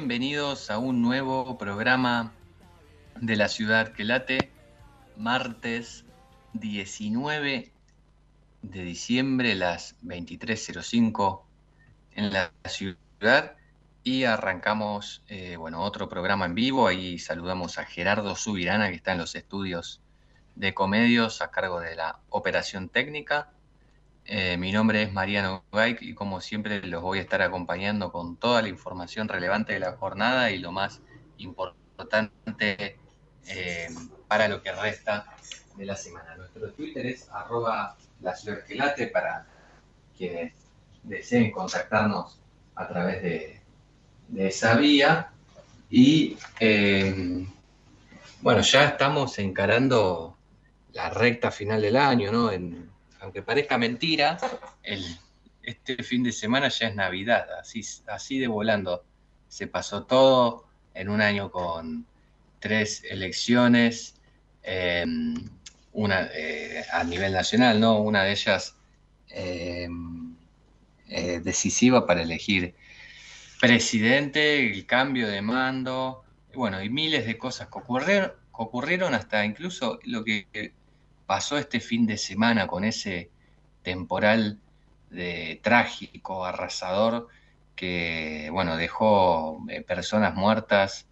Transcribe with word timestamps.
bienvenidos 0.00 0.70
a 0.70 0.78
un 0.78 1.02
nuevo 1.02 1.58
programa 1.58 2.32
de 3.20 3.36
la 3.36 3.48
ciudad 3.48 3.92
que 3.92 4.04
late, 4.04 4.50
martes 5.18 6.06
19 6.54 7.70
de 8.62 8.82
diciembre, 8.82 9.54
las 9.54 10.00
23.05 10.00 11.42
en 12.12 12.32
la 12.32 12.50
ciudad 12.64 13.56
y 14.02 14.24
arrancamos, 14.24 15.22
eh, 15.28 15.56
bueno, 15.56 15.82
otro 15.82 16.08
programa 16.08 16.46
en 16.46 16.54
vivo, 16.54 16.86
ahí 16.86 17.18
saludamos 17.18 17.76
a 17.76 17.84
Gerardo 17.84 18.34
Subirana 18.36 18.88
que 18.88 18.96
está 18.96 19.12
en 19.12 19.18
los 19.18 19.34
estudios 19.34 20.00
de 20.54 20.72
Comedios 20.72 21.42
a 21.42 21.50
cargo 21.50 21.78
de 21.78 21.94
la 21.94 22.20
operación 22.30 22.88
técnica. 22.88 23.52
Eh, 24.32 24.56
mi 24.56 24.70
nombre 24.70 25.02
es 25.02 25.12
Mariano 25.12 25.64
Gaik 25.72 26.02
y 26.02 26.14
como 26.14 26.40
siempre 26.40 26.86
los 26.86 27.02
voy 27.02 27.18
a 27.18 27.22
estar 27.22 27.42
acompañando 27.42 28.12
con 28.12 28.36
toda 28.36 28.62
la 28.62 28.68
información 28.68 29.26
relevante 29.26 29.72
de 29.72 29.80
la 29.80 29.96
jornada 29.96 30.52
y 30.52 30.58
lo 30.58 30.70
más 30.70 31.00
importante 31.38 32.96
eh, 33.48 33.88
para 34.28 34.46
lo 34.46 34.62
que 34.62 34.70
resta 34.70 35.34
de 35.76 35.84
la 35.84 35.96
semana. 35.96 36.36
Nuestro 36.36 36.70
Twitter 36.70 37.06
es 37.06 37.28
arroba 37.32 37.96
la 38.20 38.36
para 39.12 39.46
quienes 40.16 40.54
deseen 41.02 41.50
contactarnos 41.50 42.38
a 42.76 42.86
través 42.86 43.22
de, 43.24 43.60
esa 44.46 44.76
vía. 44.76 45.32
Y 45.90 46.38
eh, 46.60 47.44
bueno, 48.42 48.60
ya 48.60 48.84
estamos 48.84 49.36
encarando 49.40 50.36
la 50.92 51.10
recta 51.10 51.50
final 51.50 51.82
del 51.82 51.96
año, 51.96 52.30
¿no? 52.30 52.52
Aunque 53.20 53.42
parezca 53.42 53.78
mentira, 53.78 54.38
este 55.62 56.02
fin 56.02 56.22
de 56.22 56.32
semana 56.32 56.68
ya 56.68 56.88
es 56.88 56.94
Navidad, 56.94 57.46
así, 57.58 57.82
así 58.06 58.38
de 58.38 58.48
volando. 58.48 59.04
Se 59.48 59.66
pasó 59.66 60.04
todo 60.04 60.66
en 60.94 61.08
un 61.08 61.20
año 61.20 61.50
con 61.50 62.06
tres 62.60 63.04
elecciones, 63.08 64.14
una 65.92 66.28
eh, 66.34 66.84
a 66.92 67.04
nivel 67.04 67.32
nacional, 67.32 67.80
¿no? 67.80 68.00
Una 68.00 68.24
de 68.24 68.32
ellas 68.32 68.76
eh, 69.30 69.88
eh, 71.08 71.40
decisiva 71.40 72.06
para 72.06 72.22
elegir 72.22 72.74
presidente, 73.60 74.72
el 74.72 74.86
cambio 74.86 75.28
de 75.28 75.42
mando, 75.42 76.24
bueno, 76.54 76.82
y 76.82 76.88
miles 76.88 77.26
de 77.26 77.36
cosas 77.36 77.68
que 77.68 77.78
ocurrieron, 77.78 78.30
que 78.30 78.62
ocurrieron 78.62 79.14
hasta 79.14 79.44
incluso 79.44 79.98
lo 80.04 80.24
que 80.24 80.72
pasó 81.30 81.58
este 81.58 81.78
fin 81.78 82.08
de 82.08 82.16
semana 82.16 82.66
con 82.66 82.82
ese 82.82 83.30
temporal 83.84 84.58
de 85.10 85.60
trágico, 85.62 86.44
arrasador, 86.44 87.28
que 87.76 88.48
bueno, 88.50 88.76
dejó 88.76 89.62
eh, 89.68 89.80
personas 89.80 90.34
muertas 90.34 91.06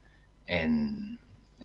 en, 0.45 1.21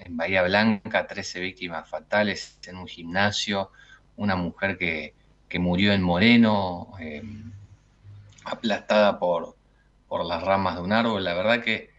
Bahía 0.07 0.43
Blanca, 0.43 1.07
13 1.07 1.39
víctimas 1.39 1.89
fatales 1.89 2.59
en 2.67 2.77
un 2.77 2.85
gimnasio, 2.85 3.71
una 4.17 4.35
mujer 4.35 4.77
que, 4.77 5.15
que 5.49 5.57
murió 5.57 5.91
en 5.91 6.03
Moreno, 6.03 6.91
eh, 6.99 7.23
aplastada 8.45 9.17
por, 9.17 9.57
por, 10.07 10.23
las 10.25 10.43
ramas 10.43 10.75
de 10.75 10.81
un 10.83 10.93
árbol. 10.93 11.23
La 11.23 11.33
verdad 11.33 11.63
que 11.63 11.89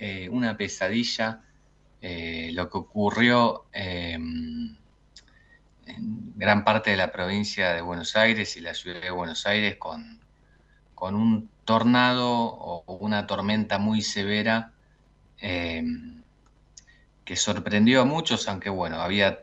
eh, 0.00 0.28
una 0.28 0.56
pesadilla 0.56 1.42
eh, 2.00 2.50
lo 2.54 2.68
que 2.68 2.78
ocurrió 2.78 3.66
en 3.72 4.81
gran 5.86 6.64
parte 6.64 6.90
de 6.90 6.96
la 6.96 7.12
provincia 7.12 7.72
de 7.72 7.82
Buenos 7.82 8.16
Aires 8.16 8.56
y 8.56 8.60
la 8.60 8.74
ciudad 8.74 9.00
de 9.00 9.10
Buenos 9.10 9.46
Aires 9.46 9.76
con, 9.76 10.20
con 10.94 11.14
un 11.14 11.50
tornado 11.64 12.30
o 12.30 12.96
una 12.98 13.26
tormenta 13.26 13.78
muy 13.78 14.02
severa 14.02 14.72
eh, 15.40 15.82
que 17.24 17.36
sorprendió 17.36 18.02
a 18.02 18.04
muchos, 18.04 18.48
aunque 18.48 18.70
bueno, 18.70 19.00
había 19.00 19.40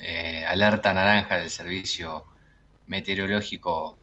eh, 0.00 0.44
alerta 0.46 0.92
naranja 0.92 1.36
del 1.36 1.50
Servicio 1.50 2.24
Meteorológico 2.86 3.98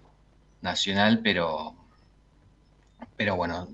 Nacional, 0.62 1.22
pero, 1.24 1.76
pero 3.16 3.36
bueno, 3.36 3.70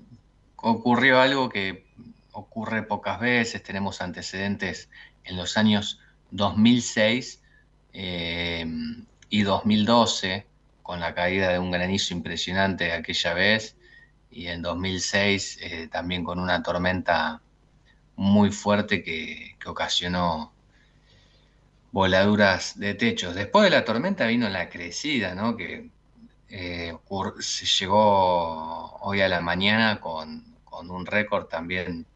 ocurrió 0.56 1.20
algo 1.20 1.48
que 1.48 1.86
ocurre 2.32 2.82
pocas 2.82 3.20
veces, 3.20 3.62
tenemos 3.62 4.00
antecedentes 4.00 4.88
en 5.24 5.36
los 5.36 5.56
años 5.56 6.00
2006 6.30 7.41
eh, 7.92 8.66
y 9.28 9.42
2012, 9.42 10.46
con 10.82 11.00
la 11.00 11.14
caída 11.14 11.50
de 11.50 11.58
un 11.58 11.70
granizo 11.70 12.14
impresionante 12.14 12.92
aquella 12.92 13.34
vez, 13.34 13.76
y 14.30 14.46
en 14.48 14.62
2006 14.62 15.58
eh, 15.62 15.88
también 15.88 16.24
con 16.24 16.38
una 16.38 16.62
tormenta 16.62 17.42
muy 18.16 18.50
fuerte 18.50 19.02
que, 19.02 19.56
que, 19.58 19.68
ocasionó 19.68 20.52
voladuras 21.92 22.78
de 22.78 22.94
techos. 22.94 23.34
Después 23.34 23.64
de 23.64 23.70
la 23.70 23.84
tormenta 23.84 24.26
vino 24.26 24.48
la 24.48 24.68
crecida, 24.68 25.34
¿no? 25.34 25.56
que 25.56 25.90
eh, 26.54 26.94
se 27.40 27.66
llegó 27.66 28.98
hoy 29.00 29.22
a 29.22 29.28
la 29.28 29.40
mañana 29.40 30.00
con, 30.00 30.44
con 30.64 30.90
un 30.90 31.06
récord 31.06 31.46
también 31.46 32.06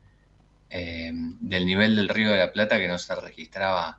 eh, 0.68 1.10
del 1.12 1.64
nivel 1.64 1.96
del 1.96 2.08
río 2.10 2.30
de 2.30 2.38
la 2.38 2.52
Plata 2.52 2.76
que 2.76 2.86
no 2.86 2.98
se 2.98 3.14
registraba 3.14 3.98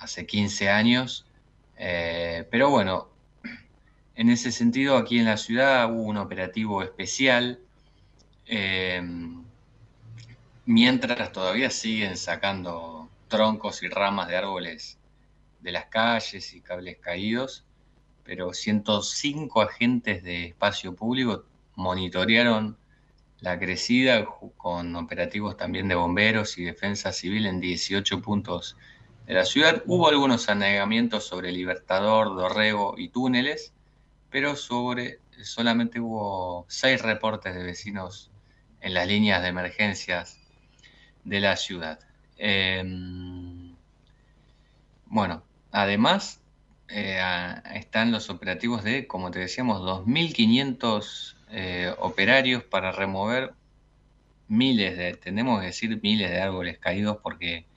hace 0.00 0.26
15 0.26 0.68
años. 0.68 1.26
Eh, 1.76 2.46
pero 2.50 2.70
bueno, 2.70 3.08
en 4.16 4.30
ese 4.30 4.50
sentido 4.50 4.96
aquí 4.96 5.18
en 5.18 5.26
la 5.26 5.36
ciudad 5.36 5.90
hubo 5.90 6.02
un 6.02 6.16
operativo 6.16 6.82
especial. 6.82 7.60
Eh, 8.46 9.00
mientras 10.66 11.32
todavía 11.32 11.70
siguen 11.70 12.16
sacando 12.16 13.08
troncos 13.28 13.82
y 13.82 13.88
ramas 13.88 14.28
de 14.28 14.36
árboles 14.36 14.98
de 15.60 15.72
las 15.72 15.86
calles 15.86 16.52
y 16.54 16.60
cables 16.60 16.98
caídos, 16.98 17.64
pero 18.24 18.52
105 18.52 19.60
agentes 19.60 20.22
de 20.22 20.46
espacio 20.46 20.94
público 20.94 21.44
monitorearon 21.76 22.76
la 23.40 23.58
crecida 23.58 24.26
con 24.56 24.94
operativos 24.96 25.56
también 25.56 25.88
de 25.88 25.94
bomberos 25.94 26.58
y 26.58 26.64
defensa 26.64 27.12
civil 27.12 27.46
en 27.46 27.60
18 27.60 28.20
puntos 28.20 28.76
de 29.30 29.36
la 29.36 29.44
ciudad. 29.44 29.84
Hubo 29.86 30.08
algunos 30.08 30.48
anegamientos 30.48 31.24
sobre 31.24 31.52
Libertador, 31.52 32.34
Dorrego 32.34 32.96
y 32.98 33.10
túneles, 33.10 33.72
pero 34.28 34.56
sobre 34.56 35.20
solamente 35.44 36.00
hubo 36.00 36.66
seis 36.68 37.00
reportes 37.00 37.54
de 37.54 37.62
vecinos 37.62 38.32
en 38.80 38.92
las 38.92 39.06
líneas 39.06 39.40
de 39.40 39.48
emergencias 39.48 40.40
de 41.22 41.38
la 41.38 41.54
ciudad. 41.54 42.00
Em, 42.38 43.76
bueno, 45.06 45.44
además 45.70 46.40
eh, 46.88 47.22
están 47.74 48.10
los 48.10 48.30
operativos 48.30 48.82
de, 48.82 49.06
como 49.06 49.30
te 49.30 49.38
decíamos, 49.38 49.80
2.500 49.82 51.36
eh, 51.52 51.94
operarios 51.98 52.64
para 52.64 52.90
remover 52.90 53.52
miles 54.48 54.98
de, 54.98 55.14
tenemos 55.14 55.60
que 55.60 55.66
decir 55.66 56.00
miles 56.02 56.32
de 56.32 56.40
árboles 56.40 56.80
caídos 56.80 57.18
porque 57.22 57.69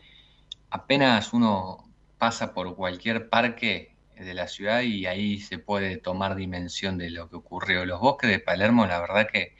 apenas 0.73 1.33
uno 1.33 1.87
pasa 2.17 2.55
por 2.55 2.75
cualquier 2.75 3.29
parque 3.29 3.93
de 4.17 4.33
la 4.33 4.47
ciudad 4.47 4.81
y 4.81 5.05
ahí 5.05 5.39
se 5.39 5.59
puede 5.59 5.97
tomar 5.97 6.35
dimensión 6.35 6.97
de 6.97 7.11
lo 7.11 7.29
que 7.29 7.35
ocurrió. 7.35 7.85
Los 7.85 8.01
bosques 8.01 8.31
de 8.31 8.39
Palermo, 8.39 8.87
la 8.87 8.99
verdad 8.99 9.27
que 9.31 9.53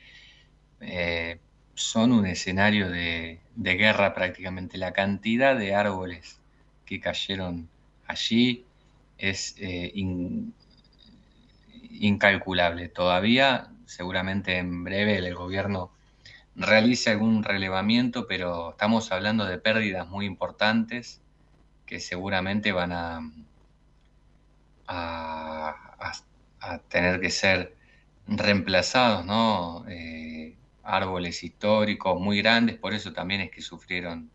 eh, 0.80 1.38
son 1.74 2.10
un 2.10 2.26
escenario 2.26 2.90
de, 2.90 3.38
guerra 3.54 4.12
prácticamente. 4.12 4.76
La 4.76 4.92
cantidad 4.92 5.56
de 5.56 5.76
árboles 5.76 6.40
que 6.84 6.98
cayeron 6.98 7.68
allí 8.08 8.64
es 9.16 9.54
eh, 9.58 9.92
incalculable. 11.90 12.88
Todavía, 12.88 13.68
seguramente 13.86 14.58
en 14.58 14.82
breve, 14.82 15.18
el 15.18 15.34
gobierno 15.36 15.92
realice 16.56 17.10
algún 17.10 17.42
relevamiento, 17.42 18.26
pero 18.26 18.70
estamos 18.70 19.10
hablando 19.12 19.44
de 19.44 19.58
pérdidas 19.58 20.08
muy 20.08 20.26
importantes 20.26 21.20
que 21.86 22.00
seguramente 22.00 22.72
van 22.72 22.92
a, 22.92 23.30
a, 24.86 26.12
tener 26.88 27.20
que 27.20 27.30
ser 27.30 27.76
reemplazados, 28.26 29.24
¿no? 29.26 29.84
Eh, 29.88 30.56
árboles 30.82 31.42
históricos 31.44 32.20
muy 32.20 32.38
grandes, 32.38 32.76
por 32.76 32.94
eso 32.94 33.12
también 33.12 33.42
es 33.42 33.50
que 33.50 33.62
sufrieron 33.62 34.30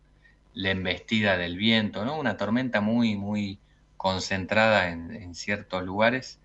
la 0.54 0.70
embestida 0.70 1.36
del 1.36 1.56
viento, 1.56 2.04
¿no? 2.04 2.18
Una 2.18 2.36
tormenta 2.36 2.80
muy, 2.80 3.16
muy 3.16 3.58
concentrada 3.96 4.88
en, 4.90 5.34
ciertos 5.34 5.82
lugares, 5.84 6.40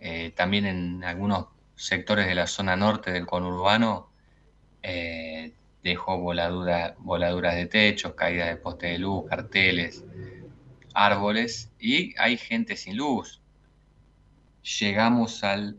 eh, 0.00 0.32
también 0.36 0.66
en 0.66 1.04
algunos 1.04 1.46
sectores 1.76 2.26
de 2.26 2.34
la 2.34 2.46
zona 2.46 2.76
norte 2.76 3.10
del 3.10 3.26
conurbano 3.26 4.11
eh, 4.82 5.52
dejó 5.82 6.18
voladuras 6.18 7.56
de 7.56 7.66
techos, 7.66 8.14
caídas 8.14 8.48
de 8.48 8.56
postes 8.56 8.92
de 8.92 8.98
luz, 8.98 9.24
carteles, 9.28 10.04
árboles 10.94 11.70
y 11.78 12.14
hay 12.18 12.36
gente 12.36 12.76
sin 12.76 12.96
luz. 12.96 13.40
Llegamos 14.80 15.42
al 15.42 15.76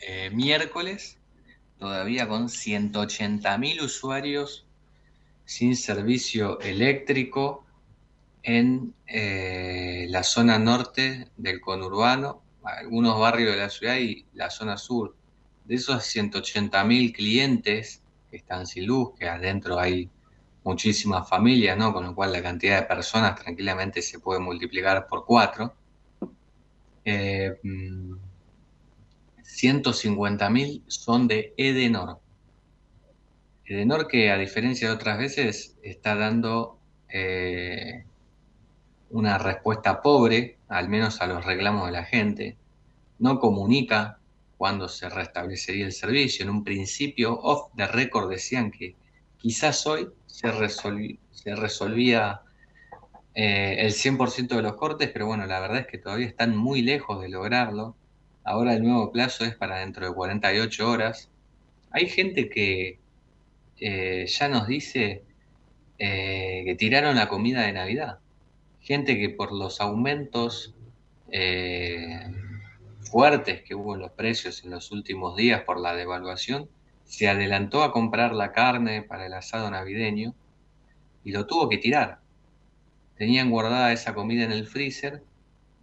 eh, 0.00 0.30
miércoles 0.30 1.18
todavía 1.78 2.28
con 2.28 2.48
180.000 2.48 3.82
usuarios 3.82 4.66
sin 5.44 5.76
servicio 5.76 6.60
eléctrico 6.60 7.64
en 8.42 8.94
eh, 9.06 10.06
la 10.08 10.22
zona 10.22 10.58
norte 10.58 11.28
del 11.36 11.60
conurbano, 11.60 12.42
algunos 12.64 13.18
barrios 13.18 13.52
de 13.52 13.58
la 13.58 13.70
ciudad 13.70 13.96
y 13.96 14.26
la 14.34 14.50
zona 14.50 14.76
sur. 14.76 15.14
De 15.64 15.74
esos 15.76 16.02
180.000 16.04 17.12
clientes 17.12 18.02
que 18.30 18.36
están 18.36 18.66
sin 18.66 18.86
luz, 18.86 19.14
que 19.18 19.28
adentro 19.28 19.78
hay 19.78 20.10
muchísimas 20.64 21.28
familias, 21.28 21.76
¿no? 21.76 21.92
Con 21.92 22.04
lo 22.04 22.14
cual 22.14 22.32
la 22.32 22.42
cantidad 22.42 22.80
de 22.80 22.86
personas 22.86 23.40
tranquilamente 23.40 24.02
se 24.02 24.20
puede 24.20 24.40
multiplicar 24.40 25.06
por 25.06 25.24
cuatro. 25.24 25.74
Eh, 27.04 27.58
mm, 27.62 28.14
150.000 29.42 30.82
son 30.86 31.28
de 31.28 31.52
Edenor. 31.56 32.18
Edenor 33.64 34.08
que 34.08 34.30
a 34.30 34.38
diferencia 34.38 34.88
de 34.88 34.94
otras 34.94 35.18
veces 35.18 35.78
está 35.82 36.14
dando 36.14 36.78
eh, 37.08 38.04
una 39.10 39.38
respuesta 39.38 40.00
pobre, 40.00 40.58
al 40.68 40.88
menos 40.88 41.20
a 41.20 41.26
los 41.26 41.44
reclamos 41.44 41.86
de 41.86 41.92
la 41.92 42.04
gente, 42.04 42.56
no 43.18 43.38
comunica 43.38 44.18
cuándo 44.62 44.88
se 44.88 45.08
restablecería 45.08 45.86
el 45.86 45.92
servicio. 45.92 46.44
En 46.44 46.50
un 46.50 46.62
principio, 46.62 47.36
off 47.36 47.72
the 47.76 47.84
record 47.88 48.30
decían 48.30 48.70
que 48.70 48.94
quizás 49.36 49.84
hoy 49.88 50.06
se, 50.26 50.52
resolvía 50.52 52.42
eh, 53.34 53.74
el 53.80 53.92
100% 53.92 54.54
de 54.54 54.62
los 54.62 54.74
cortes, 54.74 55.10
pero 55.12 55.26
bueno, 55.26 55.46
la 55.46 55.58
verdad 55.58 55.78
es 55.78 55.88
que 55.88 55.98
todavía 55.98 56.28
están 56.28 56.56
muy 56.56 56.80
lejos 56.80 57.20
de 57.20 57.28
lograrlo. 57.28 57.96
Ahora 58.44 58.74
el 58.74 58.84
nuevo 58.84 59.10
plazo 59.10 59.44
es 59.44 59.56
para 59.56 59.80
dentro 59.80 60.06
de 60.06 60.14
48 60.14 60.88
horas. 60.88 61.28
Hay 61.90 62.06
gente 62.06 62.48
que 62.48 63.00
eh, 63.80 64.26
ya 64.28 64.48
nos 64.48 64.68
dice 64.68 65.24
eh, 65.98 66.62
que 66.64 66.76
tiraron 66.76 67.16
la 67.16 67.28
comida 67.28 67.62
de 67.62 67.72
Navidad. 67.72 68.20
Gente 68.80 69.18
que 69.18 69.28
por 69.28 69.50
los 69.50 69.80
aumentos 69.80 70.72
eh, 71.32 72.30
fuertes 73.02 73.62
que 73.62 73.74
hubo 73.74 73.94
en 73.94 74.00
los 74.00 74.12
precios 74.12 74.64
en 74.64 74.70
los 74.70 74.90
últimos 74.92 75.36
días 75.36 75.62
por 75.62 75.80
la 75.80 75.94
devaluación, 75.94 76.68
se 77.04 77.28
adelantó 77.28 77.82
a 77.82 77.92
comprar 77.92 78.32
la 78.32 78.52
carne 78.52 79.02
para 79.02 79.26
el 79.26 79.34
asado 79.34 79.70
navideño 79.70 80.34
y 81.24 81.32
lo 81.32 81.46
tuvo 81.46 81.68
que 81.68 81.78
tirar. 81.78 82.20
Tenían 83.16 83.50
guardada 83.50 83.92
esa 83.92 84.14
comida 84.14 84.44
en 84.44 84.52
el 84.52 84.66
freezer 84.66 85.22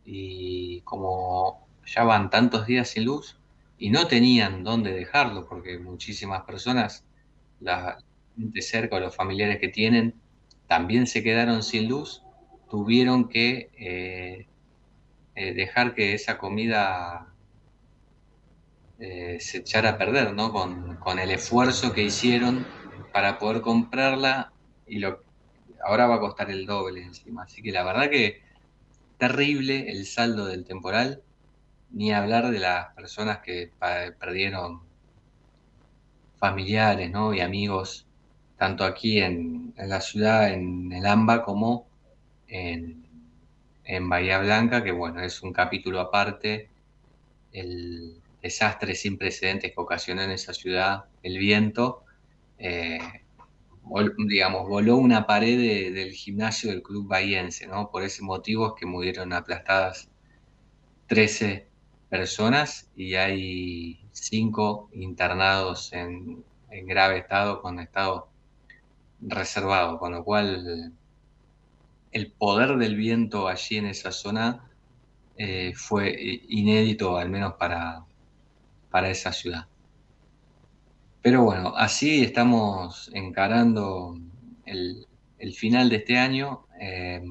y 0.05 0.81
como 0.81 1.67
ya 1.85 2.03
van 2.03 2.29
tantos 2.29 2.65
días 2.65 2.89
sin 2.89 3.05
luz 3.05 3.37
y 3.77 3.91
no 3.91 4.07
tenían 4.07 4.63
dónde 4.63 4.91
dejarlo 4.91 5.47
porque 5.47 5.79
muchísimas 5.79 6.43
personas, 6.43 7.05
la 7.59 7.99
gente 8.35 8.61
cerca 8.61 8.95
o 8.95 8.99
los 8.99 9.15
familiares 9.15 9.59
que 9.59 9.69
tienen, 9.69 10.15
también 10.67 11.07
se 11.07 11.23
quedaron 11.23 11.63
sin 11.63 11.87
luz, 11.87 12.23
tuvieron 12.69 13.29
que 13.29 13.69
eh, 13.77 14.47
eh, 15.39 15.53
dejar 15.53 15.95
que 15.95 16.13
esa 16.13 16.37
comida 16.37 17.33
eh, 18.99 19.37
se 19.39 19.59
echara 19.59 19.91
a 19.91 19.97
perder, 19.97 20.33
¿no? 20.33 20.51
Con, 20.51 20.97
con, 20.97 21.17
el 21.17 21.31
esfuerzo 21.31 21.93
que 21.93 22.03
hicieron 22.03 22.67
para 23.13 23.39
poder 23.39 23.61
comprarla 23.61 24.51
y 24.85 24.99
lo 24.99 25.23
ahora 25.81 26.07
va 26.07 26.15
a 26.15 26.19
costar 26.19 26.51
el 26.51 26.65
doble 26.65 27.03
encima. 27.03 27.43
Así 27.43 27.61
que 27.61 27.71
la 27.71 27.85
verdad 27.85 28.09
que 28.09 28.41
terrible 29.17 29.89
el 29.89 30.05
saldo 30.05 30.45
del 30.45 30.65
temporal 30.65 31.23
ni 31.91 32.11
hablar 32.11 32.51
de 32.51 32.59
las 32.59 32.93
personas 32.93 33.37
que 33.37 33.71
perdieron 34.19 34.81
familiares 36.37 37.09
¿no? 37.11 37.33
y 37.33 37.39
amigos, 37.39 38.05
tanto 38.57 38.83
aquí 38.83 39.21
en, 39.21 39.73
la 39.77 40.01
ciudad, 40.01 40.51
en 40.51 40.91
el 40.91 41.05
AMBA, 41.05 41.43
como 41.43 41.87
en, 42.49 43.08
Bahía 44.01 44.39
Blanca, 44.39 44.83
que 44.83 44.91
bueno, 44.91 45.21
es 45.21 45.41
un 45.41 45.51
capítulo 45.51 45.99
aparte, 45.99 46.69
el 47.51 48.21
desastre 48.41 48.95
sin 48.95 49.17
precedentes 49.17 49.71
que 49.73 49.81
ocasionó 49.81 50.21
en 50.21 50.31
esa 50.31 50.53
ciudad, 50.53 51.05
el 51.23 51.37
viento, 51.37 52.03
eh, 52.57 52.99
digamos, 54.27 54.67
voló 54.67 54.97
una 54.97 55.25
pared 55.25 55.93
del 55.93 56.11
gimnasio 56.11 56.69
del 56.69 56.83
club 56.83 57.07
bahiense, 57.07 57.67
¿no? 57.67 57.89
Por 57.89 58.03
ese 58.03 58.21
motivo 58.23 58.67
es 58.67 58.73
que 58.79 58.85
murieron 58.85 59.33
aplastadas 59.33 60.09
13 61.07 61.67
personas 62.09 62.89
y 62.95 63.15
hay 63.15 63.99
cinco 64.11 64.89
internados 64.93 65.91
en, 65.93 66.43
grave 66.85 67.17
estado 67.17 67.61
con 67.61 67.79
estado 67.79 68.29
reservado, 69.21 69.97
con 69.97 70.11
lo 70.11 70.23
cual 70.23 70.93
el 72.11 72.31
poder 72.31 72.77
del 72.77 72.95
viento 72.95 73.47
allí 73.47 73.77
en 73.77 73.85
esa 73.85 74.11
zona 74.11 74.69
eh, 75.37 75.73
fue 75.75 76.41
inédito, 76.49 77.17
al 77.17 77.29
menos 77.29 77.53
para, 77.53 78.03
para 78.89 79.09
esa 79.09 79.31
ciudad. 79.31 79.67
Pero 81.21 81.43
bueno, 81.43 81.73
así 81.75 82.23
estamos 82.23 83.09
encarando 83.13 84.17
el, 84.65 85.05
final 85.53 85.89
de 85.89 85.95
este 85.97 86.17
año, 86.17 86.65
eh, 86.79 87.21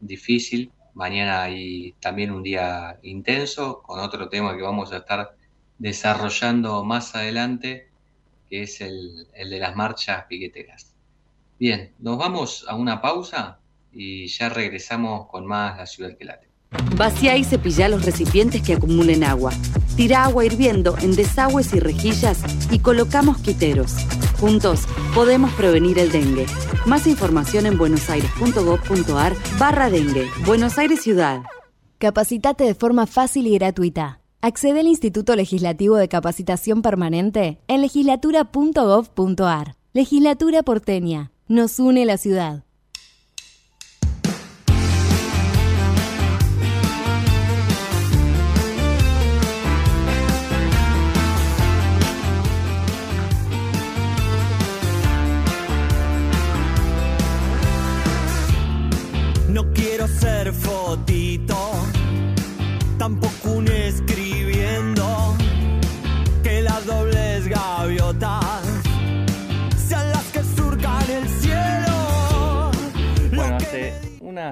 difícil, 0.00 0.72
Mañana 0.94 1.44
hay 1.44 1.94
también 2.00 2.30
un 2.30 2.42
día 2.42 2.98
intenso 3.02 3.82
con 3.82 3.98
otro 4.00 4.28
tema 4.28 4.54
que 4.56 4.62
vamos 4.62 4.92
a 4.92 4.98
estar 4.98 5.36
desarrollando 5.78 6.84
más 6.84 7.14
adelante, 7.14 7.88
que 8.50 8.62
es 8.62 8.80
el, 8.82 9.26
de 9.32 9.58
las 9.58 9.74
marchas 9.74 10.26
piqueteras. 10.28 10.94
Bien, 11.58 11.94
nos 11.98 12.18
vamos 12.18 12.66
a 12.68 12.74
una 12.74 13.00
pausa 13.00 13.58
y 13.92 14.26
ya 14.28 14.48
regresamos 14.48 15.26
con 15.28 15.46
más 15.46 15.78
La 15.78 15.86
Ciudad 15.86 16.16
que 16.16 16.24
Late. 16.24 16.48
Vacía 16.96 17.36
y 17.36 17.44
cepilla 17.44 17.88
los 17.88 18.04
recipientes 18.04 18.62
que 18.62 18.74
acumulen 18.74 19.24
agua. 19.24 19.52
Tira 19.96 20.24
agua 20.24 20.44
hirviendo 20.44 20.96
en 20.98 21.14
desagües 21.14 21.74
y 21.74 21.80
rejillas 21.80 22.42
y 22.70 22.78
colocamos 22.78 23.38
quiteros. 23.38 23.94
Juntos 24.40 24.86
podemos 25.14 25.52
prevenir 25.52 25.98
el 25.98 26.10
dengue. 26.10 26.46
Más 26.86 27.06
información 27.06 27.66
en 27.66 27.78
buenosaires.gov.ar 27.78 29.34
barra 29.58 29.90
dengue. 29.90 30.28
Buenos 30.46 30.78
Aires 30.78 31.02
Ciudad. 31.02 31.42
Capacitate 31.98 32.64
de 32.64 32.74
forma 32.74 33.06
fácil 33.06 33.46
y 33.46 33.54
gratuita. 33.54 34.20
Accede 34.40 34.80
al 34.80 34.88
Instituto 34.88 35.36
Legislativo 35.36 35.96
de 35.96 36.08
Capacitación 36.08 36.82
Permanente 36.82 37.60
en 37.68 37.80
legislatura.gov.ar. 37.80 39.76
Legislatura 39.92 40.62
porteña. 40.64 41.30
Nos 41.46 41.78
une 41.78 42.04
la 42.06 42.16
ciudad. 42.16 42.64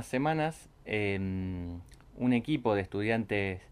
Semanas 0.06 0.68
em, 0.84 1.80
un 2.16 2.32
equipo 2.32 2.74
de 2.74 2.82
estudiantes 2.82 3.62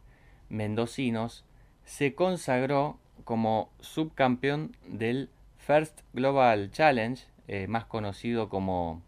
mendocinos 0.48 1.44
se 1.84 2.14
consagró 2.14 2.98
como 3.24 3.70
subcampeón 3.80 4.76
del 4.86 5.30
First 5.58 6.00
Global 6.14 6.70
Challenge, 6.70 7.22
eh, 7.46 7.66
más 7.66 7.84
conocido 7.84 8.48
como 8.48 9.02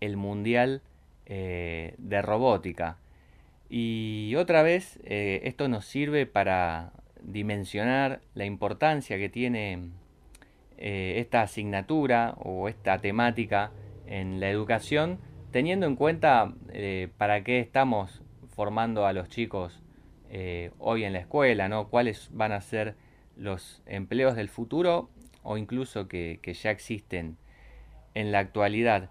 el 0.00 0.16
Mundial 0.16 0.82
eh, 1.26 1.94
de 1.98 2.22
Robótica. 2.22 2.96
Y 3.68 4.34
otra 4.36 4.62
vez 4.62 4.98
eh, 5.04 5.40
esto 5.44 5.68
nos 5.68 5.84
sirve 5.84 6.24
para 6.24 6.92
dimensionar 7.20 8.22
la 8.34 8.46
importancia 8.46 9.18
que 9.18 9.28
tiene 9.28 9.90
esta 10.78 11.42
asignatura 11.42 12.36
o 12.38 12.68
esta 12.68 12.98
temática 12.98 13.72
en 14.06 14.38
la 14.38 14.48
educación, 14.48 15.18
teniendo 15.50 15.86
en 15.86 15.96
cuenta 15.96 16.52
eh, 16.72 17.08
para 17.16 17.42
qué 17.44 17.60
estamos 17.60 18.22
formando 18.54 19.06
a 19.06 19.12
los 19.12 19.28
chicos 19.28 19.82
eh, 20.30 20.70
hoy 20.78 21.04
en 21.04 21.12
la 21.12 21.20
escuela, 21.20 21.68
¿no? 21.68 21.88
cuáles 21.88 22.28
van 22.32 22.52
a 22.52 22.60
ser 22.60 22.96
los 23.36 23.82
empleos 23.86 24.36
del 24.36 24.48
futuro 24.48 25.08
o 25.42 25.56
incluso 25.56 26.08
que, 26.08 26.40
ya 26.44 26.70
existen 26.70 27.36
en 28.14 28.32
la 28.32 28.40
actualidad. 28.40 29.10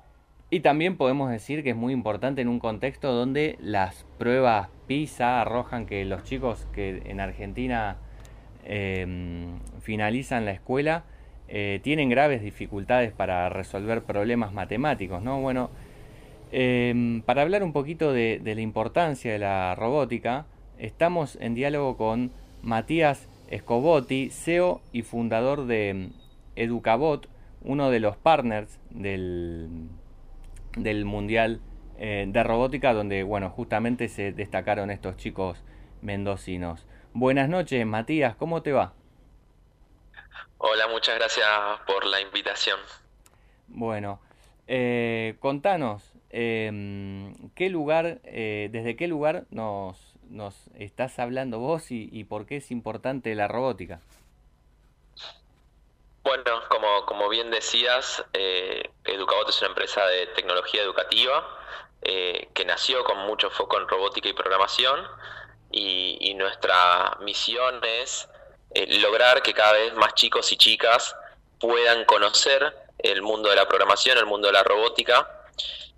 Y 0.49 0.61
también 0.61 0.97
podemos 0.97 1.29
decir 1.29 1.63
que 1.63 1.71
es 1.71 1.75
muy 1.75 1.93
importante 1.93 2.41
en 2.41 2.47
un 2.47 2.59
contexto 2.59 3.11
donde 3.13 3.57
las 3.59 4.05
pruebas 4.17 4.69
PISA 4.87 5.41
arrojan 5.41 5.85
que 5.85 6.05
los 6.05 6.23
chicos 6.23 6.67
que 6.71 7.01
en 7.05 7.19
Argentina 7.19 7.97
eh, 8.63 9.47
finalizan 9.81 10.45
la 10.45 10.51
escuela 10.51 11.03
eh, 11.49 11.79
tienen 11.81 12.09
graves 12.09 12.41
dificultades 12.41 13.13
para 13.13 13.47
resolver 13.47 14.03
problemas 14.03 14.51
matemáticos, 14.51 15.23
¿no? 15.23 15.39
Bueno, 15.39 15.69
eh, 16.51 17.21
para 17.25 17.41
hablar 17.41 17.63
un 17.63 17.73
poquito 17.73 18.13
de, 18.13 18.39
de 18.41 18.55
la 18.55 18.61
importancia 18.61 19.31
de 19.31 19.39
la 19.39 19.75
robótica, 19.75 20.45
estamos 20.77 21.37
en 21.41 21.55
diálogo 21.55 21.97
con 21.97 22.31
Matías 22.61 23.27
Escobotti, 23.49 24.29
CEO 24.29 24.81
y 24.91 25.03
fundador 25.03 25.65
de 25.65 26.09
Educabot, 26.55 27.29
uno 27.61 27.89
de 27.89 27.99
los 27.99 28.17
partners 28.17 28.79
del, 28.89 29.89
del 30.75 31.05
Mundial 31.05 31.61
eh, 31.97 32.25
de 32.27 32.43
Robótica, 32.43 32.93
donde, 32.93 33.23
bueno, 33.23 33.49
justamente 33.49 34.07
se 34.07 34.31
destacaron 34.31 34.91
estos 34.91 35.17
chicos 35.17 35.63
mendocinos. 36.01 36.85
Buenas 37.13 37.49
noches, 37.49 37.85
Matías, 37.85 38.35
¿cómo 38.35 38.61
te 38.61 38.71
va? 38.71 38.93
Hola, 40.59 40.87
muchas 40.87 41.15
gracias 41.15 41.47
por 41.85 42.05
la 42.05 42.21
invitación. 42.21 42.79
Bueno, 43.67 44.19
eh, 44.67 45.35
contanos, 45.39 46.13
em, 46.29 47.49
¿qué 47.55 47.69
lugar, 47.69 48.19
eh, 48.23 48.69
desde 48.71 48.95
qué 48.95 49.07
lugar 49.07 49.45
nos, 49.49 49.97
nos 50.29 50.55
estás 50.77 51.19
hablando 51.19 51.59
vos 51.59 51.85
y, 51.89 52.23
por 52.25 52.45
qué 52.45 52.57
es 52.57 52.71
importante 52.71 53.33
la 53.35 53.47
robótica? 53.47 54.01
Bueno, 56.23 56.61
como, 56.69 57.05
como 57.05 57.29
bien 57.29 57.51
decías, 57.51 58.23
eh, 58.33 58.89
Educabot 59.05 59.47
es 59.49 59.59
una 59.61 59.69
empresa 59.69 60.05
de 60.05 60.27
tecnología 60.27 60.81
educativa 60.81 61.47
eh, 62.01 62.49
que 62.53 62.65
nació 62.65 63.03
con 63.03 63.19
mucho 63.19 63.49
foco 63.49 63.79
en 63.79 63.87
robótica 63.87 64.27
y 64.29 64.33
programación 64.33 64.99
y, 65.71 66.17
y 66.19 66.33
nuestra 66.33 67.17
misión 67.21 67.81
es 67.83 68.29
eh, 68.71 68.99
lograr 68.99 69.41
que 69.41 69.53
cada 69.53 69.73
vez 69.73 69.93
más 69.95 70.13
chicos 70.13 70.51
y 70.51 70.57
chicas 70.57 71.15
puedan 71.59 72.05
conocer 72.05 72.75
el 72.99 73.21
mundo 73.21 73.49
de 73.49 73.55
la 73.55 73.67
programación, 73.67 74.17
el 74.17 74.25
mundo 74.25 74.47
de 74.47 74.53
la 74.53 74.63
robótica 74.63 75.45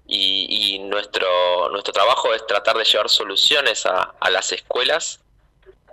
y, 0.09 0.73
y 0.75 0.79
nuestro, 0.79 1.69
nuestro 1.69 1.93
trabajo 1.93 2.33
es 2.33 2.45
tratar 2.47 2.77
de 2.77 2.83
llevar 2.83 3.09
soluciones 3.09 3.85
a, 3.85 4.15
a 4.19 4.29
las 4.31 4.51
escuelas 4.51 5.21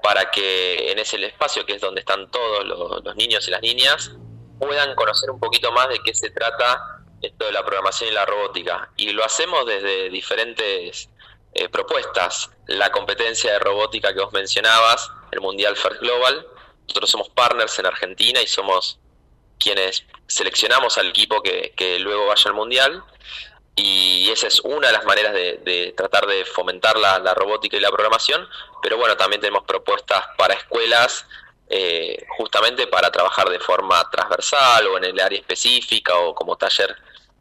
para 0.02 0.30
que 0.30 0.92
en 0.92 0.98
ese 1.00 1.16
espacio 1.24 1.66
que 1.66 1.74
es 1.74 1.80
donde 1.80 2.00
están 2.00 2.30
todos 2.30 2.64
los, 2.64 3.16
niños 3.16 3.46
y 3.48 3.50
las 3.50 3.60
niñas 3.60 4.12
puedan 4.58 4.94
conocer 4.94 5.30
un 5.30 5.40
poquito 5.40 5.72
más 5.72 5.88
de 5.88 5.98
qué 5.98 6.14
se 6.14 6.30
trata 6.30 7.02
esto 7.20 7.44
de 7.44 7.52
la 7.52 7.64
programación 7.64 8.10
y 8.10 8.12
la 8.12 8.24
robótica. 8.24 8.88
Y 8.96 9.10
lo 9.10 9.24
hacemos 9.24 9.66
desde 9.66 10.08
diferentes 10.10 11.10
eh, 11.54 11.68
propuestas. 11.68 12.50
La 12.66 12.92
competencia 12.92 13.52
de 13.52 13.58
robótica 13.58 14.14
que 14.14 14.20
vos 14.20 14.32
mencionabas, 14.32 15.10
el 15.32 15.40
Mundial 15.40 15.76
First 15.76 16.00
Global. 16.00 16.46
Nosotros 16.86 17.10
somos 17.10 17.28
partners 17.30 17.78
en 17.80 17.86
Argentina 17.86 18.40
y 18.40 18.46
somos 18.46 19.00
quienes 19.58 20.04
seleccionamos 20.28 20.98
al 20.98 21.08
equipo 21.08 21.42
que, 21.42 21.72
que 21.76 21.98
luego 21.98 22.26
vaya 22.26 22.44
al 22.46 22.54
Mundial. 22.54 23.02
Y 23.76 24.30
esa 24.30 24.46
es 24.46 24.60
una 24.60 24.86
de 24.88 24.94
las 24.94 25.04
maneras 25.04 25.34
de, 25.34 25.94
tratar 25.96 26.26
de 26.26 26.44
fomentar 26.46 26.96
la, 26.96 27.18
la 27.18 27.34
robótica 27.34 27.76
y 27.76 27.80
la 27.80 27.90
programación. 27.90 28.48
Pero 28.82 28.96
bueno, 28.96 29.16
también 29.16 29.40
tenemos 29.40 29.64
propuestas 29.64 30.24
para 30.38 30.54
escuelas 30.54 31.26
eh, 31.68 32.24
justamente 32.36 32.86
para 32.86 33.10
trabajar 33.10 33.48
de 33.48 33.58
forma 33.58 34.08
transversal 34.08 34.86
o 34.86 34.98
en 34.98 35.04
el 35.04 35.18
área 35.18 35.38
específica 35.38 36.16
o 36.16 36.32
como 36.32 36.56
taller 36.56 36.96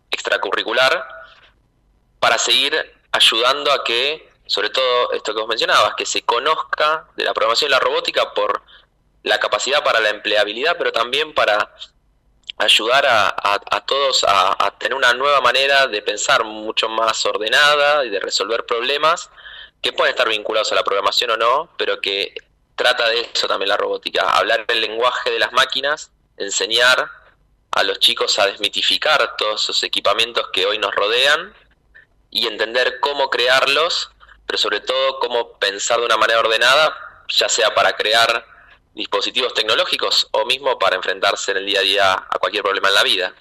extracurricular, 0.10 1.08
para 2.20 2.38
seguir 2.40 2.74
ayudando 3.12 3.72
a 3.72 3.84
que, 3.84 4.32
sobre 4.48 4.72
todo 4.72 5.12
esto 5.12 5.34
que 5.34 5.42
vos 5.42 5.48
mencionabas, 5.48 5.94
que 5.96 6.08
se 6.08 6.24
conozca 6.24 7.08
de 7.16 7.24
la 7.24 7.34
programación 7.34 7.70
y 7.70 7.72
la 7.72 7.80
robótica 7.80 8.34
por 8.34 8.64
la 9.22 9.40
capacidad 9.40 9.84
para 9.84 10.00
la 10.00 10.10
empleabilidad, 10.10 10.76
pero 10.78 10.92
también 10.92 11.34
para 11.34 11.76
ayudar 12.58 13.06
a, 13.06 13.28
a, 13.28 13.60
a 13.72 13.86
todos 13.86 14.24
a, 14.24 14.56
a 14.66 14.72
tener 14.78 14.96
una 14.96 15.14
nueva 15.14 15.42
manera 15.42 15.88
de 15.88 16.02
pensar 16.02 16.44
mucho 16.46 16.88
más 16.88 17.26
ordenada 17.26 18.06
y 18.06 18.10
de 18.10 18.20
resolver 18.20 18.66
problemas 18.66 19.30
que 19.82 19.94
pueden 19.94 20.12
estar 20.12 20.28
vinculados 20.28 20.72
a 20.72 20.76
la 20.76 20.84
programación 20.84 21.32
o 21.32 21.38
no, 21.38 21.70
pero 21.78 22.00
que 22.02 22.34
trata 22.76 23.08
de 23.10 23.30
eso 23.34 23.48
también 23.48 23.70
la 23.70 23.78
robótica, 23.78 24.30
hablar 24.32 24.66
el 24.68 24.82
lenguaje 24.82 25.30
de 25.32 25.40
las 25.40 25.52
máquinas, 25.54 26.12
enseñar 26.38 27.10
a 27.72 27.84
los 27.84 28.00
chicos 28.00 28.40
a 28.40 28.48
desmitificar 28.48 29.36
todos 29.38 29.64
esos 29.64 29.84
equipamientos 29.84 30.48
que 30.54 30.66
hoy 30.66 30.78
nos 30.80 30.94
rodean 30.96 31.54
y 32.32 32.48
entender 32.48 33.00
cómo 33.00 33.30
crearlos, 33.30 34.12
pero 34.46 34.58
sobre 34.58 34.80
todo 34.80 35.20
cómo 35.20 35.58
pensar 35.60 36.00
de 36.00 36.06
una 36.06 36.18
manera 36.18 36.40
ordenada, 36.40 36.98
ya 37.28 37.50
sea 37.50 37.74
para 37.76 37.94
crear 37.94 38.46
dispositivos 38.96 39.54
tecnológicos 39.54 40.30
o 40.32 40.46
mismo 40.46 40.80
para 40.80 40.96
enfrentarse 40.96 41.52
en 41.52 41.58
el 41.58 41.66
día 41.66 41.80
a 41.80 41.84
día 41.84 42.14
a 42.14 42.40
cualquier 42.40 42.64
problema 42.64 42.90
en 42.90 42.96
la 42.96 43.04
vida. 43.04 43.34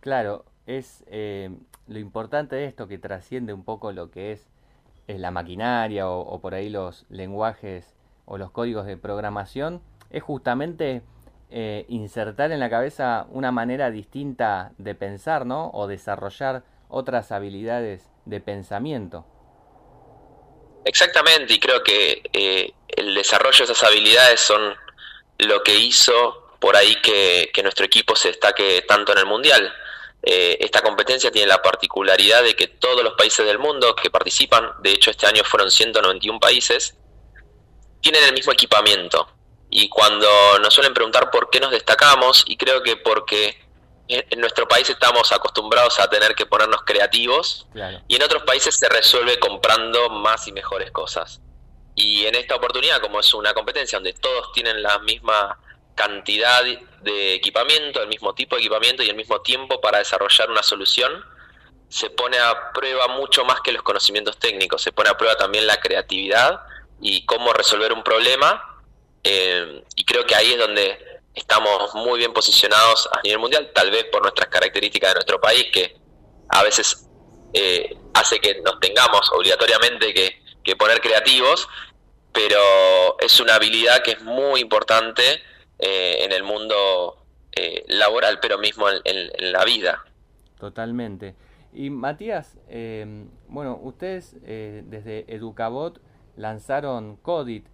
Claro, 0.00 0.44
es 0.66 1.04
eh, 1.06 1.50
lo 1.86 1.98
importante 1.98 2.56
de 2.56 2.64
esto 2.64 2.88
que 2.88 2.98
trasciende 2.98 3.52
un 3.52 3.64
poco 3.64 3.92
lo 3.92 4.10
que 4.10 4.32
es, 4.32 4.48
es 5.06 5.20
la 5.20 5.30
maquinaria 5.30 6.08
o, 6.08 6.20
o 6.20 6.40
por 6.40 6.54
ahí 6.54 6.70
los 6.70 7.04
lenguajes 7.10 7.94
o 8.24 8.38
los 8.38 8.50
códigos 8.50 8.86
de 8.86 8.96
programación 8.96 9.82
es 10.10 10.22
justamente 10.22 11.02
eh, 11.50 11.84
insertar 11.88 12.50
en 12.52 12.60
la 12.60 12.70
cabeza 12.70 13.26
una 13.30 13.52
manera 13.52 13.90
distinta 13.90 14.72
de 14.78 14.94
pensar, 14.94 15.46
¿no? 15.46 15.70
O 15.72 15.86
desarrollar 15.86 16.64
otras 16.88 17.32
habilidades 17.32 18.10
de 18.24 18.40
pensamiento. 18.40 19.26
Exactamente, 20.84 21.54
y 21.54 21.60
creo 21.60 21.82
que 21.82 22.22
eh, 22.32 22.72
el 22.88 23.14
desarrollo 23.14 23.58
de 23.58 23.72
esas 23.72 23.82
habilidades 23.84 24.40
son 24.40 24.74
lo 25.38 25.62
que 25.62 25.74
hizo 25.74 26.48
por 26.60 26.76
ahí 26.76 27.00
que, 27.02 27.50
que 27.52 27.62
nuestro 27.62 27.84
equipo 27.84 28.16
se 28.16 28.28
destaque 28.28 28.84
tanto 28.88 29.12
en 29.12 29.18
el 29.18 29.26
Mundial. 29.26 29.72
Eh, 30.22 30.56
esta 30.60 30.80
competencia 30.80 31.30
tiene 31.30 31.48
la 31.48 31.60
particularidad 31.60 32.42
de 32.42 32.56
que 32.56 32.66
todos 32.66 33.04
los 33.04 33.12
países 33.14 33.44
del 33.44 33.58
mundo 33.58 33.94
que 33.94 34.10
participan, 34.10 34.70
de 34.80 34.92
hecho 34.92 35.10
este 35.10 35.26
año 35.26 35.44
fueron 35.44 35.70
191 35.70 36.40
países, 36.40 36.96
tienen 38.00 38.24
el 38.24 38.32
mismo 38.32 38.52
equipamiento. 38.52 39.28
Y 39.68 39.88
cuando 39.88 40.58
nos 40.60 40.72
suelen 40.72 40.94
preguntar 40.94 41.30
por 41.30 41.50
qué 41.50 41.60
nos 41.60 41.72
destacamos, 41.72 42.44
y 42.46 42.56
creo 42.56 42.82
que 42.82 42.96
porque 42.96 43.58
en 44.08 44.40
nuestro 44.40 44.68
país 44.68 44.88
estamos 44.88 45.32
acostumbrados 45.32 45.98
a 45.98 46.08
tener 46.08 46.34
que 46.34 46.46
ponernos 46.46 46.82
creativos 46.84 47.66
y 48.06 48.16
en 48.16 48.22
otros 48.22 48.42
países 48.42 48.76
se 48.76 48.88
resuelve 48.88 49.38
comprando 49.38 50.10
más 50.10 50.46
y 50.46 50.52
mejores 50.52 50.90
cosas. 50.90 51.40
Y 51.94 52.26
en 52.26 52.34
esta 52.34 52.56
oportunidad, 52.56 53.00
como 53.00 53.20
es 53.20 53.32
una 53.34 53.54
competencia 53.54 53.98
donde 53.98 54.14
todos 54.14 54.52
tienen 54.52 54.82
la 54.82 54.98
misma 55.00 55.58
cantidad 55.94 56.62
de 56.64 57.34
equipamiento, 57.34 58.02
el 58.02 58.08
mismo 58.08 58.34
tipo 58.34 58.56
de 58.56 58.62
equipamiento 58.62 59.02
y 59.02 59.10
el 59.10 59.16
mismo 59.16 59.40
tiempo 59.42 59.80
para 59.80 59.98
desarrollar 59.98 60.50
una 60.50 60.62
solución, 60.62 61.24
se 61.88 62.10
pone 62.10 62.38
a 62.38 62.72
prueba 62.72 63.06
mucho 63.08 63.44
más 63.44 63.60
que 63.60 63.70
los 63.70 63.82
conocimientos 63.82 64.38
técnicos, 64.38 64.82
se 64.82 64.90
pone 64.90 65.10
a 65.10 65.16
prueba 65.16 65.36
también 65.36 65.66
la 65.66 65.76
creatividad 65.76 66.60
y 67.00 67.24
cómo 67.24 67.52
resolver 67.52 67.92
un 67.92 68.02
problema. 68.02 68.82
Eh, 69.22 69.84
y 69.94 70.04
creo 70.04 70.26
que 70.26 70.34
ahí 70.34 70.52
es 70.52 70.58
donde 70.58 70.98
estamos 71.34 71.94
muy 71.94 72.18
bien 72.18 72.32
posicionados 72.32 73.08
a 73.12 73.20
nivel 73.22 73.38
mundial, 73.38 73.70
tal 73.74 73.90
vez 73.90 74.04
por 74.04 74.22
nuestras 74.22 74.48
características 74.48 75.10
de 75.10 75.14
nuestro 75.14 75.40
país, 75.40 75.66
que 75.72 75.96
a 76.48 76.62
veces 76.62 77.06
eh, 77.52 77.96
hace 78.14 78.40
que 78.40 78.60
nos 78.62 78.80
tengamos 78.80 79.30
obligatoriamente 79.32 80.12
que, 80.12 80.42
poner 80.78 81.00
creativos, 81.00 81.68
pero 82.32 82.58
es 83.20 83.38
una 83.40 83.56
habilidad 83.56 84.02
que 84.02 84.12
es 84.12 84.22
muy 84.22 84.60
importante 84.60 85.22
eh, 85.78 86.24
en 86.24 86.32
el 86.32 86.42
mundo 86.42 87.24
eh, 87.52 87.84
laboral, 87.88 88.38
pero 88.40 88.58
mismo 88.58 88.86
en, 88.88 89.52
la 89.52 89.64
vida. 89.64 90.04
Totalmente. 90.58 91.34
Y 91.72 91.90
Matías, 91.90 92.56
bueno, 93.48 93.78
ustedes 93.82 94.36
desde 94.40 95.24
Educabot 95.28 96.00
lanzaron 96.36 97.16
Codit. 97.16 97.66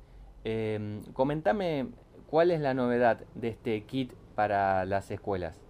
comentame 1.13 1.89
¿Cuál 2.31 2.53
es 2.53 2.61
la 2.61 2.75
novedad 2.75 3.19
de 3.35 3.49
este 3.49 3.83
kit 3.87 4.13
para 4.37 4.85
las 4.85 5.11
escuelas? 5.11 5.61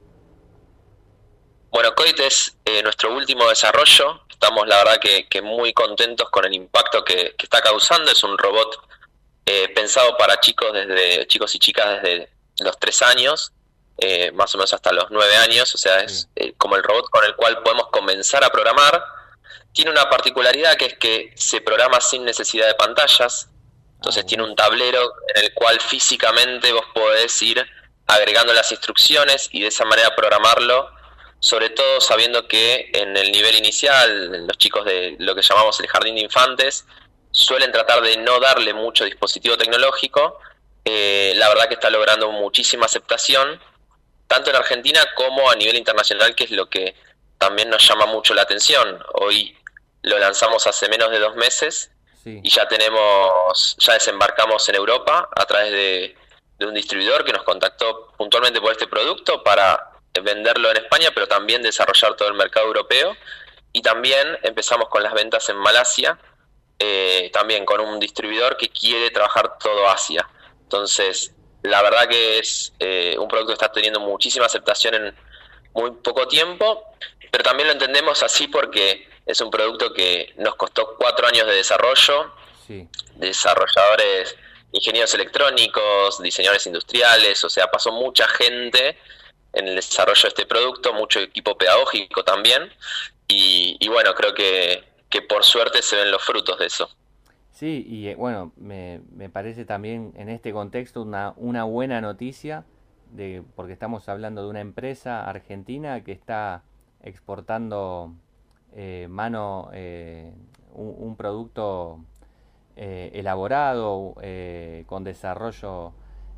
Bueno, 1.71 1.95
COIT 1.95 2.19
es 2.21 2.57
eh, 2.65 2.83
nuestro 2.83 3.15
último 3.15 3.49
desarrollo. 3.49 4.23
Estamos, 4.29 4.67
la 4.67 4.79
verdad, 4.79 4.99
que, 5.01 5.43
muy 5.43 5.73
contentos 5.73 6.29
con 6.31 6.45
el 6.45 6.53
impacto 6.53 7.05
que, 7.05 7.37
está 7.39 7.61
causando. 7.61 8.11
Es 8.11 8.23
un 8.25 8.37
robot 8.37 8.89
eh, 9.47 9.69
pensado 9.75 10.17
para 10.17 10.41
chicos 10.41 10.73
desde 10.73 11.27
chicos 11.29 11.55
y 11.55 11.59
chicas 11.61 12.03
desde 12.03 12.29
los 12.59 12.79
tres 12.79 13.03
años, 13.03 13.53
eh, 13.99 14.33
más 14.33 14.55
o 14.55 14.59
menos 14.59 14.73
hasta 14.75 14.93
los 14.93 15.07
nueve 15.11 15.37
años. 15.37 15.73
O 15.75 15.79
sea, 15.79 16.01
es 16.01 16.29
como 16.59 16.75
el 16.75 16.83
robot 16.83 17.09
con 17.09 17.25
el 17.25 17.37
cual 17.37 17.63
podemos 17.63 17.87
comenzar 17.89 18.43
a 18.43 18.51
programar. 18.51 19.05
Tiene 19.73 19.93
una 19.93 20.11
particularidad 20.11 20.77
que 20.77 20.87
es 20.87 20.99
que 20.99 21.33
se 21.37 21.61
programa 21.61 22.01
sin 22.01 22.25
necesidad 22.25 22.67
de 22.67 22.75
pantallas. 22.75 23.49
Entonces 23.95 24.27
tiene 24.27 24.43
un 24.43 24.57
tablero 24.57 25.13
en 25.37 25.45
el 25.45 25.55
cual 25.55 25.79
físicamente 25.81 26.73
vos 26.73 26.87
podés 26.93 27.41
ir 27.43 27.65
agregando 28.09 28.53
las 28.53 28.73
instrucciones 28.73 29.49
y 29.53 29.61
de 29.61 29.69
esa 29.69 29.85
manera 29.85 30.17
programarlo, 30.17 30.91
sobre 31.41 31.71
todo 31.71 32.01
sabiendo 32.01 32.47
que 32.47 32.91
en 32.93 33.17
el 33.17 33.33
nivel 33.33 33.57
inicial, 33.57 34.47
los 34.47 34.59
chicos 34.59 34.85
de 34.85 35.17
lo 35.19 35.35
que 35.35 35.43
llamamos 35.43 35.81
el 35.81 35.89
jardín 35.89 36.15
de 36.15 36.21
infantes, 36.23 36.87
suelen 37.33 37.73
tratar 37.73 38.03
de 38.03 38.17
no 38.19 38.39
darle 38.41 38.75
mucho 38.75 39.05
dispositivo 39.05 39.57
tecnológico. 39.57 40.39
Eh, 40.85 41.33
la 41.37 41.49
verdad 41.49 41.69
que 41.69 41.75
está 41.75 41.91
logrando 41.91 42.31
muchísima 42.31 42.87
aceptación, 42.87 43.61
tanto 44.27 44.51
en 44.51 44.57
Argentina 44.57 45.01
como 45.17 45.51
a 45.51 45.57
nivel 45.57 45.77
internacional, 45.77 46.35
que 46.35 46.45
es 46.45 46.51
lo 46.51 46.69
que 46.69 46.95
también 47.39 47.71
nos 47.71 47.87
llama 47.89 48.07
mucho 48.07 48.35
la 48.35 48.43
atención. 48.43 49.03
Hoy 49.15 49.57
lo 50.03 50.19
lanzamos 50.19 50.67
hace 50.67 50.89
menos 50.89 51.11
de 51.11 51.19
dos 51.19 51.37
meses 51.37 51.91
y 52.25 52.49
ya 52.51 52.69
tenemos, 52.69 53.77
ya 53.79 53.95
desembarcamos 53.95 54.69
en 54.69 54.75
Europa 54.75 55.29
a 55.35 55.47
través 55.47 55.73
de, 55.73 56.17
un 56.67 56.75
distribuidor 56.75 57.25
que 57.25 57.33
nos 57.33 57.43
contactó 57.43 58.13
puntualmente 58.19 58.61
por 58.61 58.73
este 58.73 58.87
producto 58.87 59.43
para 59.43 59.90
venderlo 60.23 60.71
en 60.71 60.79
España, 60.79 61.11
pero 61.15 61.29
también 61.29 61.63
desarrollar 61.63 62.17
todo 62.17 62.29
el 62.29 62.35
mercado 62.35 62.67
europeo. 62.67 63.17
Y 63.73 63.83
también 63.83 64.39
empezamos 64.43 64.89
con 64.89 65.03
las 65.03 65.15
ventas 65.15 65.49
en 65.49 65.57
Malasia, 65.57 66.19
eh, 66.79 67.31
también 67.33 67.65
con 67.65 67.81
un 67.81 68.01
distribuidor 68.01 68.57
que 68.57 68.69
quiere 68.69 69.11
trabajar 69.11 69.59
todo 69.59 69.89
Asia. 69.89 70.29
Entonces, 70.63 71.33
la 71.63 71.83
verdad 71.83 72.09
que 72.09 72.39
es 72.39 72.73
eh, 72.79 73.17
un 73.19 73.29
producto 73.29 73.49
que 73.53 73.65
está 73.65 73.71
teniendo 73.71 74.01
muchísima 74.01 74.47
aceptación 74.47 74.95
en 74.95 75.15
muy 75.75 75.93
poco 75.93 76.27
tiempo, 76.27 76.85
pero 77.31 77.45
también 77.45 77.69
lo 77.69 77.73
entendemos 77.73 78.23
así 78.23 78.49
porque 78.49 79.09
es 79.27 79.41
un 79.41 79.51
producto 79.51 79.93
que 79.93 80.33
nos 80.37 80.57
costó 80.57 80.97
cuatro 80.99 81.27
años 81.27 81.47
de 81.47 81.55
desarrollo, 81.55 82.33
desarrolladores, 83.17 84.37
ingenieros 84.73 85.13
electrónicos, 85.15 86.21
diseñadores 86.23 86.67
industriales, 86.67 87.43
o 87.45 87.51
sea, 87.51 87.71
pasó 87.71 87.93
mucha 87.93 88.27
gente 88.29 88.99
en 89.53 89.69
el 89.69 89.77
desarrollo 89.77 90.23
de 90.23 90.29
este 90.29 90.47
producto, 90.47 90.93
mucho 90.95 91.21
equipo 91.21 91.57
pedagógico 91.57 92.23
también, 92.25 92.71
y, 93.29 93.89
bueno, 93.89 94.13
creo 94.15 94.35
que, 94.35 94.85
por 95.29 95.45
suerte 95.45 95.83
se 95.83 95.97
ven 95.97 96.11
los 96.11 96.23
frutos 96.23 96.59
de 96.59 96.67
eso. 96.67 96.91
Sí, 97.53 97.85
y 97.89 98.09
eh, 98.09 98.15
bueno, 98.15 98.53
me, 98.57 99.01
me 99.15 99.29
parece 99.29 99.65
también 99.65 100.13
en 100.17 100.29
este 100.29 100.53
contexto 100.53 101.03
una, 101.03 101.35
una 101.37 101.65
buena 101.65 102.01
noticia, 102.01 102.65
de, 103.13 103.43
porque 103.55 103.73
estamos 103.73 104.09
hablando 104.09 104.43
de 104.43 104.49
una 104.49 104.61
empresa 104.61 105.29
argentina 105.29 106.03
que 106.03 106.13
está 106.13 106.63
exportando 107.03 108.15
eh, 108.73 109.09
mano 109.11 109.69
eh, 109.73 110.33
un, 110.75 111.17
producto 111.17 111.99
eh, 112.77 113.11
elaborado 113.15 114.15
con 114.87 115.03
desarrollo 115.03 115.93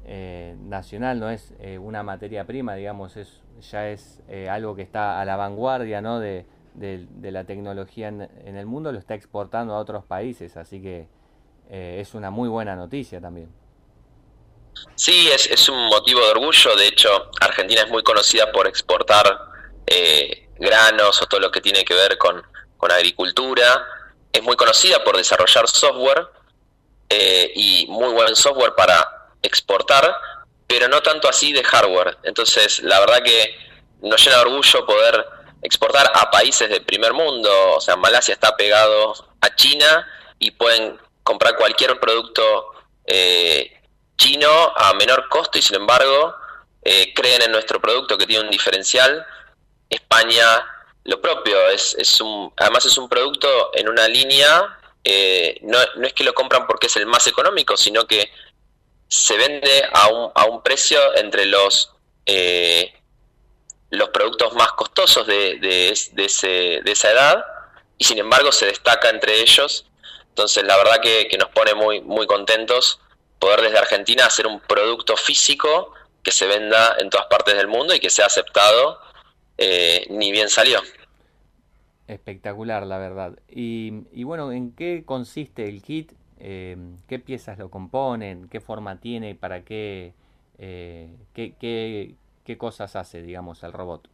nacional, 0.05 1.21
no 1.21 1.31
es 1.31 1.55
una 1.81 2.03
materia 2.03 2.45
prima, 2.45 2.75
digamos, 2.75 3.17
es, 3.17 3.41
ya 3.71 3.88
es 3.88 4.21
algo 4.51 4.75
que 4.75 4.83
está 4.83 5.21
a 5.21 5.25
la 5.25 5.37
vanguardia 5.37 6.01
¿no? 6.01 6.19
de, 6.19 6.45
la 7.23 7.45
tecnología 7.45 8.09
en, 8.09 8.57
el 8.57 8.67
mundo, 8.67 8.93
lo 8.93 8.99
está 8.99 9.15
exportando 9.15 9.75
a 9.75 9.79
otros 9.79 10.05
países, 10.05 10.57
así 10.57 10.83
que 10.83 11.07
es 11.71 12.15
una 12.15 12.31
muy 12.31 12.49
buena 12.49 12.75
noticia 12.75 13.21
también. 13.21 13.49
Sí, 14.95 15.29
es, 15.33 15.47
es, 15.47 15.69
un 15.69 15.87
motivo 15.87 16.21
de 16.21 16.31
orgullo. 16.31 16.77
De 16.77 16.87
hecho, 16.87 17.31
Argentina 17.41 17.83
es 17.83 17.88
muy 17.88 18.03
conocida 18.03 18.51
por 18.53 18.67
exportar 18.67 19.53
eh, 19.87 20.49
granos 20.59 21.21
o 21.21 21.27
todo 21.27 21.41
lo 21.41 21.51
que 21.51 21.61
tiene 21.61 21.85
que 21.85 21.95
ver 21.95 22.19
con, 22.19 22.43
agricultura. 22.91 23.65
Es 24.33 24.43
muy 24.43 24.57
conocida 24.57 25.05
por 25.05 25.17
desarrollar 25.17 25.69
software 25.69 26.27
eh, 27.09 27.53
y 27.55 27.87
muy 27.88 28.12
buen 28.12 28.35
software 28.35 28.75
para 28.75 29.22
exportar, 29.43 30.15
pero 30.67 30.89
no 30.89 31.03
tanto 31.03 31.29
así 31.29 31.53
de 31.53 31.63
hardware. 31.65 32.19
Entonces, 32.23 32.81
la 32.81 33.01
verdad 33.01 33.23
que 33.23 33.55
nos 34.01 34.23
llena 34.25 34.37
de 34.37 34.43
orgullo 34.43 34.87
poder 34.87 35.27
exportar 35.63 36.11
a 36.15 36.31
países 36.31 36.69
del 36.69 36.85
primer 36.85 37.13
mundo. 37.13 37.51
O 37.77 37.81
sea, 37.81 37.97
Malasia 37.97 38.35
está 38.35 38.57
pegado 38.57 39.15
a 39.41 39.55
China 39.55 40.07
y 40.39 40.51
pueden 40.51 40.99
comprar 41.23 41.57
cualquier 41.57 41.99
producto 42.01 42.73
eh, 43.07 43.81
chino 44.17 44.73
a 44.77 44.93
menor 44.95 45.29
costo 45.29 45.59
y 45.59 45.63
sin 45.63 45.77
embargo 45.77 46.35
eh, 46.83 47.13
creen 47.15 47.43
en 47.43 47.53
nuestro 47.53 47.81
producto 47.81 48.19
que 48.19 48.27
tiene 48.27 48.45
un 48.45 48.51
diferencial. 48.51 49.25
España 49.89 50.65
lo 51.05 51.21
propio, 51.21 51.69
es, 51.69 51.95
es 51.99 52.21
un, 52.21 52.53
además 52.57 52.85
es 52.87 52.97
un 52.97 53.09
producto 53.09 53.71
en 53.75 53.89
una 53.89 54.07
línea, 54.07 54.79
eh, 55.03 55.59
no, 55.63 55.79
no, 55.97 56.07
es 56.07 56.13
que 56.13 56.23
lo 56.23 56.33
compran 56.33 56.67
porque 56.67 56.87
es 56.87 56.97
el 56.97 57.07
más 57.07 57.27
económico, 57.27 57.77
sino 57.77 58.07
que 58.07 58.31
se 59.12 59.37
vende 59.37 59.85
a 59.92 60.09
un, 60.09 60.33
a 60.35 60.46
un 60.46 60.62
precio 60.62 60.98
entre 61.18 61.44
los, 61.44 61.92
eh, 62.25 62.94
los 63.90 64.09
productos 64.09 64.55
más 64.55 64.72
costosos 64.72 65.27
de, 65.27 65.59
de, 65.59 65.90
ese, 65.90 66.81
de 66.83 66.92
esa 66.92 67.11
edad 67.11 67.44
y 67.98 68.05
sin 68.05 68.16
embargo 68.18 68.51
se 68.53 68.64
destaca 68.64 69.11
entre 69.11 69.38
ellos. 69.42 69.85
Entonces 70.31 70.64
la 70.64 70.79
verdad 70.79 71.03
que, 71.03 71.29
que 71.29 71.37
nos 71.37 71.51
pone 71.51 71.75
muy, 71.75 72.01
muy 72.01 72.27
contentos 72.27 73.01
poder 73.38 73.61
desde 73.61 73.77
Argentina 73.77 74.25
hacer 74.25 74.46
un 74.46 74.61
producto 74.61 75.14
físico 75.18 75.92
que 76.22 76.31
se 76.31 76.46
venda 76.46 76.96
en 76.98 77.11
todas 77.11 77.27
partes 77.27 77.55
del 77.55 77.68
mundo 77.68 77.94
y 77.94 78.01
que 78.01 78.09
sea 78.09 78.25
aceptado 78.25 78.98
eh, 79.59 80.07
ni 80.09 80.33
bien 80.33 80.48
salió. 80.48 80.81
Espectacular, 82.09 82.87
la 82.87 82.96
verdad. 82.96 83.38
Y, 83.46 83.90
bueno, 84.25 84.53
¿en 84.53 84.72
qué 84.72 85.03
consiste 85.05 85.68
el 85.68 85.83
kit? 85.83 86.12
Eh, 86.45 86.77
¿Qué 87.09 87.19
piezas 87.19 87.57
lo 87.59 87.71
componen? 87.71 88.49
¿Qué 88.49 88.61
forma 88.61 89.01
tiene? 89.01 89.35
¿Para 89.35 89.65
qué, 89.65 90.13
eh, 90.59 91.09
qué, 91.35 91.55
qué, 92.45 92.59
cosas 92.59 92.97
hace, 92.97 93.23
digamos, 93.23 93.63
el 93.63 93.73
robot? 93.73 94.09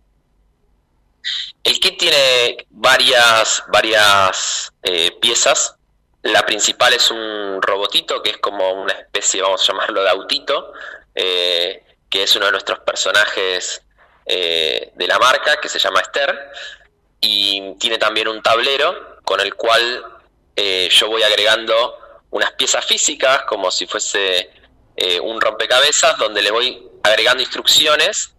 El 1.64 1.80
kit 1.80 1.98
tiene 1.98 2.66
varias, 2.70 3.64
varias 3.72 4.72
piezas. 5.20 5.76
La 6.22 6.42
principal 6.44 6.92
es 6.92 7.10
un 7.10 7.60
robotito 7.62 8.22
que 8.22 8.30
es 8.30 8.38
como 8.38 8.72
una 8.72 8.92
especie, 8.92 9.42
vamos 9.42 9.62
a 9.62 9.72
llamarlo, 9.72 10.02
de 10.02 10.10
autito, 10.10 10.72
que 11.14 12.22
es 12.22 12.36
uno 12.36 12.46
de 12.46 12.52
nuestros 12.52 12.80
personajes 12.80 13.82
eh, 14.30 14.92
de 14.94 15.06
la 15.06 15.18
marca 15.18 15.58
que 15.58 15.70
se 15.70 15.78
llama 15.78 16.00
Esther 16.00 16.38
y 17.18 17.74
tiene 17.78 17.96
también 17.96 18.28
un 18.28 18.42
tablero 18.42 19.16
con 19.24 19.40
el 19.40 19.54
cual 19.54 20.04
eh, 20.54 20.90
yo 20.90 21.08
voy 21.08 21.22
agregando 21.22 21.98
unas 22.30 22.52
piezas 22.52 22.84
físicas 22.84 23.42
como 23.42 23.70
si 23.70 23.86
fuese 23.86 24.50
eh, 24.96 25.20
un 25.20 25.40
rompecabezas 25.40 26.18
donde 26.18 26.42
le 26.42 26.50
voy 26.50 26.82
agregando 27.02 27.42
instrucciones 27.42 28.34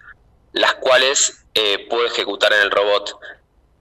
las 0.53 0.75
cuales 0.75 1.45
eh, 1.53 1.87
puedo 1.89 2.05
ejecutar 2.05 2.53
en 2.53 2.61
el 2.61 2.71
robot. 2.71 3.17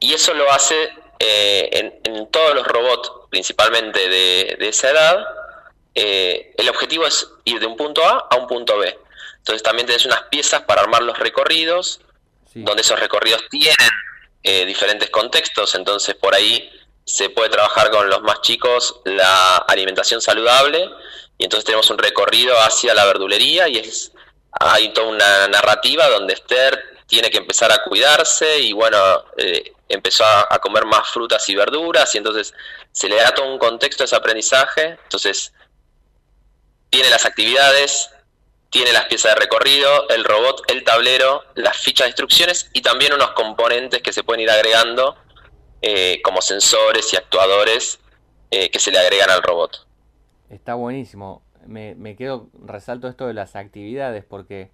Y 0.00 0.14
eso 0.14 0.34
lo 0.34 0.50
hace 0.52 0.90
eh, 1.18 1.98
en, 2.04 2.30
todos 2.30 2.54
los 2.54 2.66
robots, 2.66 3.10
principalmente 3.30 4.08
de, 4.08 4.56
esa 4.60 4.90
edad. 4.90 5.26
Eh, 5.94 6.54
el 6.56 6.68
objetivo 6.68 7.06
es 7.06 7.28
ir 7.44 7.58
de 7.58 7.66
un 7.66 7.76
punto 7.76 8.04
A 8.04 8.28
a 8.30 8.36
un 8.36 8.46
punto 8.46 8.78
B. 8.78 8.96
Entonces 9.38 9.62
también 9.62 9.86
tienes 9.86 10.04
unas 10.06 10.22
piezas 10.24 10.62
para 10.62 10.82
armar 10.82 11.02
los 11.02 11.18
recorridos, 11.18 12.00
donde 12.54 12.82
esos 12.82 12.98
recorridos 12.98 13.42
tienen 13.50 13.76
diferentes 14.66 15.10
contextos, 15.10 15.74
entonces 15.74 16.14
por 16.14 16.34
ahí 16.34 16.70
se 17.08 17.30
puede 17.30 17.48
trabajar 17.48 17.90
con 17.90 18.10
los 18.10 18.20
más 18.20 18.42
chicos 18.42 19.00
la 19.04 19.56
alimentación 19.56 20.20
saludable 20.20 20.90
y 21.38 21.44
entonces 21.44 21.64
tenemos 21.64 21.88
un 21.88 21.96
recorrido 21.96 22.54
hacia 22.60 22.94
la 22.94 23.06
verdulería 23.06 23.66
y 23.66 23.78
es 23.78 24.12
hay 24.52 24.92
toda 24.92 25.08
una 25.08 25.48
narrativa 25.48 26.06
donde 26.08 26.34
Esther 26.34 26.78
tiene 27.06 27.30
que 27.30 27.38
empezar 27.38 27.72
a 27.72 27.82
cuidarse 27.82 28.58
y 28.58 28.74
bueno, 28.74 28.98
eh, 29.38 29.72
empezó 29.88 30.22
a, 30.26 30.58
comer 30.58 30.84
más 30.84 31.08
frutas 31.08 31.48
y 31.48 31.54
verduras 31.54 32.14
y 32.14 32.18
entonces 32.18 32.52
se 32.92 33.08
le 33.08 33.16
da 33.16 33.32
todo 33.32 33.46
un 33.46 33.58
contexto 33.58 34.04
a 34.04 34.06
ese 34.06 34.16
aprendizaje, 34.16 34.98
entonces 35.02 35.54
tiene 36.90 37.08
las 37.08 37.24
actividades, 37.24 38.10
tiene 38.68 38.92
las 38.92 39.06
piezas 39.06 39.34
de 39.34 39.40
recorrido, 39.40 40.10
el 40.10 40.24
robot, 40.24 40.62
el 40.70 40.84
tablero, 40.84 41.42
las 41.54 41.78
fichas 41.78 42.04
de 42.04 42.10
instrucciones 42.10 42.68
y 42.74 42.82
también 42.82 43.14
unos 43.14 43.30
componentes 43.30 44.02
que 44.02 44.12
se 44.12 44.22
pueden 44.22 44.42
ir 44.42 44.50
agregando 44.50 45.16
eh, 45.82 46.20
como 46.22 46.40
sensores 46.40 47.12
y 47.12 47.16
actuadores 47.16 48.00
eh, 48.50 48.70
que 48.70 48.78
se 48.78 48.90
le 48.90 48.98
agregan 48.98 49.30
al 49.30 49.42
robot. 49.42 49.86
Está 50.50 50.74
buenísimo 50.74 51.42
me, 51.68 52.16
quedo, 52.16 52.48
resalto 52.64 53.08
esto 53.08 53.26
de 53.26 53.34
las 53.34 53.56
actividades 53.56 54.24
porque 54.24 54.70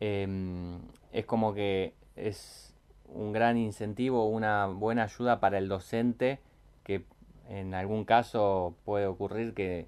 em, 0.00 0.80
es 1.12 1.26
como 1.26 1.54
que 1.54 1.94
es 2.16 2.74
un 3.06 3.32
gran 3.32 3.58
incentivo, 3.58 4.26
una 4.26 4.66
buena 4.66 5.04
ayuda 5.04 5.40
para 5.40 5.58
el 5.58 5.68
docente 5.68 6.40
que 6.84 7.04
en 7.48 7.74
algún 7.74 8.04
caso 8.04 8.74
puede 8.84 9.06
ocurrir 9.06 9.54
que, 9.54 9.86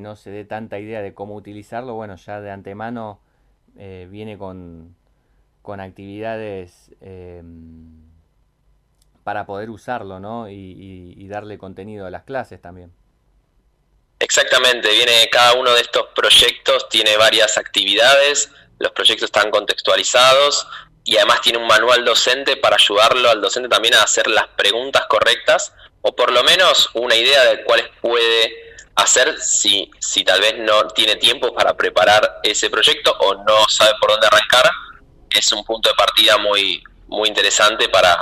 no 0.00 0.14
se 0.14 0.30
dé 0.30 0.44
tanta 0.44 0.78
idea 0.78 1.00
de 1.00 1.14
cómo 1.14 1.34
utilizarlo, 1.36 1.94
bueno, 1.94 2.16
ya 2.16 2.42
de 2.42 2.50
antemano 2.50 3.18
eh, 3.78 4.06
viene 4.10 4.36
con, 4.36 4.94
con 5.62 5.80
actividades 5.80 6.90
em, 7.00 8.02
para 9.26 9.44
poder 9.44 9.70
usarlo, 9.70 10.20
¿no? 10.20 10.48
y 10.48 11.26
darle 11.26 11.58
contenido 11.58 12.06
a 12.06 12.10
las 12.10 12.22
clases 12.22 12.62
también. 12.62 12.92
Exactamente, 14.20 14.88
viene 14.92 15.28
cada 15.32 15.54
uno 15.54 15.72
de 15.74 15.80
estos 15.80 16.06
proyectos, 16.14 16.88
tiene 16.88 17.16
varias 17.16 17.58
actividades, 17.58 18.52
los 18.78 18.92
proyectos 18.92 19.24
están 19.24 19.50
contextualizados 19.50 20.68
y 21.02 21.16
además 21.16 21.40
tiene 21.40 21.58
un 21.58 21.66
manual 21.66 22.04
docente 22.04 22.56
para 22.56 22.76
ayudarlo 22.76 23.28
al 23.28 23.40
docente 23.40 23.68
también 23.68 23.94
a 23.94 24.04
hacer 24.04 24.28
las 24.28 24.46
preguntas 24.56 25.06
correctas 25.08 25.74
o 26.02 26.14
por 26.14 26.30
lo 26.30 26.44
menos 26.44 26.88
una 26.94 27.16
idea 27.16 27.46
de 27.46 27.64
cuáles 27.64 27.88
puede 28.00 28.76
hacer 28.94 29.38
si, 29.40 29.90
si 29.98 30.22
tal 30.22 30.40
vez 30.40 30.54
no 30.58 30.86
tiene 30.88 31.16
tiempo 31.16 31.52
para 31.52 31.76
preparar 31.76 32.38
ese 32.44 32.70
proyecto 32.70 33.10
o 33.18 33.34
no 33.34 33.68
sabe 33.68 33.90
por 34.00 34.12
dónde 34.12 34.28
arrancar. 34.28 34.70
Es 35.28 35.50
un 35.50 35.64
punto 35.64 35.90
de 35.90 35.96
partida 35.96 36.38
muy, 36.38 36.80
muy 37.08 37.28
interesante 37.28 37.88
para, 37.90 38.18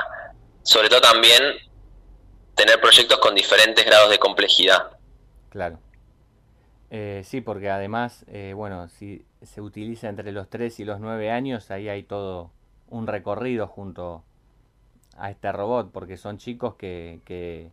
sobre 0.64 0.88
todo 0.88 1.02
también, 1.02 1.42
tener 2.54 2.80
proyectos 2.80 3.18
con 3.18 3.34
diferentes 3.34 3.84
grados 3.84 4.10
de 4.10 4.18
complejidad. 4.18 4.96
Claro. 5.50 5.78
Eh, 6.90 7.22
sí, 7.24 7.40
porque 7.40 7.70
además, 7.70 8.24
eh, 8.28 8.54
bueno, 8.56 8.88
si 8.88 9.24
se 9.42 9.60
utiliza 9.60 10.08
entre 10.08 10.32
los 10.32 10.48
3 10.48 10.80
y 10.80 10.84
los 10.84 11.00
9 11.00 11.30
años, 11.30 11.70
ahí 11.70 11.88
hay 11.88 12.02
todo 12.02 12.50
un 12.88 13.06
recorrido 13.06 13.66
junto 13.66 14.24
a 15.18 15.30
este 15.30 15.52
robot, 15.52 15.92
porque 15.92 16.16
son 16.16 16.38
chicos 16.38 16.76
que, 16.76 17.20
que 17.24 17.70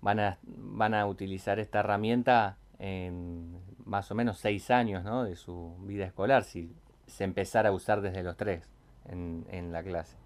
van, 0.00 0.20
a, 0.20 0.38
van 0.42 0.92
a 0.94 1.06
utilizar 1.06 1.58
esta 1.58 1.80
herramienta 1.80 2.58
en 2.78 3.58
más 3.84 4.10
o 4.10 4.14
menos 4.14 4.38
6 4.38 4.70
años 4.70 5.02
¿no? 5.02 5.24
de 5.24 5.36
su 5.36 5.76
vida 5.80 6.04
escolar, 6.04 6.44
si 6.44 6.70
se 7.06 7.24
empezara 7.24 7.70
a 7.70 7.72
usar 7.72 8.02
desde 8.02 8.22
los 8.22 8.36
3 8.36 8.68
en, 9.08 9.46
en 9.50 9.72
la 9.72 9.82
clase. 9.82 10.23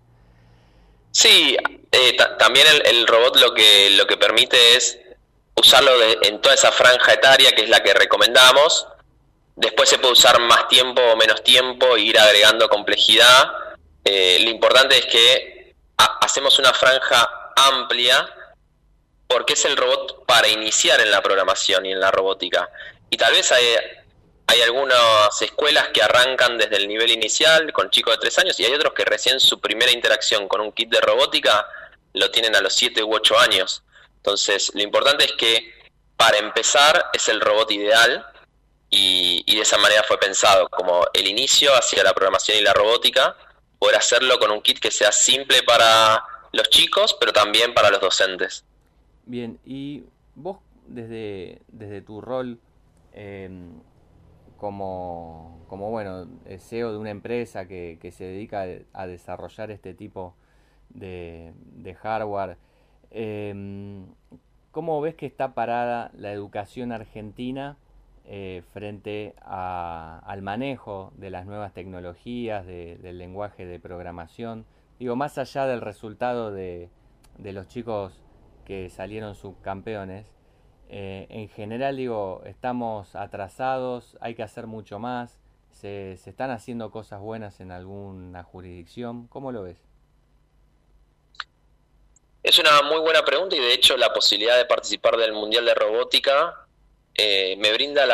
Sí, 1.11 1.57
eh, 1.90 2.16
también 2.38 2.66
el, 2.66 2.87
el, 2.87 3.07
robot 3.07 3.37
lo 3.37 3.55
que, 3.55 3.90
lo 3.90 4.07
que 4.07 4.16
permite 4.16 4.77
es 4.77 4.99
usarlo 5.59 5.90
en 6.23 6.40
toda 6.40 6.55
esa 6.55 6.71
franja 6.73 7.12
etaria 7.12 7.53
que 7.53 7.62
es 7.62 7.68
la 7.68 7.83
que 7.83 7.94
recomendamos. 7.94 8.87
Después 9.57 9.88
se 9.88 9.99
puede 9.99 10.12
usar 10.12 10.38
más 10.40 10.68
tiempo 10.68 11.03
o 11.03 11.16
menos 11.16 11.42
tiempo 11.42 11.97
e 11.97 12.01
ir 12.01 12.18
agregando 12.18 12.68
complejidad. 12.68 13.51
Eh, 14.05 14.38
lo 14.40 14.51
importante 14.51 14.99
es 14.99 15.07
que 15.07 15.75
hacemos 16.21 16.59
una 16.59 16.73
franja 16.73 17.29
amplia 17.57 18.29
porque 19.27 19.55
es 19.55 19.64
el 19.64 19.77
robot 19.77 20.25
para 20.27 20.49
iniciar 20.49 21.01
en 21.01 21.11
la 21.11 21.21
programación 21.21 21.85
y 21.87 21.92
en 21.92 22.01
la 22.01 22.11
robótica. 22.11 22.71
Y 23.11 23.16
tal 23.16 23.33
vez 23.33 23.51
hay, 23.53 23.64
hay 24.50 24.62
algunas 24.62 25.42
escuelas 25.42 25.88
que 25.88 26.02
arrancan 26.02 26.56
desde 26.56 26.76
el 26.76 26.88
nivel 26.88 27.11
inicial 27.11 27.70
con 27.72 27.90
chicos 27.90 28.14
de 28.14 28.20
tres 28.20 28.38
años 28.38 28.58
y 28.58 28.64
hay 28.64 28.72
otros 28.72 28.94
que 28.94 29.04
recién 29.04 29.38
su 29.40 29.61
primera 29.61 29.92
interacción 29.92 30.48
con 30.48 30.62
un 30.62 30.72
kit 30.72 30.88
de 30.88 31.02
robótica 31.02 31.66
lo 32.14 32.30
tienen 32.30 32.56
a 32.56 32.62
los 32.62 32.72
siete 32.72 33.04
u 33.04 33.14
ocho 33.14 33.38
años. 33.38 33.82
Entonces, 34.16 34.72
lo 34.74 34.80
importante 34.80 35.26
es 35.26 35.32
que 35.32 35.70
para 36.16 36.38
empezar 36.38 37.11
es 37.12 37.28
el 37.28 37.42
robot 37.42 37.70
ideal 37.72 38.26
y, 38.88 39.44
de 39.54 39.61
esa 39.61 39.76
manera 39.76 40.02
fue 40.02 40.18
pensado 40.18 40.66
como 40.70 41.06
el 41.12 41.28
inicio 41.28 41.70
hacia 41.74 42.02
la 42.02 42.14
programación 42.14 42.56
y 42.56 42.62
la 42.62 42.72
robótica, 42.72 43.37
poder 43.78 43.96
hacerlo 43.96 44.38
con 44.38 44.50
un 44.50 44.62
kit 44.62 44.78
que 44.78 44.90
sea 44.90 45.12
simple 45.12 45.62
para 45.62 46.24
los 46.52 46.70
chicos, 46.70 47.14
pero 47.20 47.34
también 47.34 47.74
para 47.74 47.90
los 47.90 48.00
docentes. 48.00 48.64
Bien, 49.26 49.61
y 49.66 50.04
vos 50.34 50.56
desde, 50.87 51.61
desde 51.68 52.00
tu 52.00 52.22
rol 52.22 52.58
em, 53.12 53.82
como, 54.59 55.64
como, 55.68 55.90
bueno, 55.90 56.27
CEO 56.59 56.92
de 56.92 56.99
una 56.99 57.11
empresa 57.11 57.66
que, 57.66 57.99
que 58.01 58.11
se 58.12 58.25
dedica 58.25 58.66
a 58.92 59.07
desarrollar 59.07 59.71
este 59.71 59.94
tipo 59.94 60.35
de, 60.90 61.55
de 61.77 61.94
hardware, 61.94 62.59
eh, 63.11 64.05
¿Cómo 64.71 65.01
ves 65.01 65.14
que 65.14 65.27
está 65.27 65.55
parada 65.55 66.12
la 66.14 66.31
educación 66.31 66.92
argentina 66.92 67.79
eh, 68.27 68.62
frente 68.73 69.35
al 69.40 70.42
manejo 70.42 71.12
de 71.16 71.31
las 71.31 71.47
nuevas 71.47 71.73
tecnologías, 71.73 72.66
del 72.66 73.18
lenguaje 73.18 73.64
de 73.64 73.81
programación? 73.81 74.66
Digo, 75.01 75.16
más 75.16 75.38
allá 75.38 75.66
del 75.66 75.81
resultado 75.81 76.53
de, 76.53 76.90
los 77.38 77.66
chicos 77.66 78.23
que 78.66 78.90
salieron 78.90 79.35
subcampeones, 79.35 80.27
eh, 80.90 81.27
en 81.29 81.48
general 81.51 81.96
digo, 81.98 82.42
estamos 82.46 83.14
atrasados, 83.14 84.16
hay 84.22 84.35
que 84.35 84.42
hacer 84.42 84.66
mucho 84.66 84.98
más, 84.98 85.38
se, 85.70 86.12
están 86.12 86.51
haciendo 86.51 86.90
cosas 86.90 87.20
buenas 87.20 87.61
en 87.61 87.72
alguna 87.72 88.42
jurisdicción, 88.42 89.29
¿cómo 89.29 89.53
lo 89.53 89.64
ves? 89.64 89.77
Es 92.42 92.59
una 92.59 92.81
muy 92.83 93.01
buena 93.01 93.22
pregunta 93.22 93.55
y 93.55 93.61
de 93.61 93.74
hecho 93.74 93.98
la 93.98 94.14
posibilidad 94.14 94.57
de 94.57 94.64
participar 94.64 95.18
del 95.18 95.35
Mundial 95.35 95.66
de 95.66 95.74
Robótica 95.74 96.66
eh, 97.14 97.57
me 97.59 97.70
brinda 97.72 98.05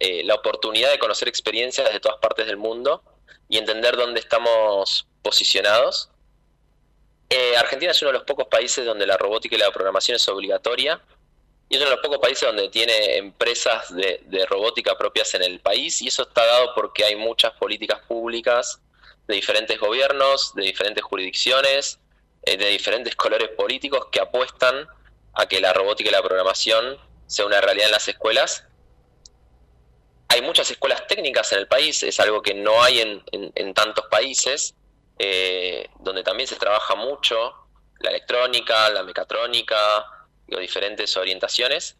eh, 0.00 0.24
la, 0.24 0.34
oportunidad 0.34 0.90
de 0.90 0.98
conocer 0.98 1.28
experiencias 1.28 1.92
de 1.92 2.00
todas 2.00 2.18
partes 2.18 2.46
del 2.46 2.56
mundo 2.56 3.04
y 3.48 3.58
entender 3.58 3.96
dónde 3.96 4.18
estamos 4.18 5.06
posicionados. 5.22 6.08
Argentina 7.56 7.92
es 7.92 8.02
uno 8.02 8.10
de 8.10 8.18
los 8.18 8.24
pocos 8.24 8.46
países 8.48 8.84
donde 8.84 9.06
la 9.06 9.16
robótica 9.16 9.56
y 9.56 9.58
la 9.58 9.70
programación 9.70 10.16
es 10.16 10.28
obligatoria 10.28 11.00
y 11.72 11.76
es 11.76 11.80
uno 11.80 11.88
de 11.88 11.96
los 11.96 12.04
pocos 12.04 12.18
países 12.18 12.46
donde 12.46 12.68
tiene 12.68 13.16
empresas 13.16 13.94
de, 13.96 14.46
robótica 14.46 14.98
propias 14.98 15.32
en 15.32 15.42
el 15.42 15.58
país 15.58 16.02
y 16.02 16.08
eso 16.08 16.24
está 16.24 16.44
dado 16.44 16.74
porque 16.74 17.02
hay 17.02 17.16
muchas 17.16 17.52
políticas 17.52 18.00
públicas 18.06 18.78
de 19.26 19.36
diferentes 19.36 19.80
gobiernos, 19.80 20.54
de 20.54 20.64
diferentes 20.64 21.02
jurisdicciones, 21.02 21.98
eh, 22.42 22.58
de 22.58 22.66
diferentes 22.66 23.16
colores 23.16 23.48
políticos 23.56 24.08
que 24.12 24.20
apuestan 24.20 24.86
a 25.32 25.46
que 25.46 25.62
la 25.62 25.72
robótica 25.72 26.10
y 26.10 26.12
la 26.12 26.20
programación 26.20 26.98
sea 27.26 27.46
una 27.46 27.62
realidad 27.62 27.86
en 27.86 27.92
las 27.92 28.06
escuelas. 28.06 28.66
Hay 30.28 30.42
muchas 30.42 30.70
escuelas 30.70 31.06
técnicas 31.06 31.52
en 31.52 31.60
el 31.60 31.68
país, 31.68 32.02
es 32.02 32.20
algo 32.20 32.42
que 32.42 32.52
no 32.52 32.82
hay 32.82 33.00
en, 33.00 33.72
tantos 33.72 34.04
países, 34.10 34.74
eh, 35.18 35.88
donde 36.00 36.22
también 36.22 36.46
se 36.46 36.56
trabaja 36.56 36.96
mucho 36.96 37.54
la 38.00 38.10
electrónica, 38.10 38.90
la 38.90 39.04
mecatrónica, 39.04 40.04
o 40.50 40.58
diferentes 40.58 41.16
orientaciones. 41.16 41.96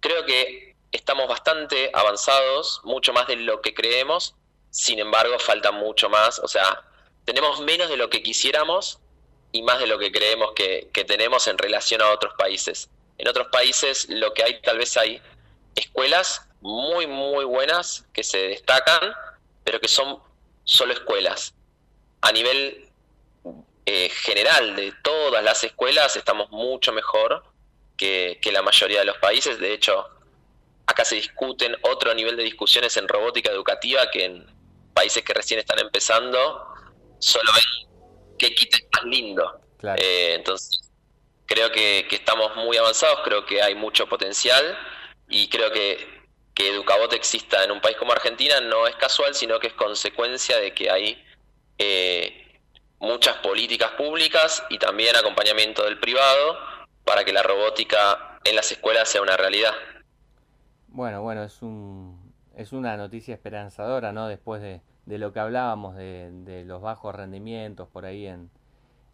Creo 0.00 0.24
que 0.24 0.76
estamos 0.92 1.28
bastante 1.28 1.90
avanzados, 1.92 2.80
mucho 2.84 3.12
más 3.12 3.26
de 3.26 3.36
lo 3.36 3.60
que 3.60 3.74
creemos, 3.74 4.34
sin 4.70 4.98
embargo 4.98 5.38
falta 5.38 5.72
mucho 5.72 6.08
más, 6.08 6.38
o 6.38 6.48
sea, 6.48 6.82
tenemos 7.24 7.60
menos 7.60 7.88
de 7.88 7.96
lo 7.96 8.08
que 8.08 8.22
quisiéramos 8.22 9.00
y 9.52 9.62
más 9.62 9.78
de 9.78 9.86
lo 9.86 9.98
que 9.98 10.12
creemos 10.12 10.52
que, 10.54 10.90
tenemos 11.06 11.46
en 11.46 11.58
relación 11.58 12.02
a 12.02 12.10
otros 12.10 12.34
países. 12.34 12.90
En 13.18 13.28
otros 13.28 13.48
países 13.48 14.08
lo 14.08 14.34
que 14.34 14.42
hay 14.42 14.60
tal 14.60 14.78
vez 14.78 14.96
hay 14.96 15.20
escuelas 15.74 16.42
muy 16.60 17.06
muy 17.06 17.44
buenas 17.44 18.06
que 18.12 18.22
se 18.22 18.38
destacan, 18.48 19.12
pero 19.64 19.80
que 19.80 19.88
son 19.88 20.20
solo 20.64 20.92
escuelas. 20.92 21.54
a 22.22 22.32
nivel 22.32 22.85
eh, 23.88 24.08
general 24.08 24.74
de 24.74 24.92
todas 25.02 25.44
las 25.44 25.62
escuelas 25.62 26.16
estamos 26.16 26.50
mucho 26.50 26.92
mejor 26.92 27.44
que, 27.96 28.40
la 28.52 28.60
mayoría 28.60 28.98
de 28.98 29.04
los 29.04 29.18
países. 29.18 29.60
De 29.60 29.72
hecho, 29.72 30.08
acá 30.86 31.04
se 31.04 31.14
discuten 31.14 31.76
otro 31.82 32.12
nivel 32.12 32.36
de 32.36 32.42
discusiones 32.42 32.96
en 32.96 33.06
robótica 33.06 33.50
educativa 33.50 34.10
que 34.10 34.24
en 34.24 34.46
países 34.92 35.22
que 35.22 35.32
recién 35.32 35.60
están 35.60 35.78
empezando 35.78 36.66
solo 37.20 37.50
ven 37.54 38.34
qué 38.38 38.54
kit 38.54 38.74
es 38.74 38.86
más 38.92 39.04
lindo. 39.04 39.60
Eh, 39.98 40.34
entonces, 40.34 40.90
creo 41.46 41.70
que, 41.70 42.08
estamos 42.10 42.56
muy 42.56 42.76
avanzados, 42.76 43.20
creo 43.24 43.46
que 43.46 43.62
hay 43.62 43.76
mucho 43.76 44.08
potencial 44.08 44.76
y 45.28 45.48
creo 45.48 45.70
que 45.70 46.16
que 46.56 46.70
Educabot 46.70 47.12
exista 47.12 47.62
en 47.64 47.70
un 47.70 47.82
país 47.82 47.98
como 47.98 48.12
Argentina 48.12 48.62
no 48.62 48.86
es 48.86 48.96
casual, 48.96 49.34
sino 49.34 49.60
que 49.60 49.66
es 49.66 49.74
consecuencia 49.74 50.56
de 50.56 50.72
que 50.72 50.90
hay 50.90 51.22
eh, 51.76 52.45
muchas 52.98 53.36
políticas 53.36 53.90
públicas 53.92 54.64
y 54.70 54.78
también 54.78 55.14
acompañamiento 55.16 55.84
del 55.84 55.98
privado 55.98 56.56
para 57.04 57.24
que 57.24 57.32
la 57.32 57.42
robótica 57.42 58.38
en 58.44 58.56
las 58.56 58.70
escuelas 58.72 59.08
sea 59.08 59.22
una 59.22 59.36
realidad. 59.36 59.72
Bueno, 60.88 61.22
bueno, 61.22 61.42
es, 61.42 61.62
un, 61.62 62.32
es 62.54 62.72
una 62.72 62.96
noticia 62.96 63.34
esperanzadora, 63.34 64.12
¿no? 64.12 64.28
Después 64.28 64.62
de, 64.62 64.80
lo 65.18 65.32
que 65.32 65.40
hablábamos 65.40 65.94
de, 65.96 66.64
los 66.66 66.80
bajos 66.80 67.14
rendimientos 67.14 67.88
por 67.88 68.06
ahí 68.06 68.26
en, 68.26 68.50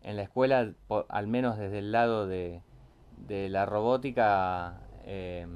en 0.03 0.16
la 0.16 0.23
escuela, 0.23 0.73
al 1.09 1.27
menos 1.27 1.59
desde 1.59 1.79
el 1.79 1.92
lado 1.92 2.27
de, 2.27 2.62
de 3.16 3.49
la 3.49 3.66
robótica, 3.66 4.81
eh, 5.05 5.47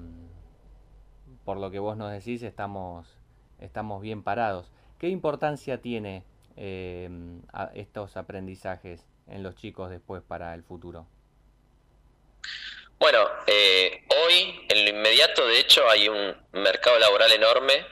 por 1.45 1.59
lo 1.59 1.71
que 1.71 1.79
vos 1.79 1.97
nos 1.97 2.11
decís, 2.11 2.43
estamos, 2.43 3.19
estamos 3.61 4.03
bien 4.03 4.23
parados. 4.23 4.73
¿Qué 4.99 5.09
importancia 5.09 5.81
tiene 5.81 6.25
eh, 6.57 7.09
estos 7.75 8.17
aprendizajes 8.17 9.05
en 9.29 9.43
los 9.43 9.57
chicos 9.57 9.91
después 9.91 10.23
para 10.23 10.55
el 10.55 10.63
futuro? 10.63 11.07
Bueno, 12.99 13.19
eh, 13.47 14.05
hoy 14.25 14.67
en 14.69 14.85
lo 14.85 14.91
inmediato 14.91 15.47
de 15.47 15.61
hecho 15.61 15.89
hay 15.89 16.09
un 16.09 16.35
mercado 16.53 16.99
laboral 16.99 17.31
enorme, 17.33 17.87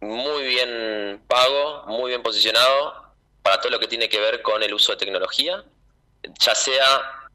muy 0.00 0.44
bien 0.44 1.22
pago, 1.26 1.84
muy 1.86 2.10
bien 2.10 2.22
posicionado 2.22 3.12
para 3.42 3.60
todo 3.60 3.70
lo 3.70 3.80
que 3.80 3.88
tiene 3.88 4.08
que 4.08 4.20
ver 4.20 4.42
con 4.42 4.62
el 4.62 4.72
uso 4.74 4.92
de 4.92 4.98
tecnología, 4.98 5.64
ya 6.38 6.54
sea 6.54 7.28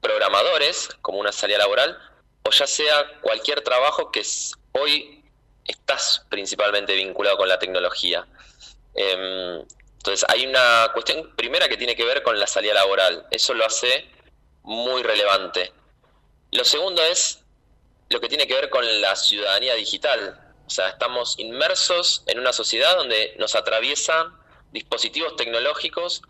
programadores 0.00 0.88
como 1.02 1.18
una 1.18 1.32
salida 1.32 1.58
laboral 1.58 1.98
o 2.44 2.50
ya 2.50 2.66
sea 2.66 3.20
cualquier 3.20 3.60
trabajo 3.62 4.10
que 4.10 4.22
hoy 4.72 5.22
estás 5.66 6.24
principalmente 6.30 6.94
vinculado 6.94 7.36
con 7.36 7.48
la 7.48 7.58
tecnología. 7.58 8.26
Em, 9.00 9.64
entonces 9.98 10.26
hay 10.28 10.44
una 10.44 10.90
cuestión 10.92 11.36
primera 11.36 11.68
que 11.68 11.76
tiene 11.76 11.94
que 11.94 12.04
ver 12.04 12.24
con 12.24 12.38
la 12.38 12.48
salida 12.48 12.74
laboral. 12.74 13.26
Eso 13.30 13.54
lo 13.54 13.64
hace 13.64 14.08
muy 14.64 15.04
relevante. 15.04 15.72
Lo 16.50 16.64
segundo 16.64 17.00
es 17.04 17.44
lo 18.08 18.20
que 18.20 18.28
tiene 18.28 18.48
que 18.48 18.54
ver 18.54 18.70
con 18.70 19.00
la 19.00 19.14
ciudadanía 19.14 19.74
digital. 19.74 20.40
O 20.66 20.70
sea, 20.70 20.88
estamos 20.88 21.38
inmersos 21.38 22.24
en 22.26 22.40
una 22.40 22.52
sociedad 22.52 22.96
donde 22.96 23.36
nos 23.38 23.54
atraviesan 23.54 24.36
dispositivos 24.72 25.36
tecnológicos 25.36 26.22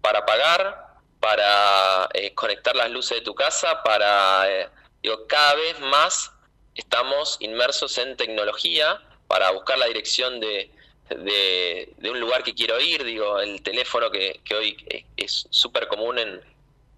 para 0.00 0.24
pagar, 0.24 0.94
para 1.20 2.08
eh, 2.14 2.32
conectar 2.34 2.74
las 2.74 2.90
luces 2.90 3.18
de 3.18 3.24
tu 3.24 3.34
casa, 3.34 3.82
para... 3.82 4.50
Eh, 4.50 4.68
digo, 5.02 5.26
cada 5.26 5.56
vez 5.56 5.78
más 5.80 6.32
estamos 6.74 7.36
inmersos 7.40 7.98
en 7.98 8.16
tecnología 8.16 9.02
para 9.28 9.50
buscar 9.50 9.76
la 9.76 9.86
dirección 9.86 10.40
de, 10.40 10.73
de, 11.08 11.94
un 12.02 12.20
lugar 12.20 12.42
que 12.42 12.54
quiero 12.54 12.80
ir, 12.80 13.04
digo, 13.04 13.40
el 13.40 13.62
teléfono 13.62 14.10
que, 14.10 14.40
hoy 14.54 14.76
es 15.16 15.46
súper 15.50 15.88
común 15.88 16.18
en, 16.18 16.40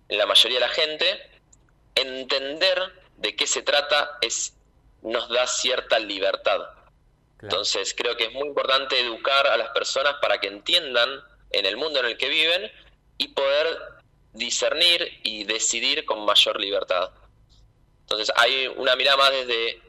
la 0.09 0.27
mayoría 0.27 0.61
de 0.61 0.66
la 0.66 0.73
gente, 0.73 1.31
entender 1.95 2.92
de 3.16 3.35
qué 3.35 3.47
se 3.47 3.62
trata 3.62 4.19
es 4.21 4.55
nos 5.03 5.29
da 5.29 5.47
cierta 5.49 5.99
libertad. 5.99 6.61
Entonces 7.42 7.92
creo 7.97 8.16
que 8.16 8.27
es 8.27 8.33
muy 8.33 8.47
importante 8.47 9.01
educar 9.01 9.47
a 9.49 9.57
las 9.57 9.71
personas 9.71 10.14
para 10.23 10.38
que 10.38 10.47
entiendan 10.47 11.09
en 11.51 11.66
el 11.66 11.77
mundo 11.77 11.99
en 12.01 12.07
el 12.07 12.16
que 12.16 12.29
viven 12.29 12.71
y 13.19 13.29
poder 13.29 13.79
discernir 14.33 15.21
y 15.25 15.45
decidir 15.45 16.05
con 16.05 16.25
mayor 16.25 16.61
libertad. 16.61 17.11
Entonces 18.03 18.33
hay 18.37 18.69
una 18.69 18.95
mirada 18.95 19.16
más 19.16 19.33
desde 19.33 19.81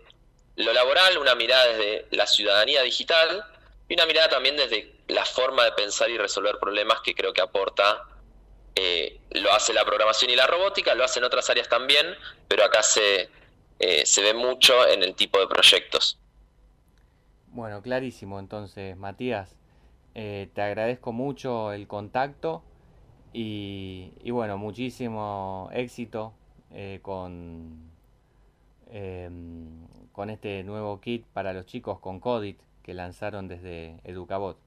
lo 0.55 0.73
laboral, 0.73 1.19
una 1.19 1.35
mirada 1.35 1.67
desde 1.67 2.07
la 2.09 2.25
ciudadanía 2.25 2.81
digital 2.81 3.45
y 3.89 3.93
una 3.93 4.05
mirada 4.05 4.29
también 4.29 4.57
desde 4.57 4.93
la 5.07 5.25
forma 5.25 5.63
de 5.63 5.71
pensar 5.71 6.09
y 6.09 6.17
resolver 6.17 6.57
problemas 6.59 6.99
que 7.01 7.13
creo 7.13 7.31
que 7.33 7.41
aporta, 7.41 8.03
eh, 8.75 9.19
lo 9.31 9.51
hace 9.53 9.73
la 9.73 9.85
programación 9.85 10.29
y 10.29 10.35
la 10.35 10.45
robótica, 10.45 10.93
lo 10.93 11.03
hacen 11.03 11.23
otras 11.23 11.49
áreas 11.49 11.69
también, 11.69 12.05
pero 12.47 12.65
acá 12.65 12.83
se, 12.83 13.29
eh, 13.79 14.05
se 14.05 14.21
ve 14.21 14.33
mucho 14.33 14.87
en 14.87 15.03
el 15.03 15.15
tipo 15.15 15.39
de 15.39 15.47
proyectos. 15.47 16.19
Bueno, 17.47 17.81
clarísimo 17.81 18.39
entonces, 18.39 18.97
Matías. 18.97 19.55
Eh, 20.15 20.49
te 20.53 20.61
agradezco 20.61 21.11
mucho 21.13 21.71
el 21.71 21.87
contacto 21.87 22.63
y, 23.33 24.11
y 24.21 24.31
bueno, 24.31 24.57
muchísimo 24.57 25.69
éxito 25.73 26.33
con, 27.01 27.89
em, 28.91 29.87
con 30.11 30.29
este 30.29 30.63
nuevo 30.63 30.99
kit 30.99 31.25
para 31.33 31.53
los 31.53 31.65
chicos 31.65 31.99
con 31.99 32.19
CODIT 32.19 32.59
que 32.87 32.93
lanzaron 32.93 33.49
desde 33.49 33.99
Educabot. 34.05 34.57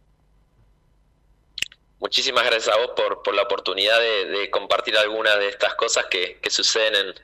Muchísimas 2.00 2.44
gracias 2.44 2.68
a 2.68 2.78
vos 2.78 2.90
por, 2.94 3.35
la 3.35 3.44
oportunidad 3.44 3.98
de, 3.98 4.50
compartir 4.50 4.94
algunas 4.98 5.38
de 5.38 5.48
estas 5.48 5.74
cosas 5.74 6.04
que, 6.11 6.38
suceden 6.50 7.14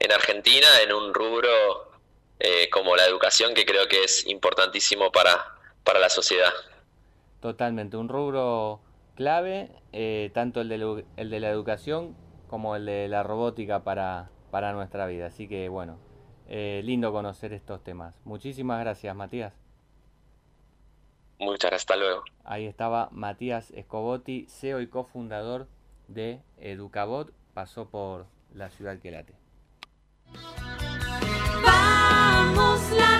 en, 0.00 0.12
Argentina 0.12 0.66
en 0.82 0.92
un 0.92 1.14
rubro 1.14 1.92
eh, 2.40 2.68
como 2.70 2.96
la 2.96 3.06
educación 3.06 3.54
que 3.54 3.64
creo 3.64 3.86
que 3.86 4.02
es 4.02 4.26
importantísimo 4.26 5.12
para, 5.12 5.54
para 5.84 6.00
la 6.00 6.10
sociedad. 6.10 6.52
Totalmente, 7.40 7.96
un 7.96 8.08
rubro 8.08 8.80
clave, 9.14 9.70
eh, 9.92 10.32
tanto 10.34 10.62
el 10.62 10.68
de, 10.68 11.04
el 11.16 11.30
de 11.30 11.38
la 11.38 11.50
educación 11.50 12.16
como 12.48 12.74
el 12.74 12.86
de 12.86 13.06
la 13.06 13.22
robótica 13.22 13.84
para, 13.84 14.30
para 14.50 14.72
nuestra 14.72 15.06
vida. 15.06 15.26
Así 15.26 15.46
que 15.46 15.68
bueno, 15.68 16.00
eh, 16.48 16.80
lindo 16.84 17.12
conocer 17.12 17.52
estos 17.52 17.84
temas. 17.84 18.20
Muchísimas 18.24 18.80
gracias, 18.80 19.14
Matías. 19.14 19.59
Muchas 21.40 21.70
gracias, 21.70 21.82
hasta 21.82 21.96
luego. 21.96 22.22
Ahí 22.44 22.66
estaba 22.66 23.08
Matías 23.12 23.70
Escobotti, 23.70 24.46
CEO 24.48 24.80
y 24.82 24.86
cofundador 24.88 25.68
de 26.06 26.42
Educabot, 26.58 27.32
pasó 27.54 27.88
por 27.88 28.26
la 28.52 28.68
ciudad 28.68 28.98
que 28.98 29.10
late. 29.10 29.34
Vamos 31.64 32.90
la 32.92 33.19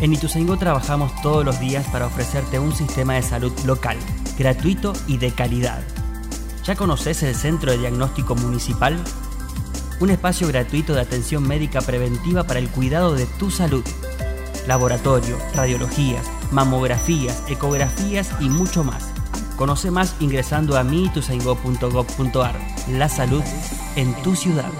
En 0.00 0.12
Ituzaingó 0.12 0.56
trabajamos 0.56 1.12
todos 1.22 1.44
los 1.44 1.60
días 1.60 1.86
para 1.88 2.06
ofrecerte 2.06 2.58
un 2.58 2.74
sistema 2.74 3.14
de 3.14 3.22
salud 3.22 3.52
local 3.64 3.96
gratuito 4.36 4.92
y 5.06 5.18
de 5.18 5.30
calidad. 5.32 5.82
¿Ya 6.64 6.76
conoces 6.76 7.22
el 7.22 7.34
Centro 7.34 7.72
de 7.72 7.78
Diagnóstico 7.78 8.34
Municipal? 8.34 8.96
Un 10.00 10.10
espacio 10.10 10.48
gratuito 10.48 10.94
de 10.94 11.00
atención 11.00 11.46
médica 11.46 11.80
preventiva 11.80 12.44
para 12.44 12.58
el 12.58 12.68
cuidado 12.68 13.14
de 13.14 13.26
tu 13.26 13.50
salud. 13.50 13.84
Laboratorio, 14.66 15.38
radiologías, 15.54 16.26
mamografías, 16.50 17.42
ecografías 17.48 18.30
y 18.40 18.48
mucho 18.48 18.84
más. 18.84 19.12
Conoce 19.56 19.90
más 19.90 20.16
ingresando 20.20 20.76
a 20.76 20.84
mitusaingo.gov.ar. 20.84 22.58
La 22.88 23.08
salud 23.08 23.42
en 23.96 24.14
tu 24.22 24.34
ciudad. 24.34 24.70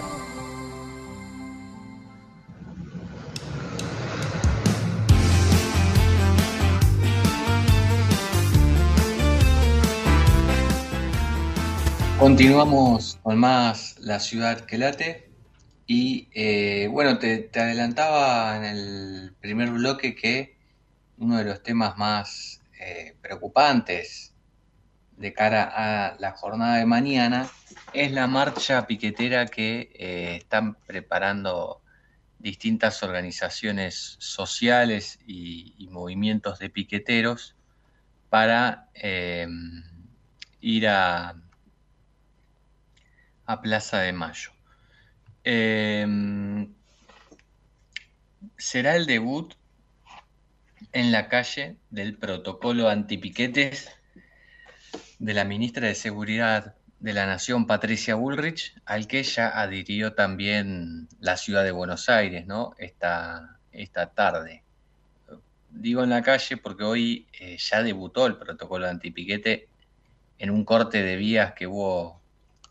Continuamos 12.22 13.18
con 13.24 13.36
más 13.36 13.98
La 13.98 14.20
ciudad 14.20 14.60
que 14.60 14.78
late. 14.78 15.28
Y 15.88 16.28
eh, 16.32 16.86
bueno, 16.88 17.18
te, 17.18 17.50
adelantaba 17.52 18.56
en 18.56 18.64
el 18.64 19.34
primer 19.40 19.70
bloque 19.70 20.14
que 20.14 20.56
uno 21.18 21.38
de 21.38 21.44
los 21.44 21.64
temas 21.64 21.98
más 21.98 22.62
eh, 22.78 23.16
preocupantes 23.20 24.36
de 25.16 25.32
cara 25.32 25.64
a 25.64 26.16
la 26.20 26.30
jornada 26.30 26.76
de 26.76 26.86
mañana 26.86 27.50
es 27.92 28.12
la 28.12 28.28
marcha 28.28 28.86
piquetera 28.86 29.46
que 29.46 29.90
eh, 29.92 30.36
están 30.36 30.76
preparando 30.76 31.82
distintas 32.38 33.02
organizaciones 33.02 34.14
sociales 34.20 35.18
y, 35.26 35.88
movimientos 35.90 36.60
de 36.60 36.70
piqueteros 36.70 37.56
para 38.30 38.90
ir 40.60 40.86
a, 40.86 41.41
a 43.52 43.60
Plaza 43.60 43.98
de 44.00 44.12
Mayo. 44.12 44.50
Eh, 45.44 46.06
será 48.56 48.96
el 48.96 49.06
debut 49.06 49.54
en 50.92 51.12
la 51.12 51.28
calle 51.28 51.76
del 51.90 52.16
protocolo 52.16 52.88
antipiquetes 52.88 53.90
de 55.18 55.34
la 55.34 55.44
ministra 55.44 55.86
de 55.86 55.94
Seguridad 55.94 56.76
de 56.98 57.12
la 57.12 57.26
Nación, 57.26 57.66
Patricia 57.66 58.14
Bullrich, 58.14 58.74
al 58.84 59.06
que 59.06 59.22
ya 59.22 59.48
adhirió 59.48 60.14
también 60.14 61.08
la 61.20 61.36
ciudad 61.36 61.64
de 61.64 61.72
Buenos 61.72 62.08
Aires, 62.08 62.46
¿no? 62.46 62.74
Esta, 62.78 63.58
esta 63.72 64.06
tarde. 64.06 64.62
Digo 65.70 66.04
en 66.04 66.10
la 66.10 66.22
calle 66.22 66.56
porque 66.56 66.84
hoy 66.84 67.26
eh, 67.38 67.56
ya 67.58 67.82
debutó 67.82 68.26
el 68.26 68.36
protocolo 68.36 68.88
antipiquete 68.88 69.68
en 70.38 70.50
un 70.50 70.64
corte 70.64 71.02
de 71.02 71.16
vías 71.16 71.52
que 71.54 71.66
hubo 71.66 72.21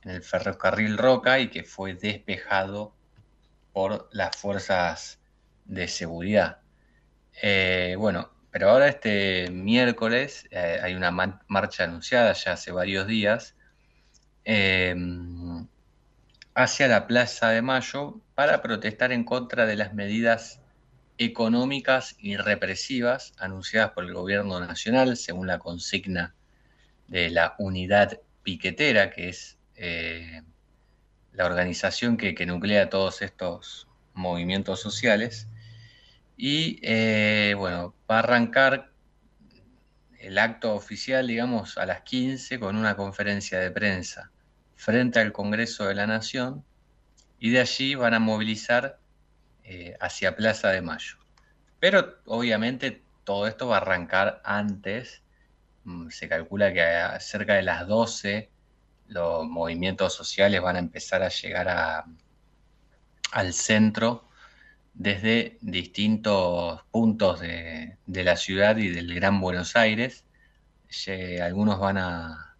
en 0.03 0.11
el 0.11 0.23
ferrocarril 0.23 0.97
Roca 0.97 1.39
y 1.39 1.49
que 1.49 1.63
fue 1.63 1.93
despejado 1.93 2.93
por 3.73 4.09
las 4.11 4.35
fuerzas 4.35 5.19
de 5.65 5.87
seguridad. 5.87 6.59
Eh, 7.41 7.95
bueno, 7.97 8.31
pero 8.51 8.69
ahora 8.69 8.87
este 8.87 9.49
miércoles 9.51 10.47
eh, 10.51 10.79
hay 10.81 10.95
una 10.95 11.11
ma- 11.11 11.41
marcha 11.47 11.85
anunciada 11.85 12.33
ya 12.33 12.53
hace 12.53 12.71
varios 12.71 13.07
días 13.07 13.55
eh, 14.43 14.95
hacia 16.53 16.87
la 16.87 17.07
Plaza 17.07 17.49
de 17.49 17.61
Mayo 17.61 18.19
para 18.35 18.61
protestar 18.61 19.11
en 19.11 19.23
contra 19.23 19.65
de 19.65 19.77
las 19.77 19.93
medidas 19.93 20.59
económicas 21.17 22.15
y 22.19 22.35
represivas 22.35 23.33
anunciadas 23.37 23.91
por 23.91 24.03
el 24.03 24.13
gobierno 24.13 24.59
nacional, 24.59 25.15
según 25.15 25.47
la 25.47 25.59
consigna 25.59 26.35
de 27.07 27.29
la 27.29 27.55
unidad 27.59 28.19
piquetera, 28.43 29.11
que 29.11 29.29
es 29.29 29.57
eh, 29.83 30.43
la 31.33 31.47
organización 31.47 32.15
que, 32.15 32.45
nuclea 32.45 32.91
todos 32.91 33.23
estos 33.23 33.87
movimientos 34.13 34.79
sociales. 34.79 35.47
Y 36.37 36.79
eh, 36.83 37.55
bueno, 37.57 37.95
va 38.09 38.17
a 38.17 38.19
arrancar 38.19 38.91
el 40.19 40.37
acto 40.37 40.75
oficial, 40.75 41.25
digamos, 41.25 41.79
a 41.79 41.87
las 41.87 42.01
15 42.01 42.59
con 42.59 42.75
una 42.75 42.95
conferencia 42.95 43.57
de 43.59 43.71
prensa 43.71 44.29
frente 44.75 45.19
al 45.19 45.31
Congreso 45.31 45.87
de 45.87 45.95
la 45.95 46.05
Nación 46.05 46.63
y 47.39 47.49
de 47.49 47.61
allí 47.61 47.95
van 47.95 48.13
a 48.13 48.19
movilizar 48.19 48.99
eh, 49.63 49.97
hacia 49.99 50.35
Plaza 50.35 50.69
de 50.69 50.83
Mayo. 50.83 51.17
Pero 51.79 52.19
obviamente 52.25 53.01
todo 53.23 53.47
esto 53.47 53.67
va 53.67 53.77
a 53.77 53.81
arrancar 53.81 54.41
antes, 54.45 55.23
mm, 55.85 56.09
se 56.09 56.29
calcula 56.29 56.71
que 56.71 57.19
cerca 57.19 57.55
de 57.55 57.63
las 57.63 57.87
12 57.87 58.51
los 59.11 59.45
movimientos 59.47 60.13
sociales 60.15 60.61
van 60.61 60.77
a 60.77 60.79
empezar 60.79 61.23
a 61.23 61.29
llegar 61.29 61.69
a, 61.69 62.05
al 63.31 63.53
centro 63.53 64.29
desde 64.93 65.57
distintos 65.61 66.83
puntos 66.91 67.39
de, 67.41 67.97
de 68.05 68.23
la 68.23 68.37
ciudad 68.37 68.77
y 68.77 68.89
del 68.89 69.13
Gran 69.15 69.41
Buenos 69.41 69.75
Aires. 69.75 70.25
Algunos 71.41 71.79
van 71.79 71.97
a, 71.97 72.55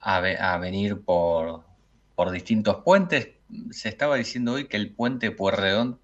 a, 0.00 0.20
ve- 0.20 0.38
a 0.38 0.58
venir 0.58 1.02
por, 1.04 1.64
por 2.14 2.30
distintos 2.30 2.82
puentes. 2.84 3.28
Se 3.70 3.88
estaba 3.88 4.16
diciendo 4.16 4.52
hoy 4.54 4.68
que 4.68 4.76
el 4.76 4.94
puente 4.94 5.30
Pueyrredón 5.30 6.00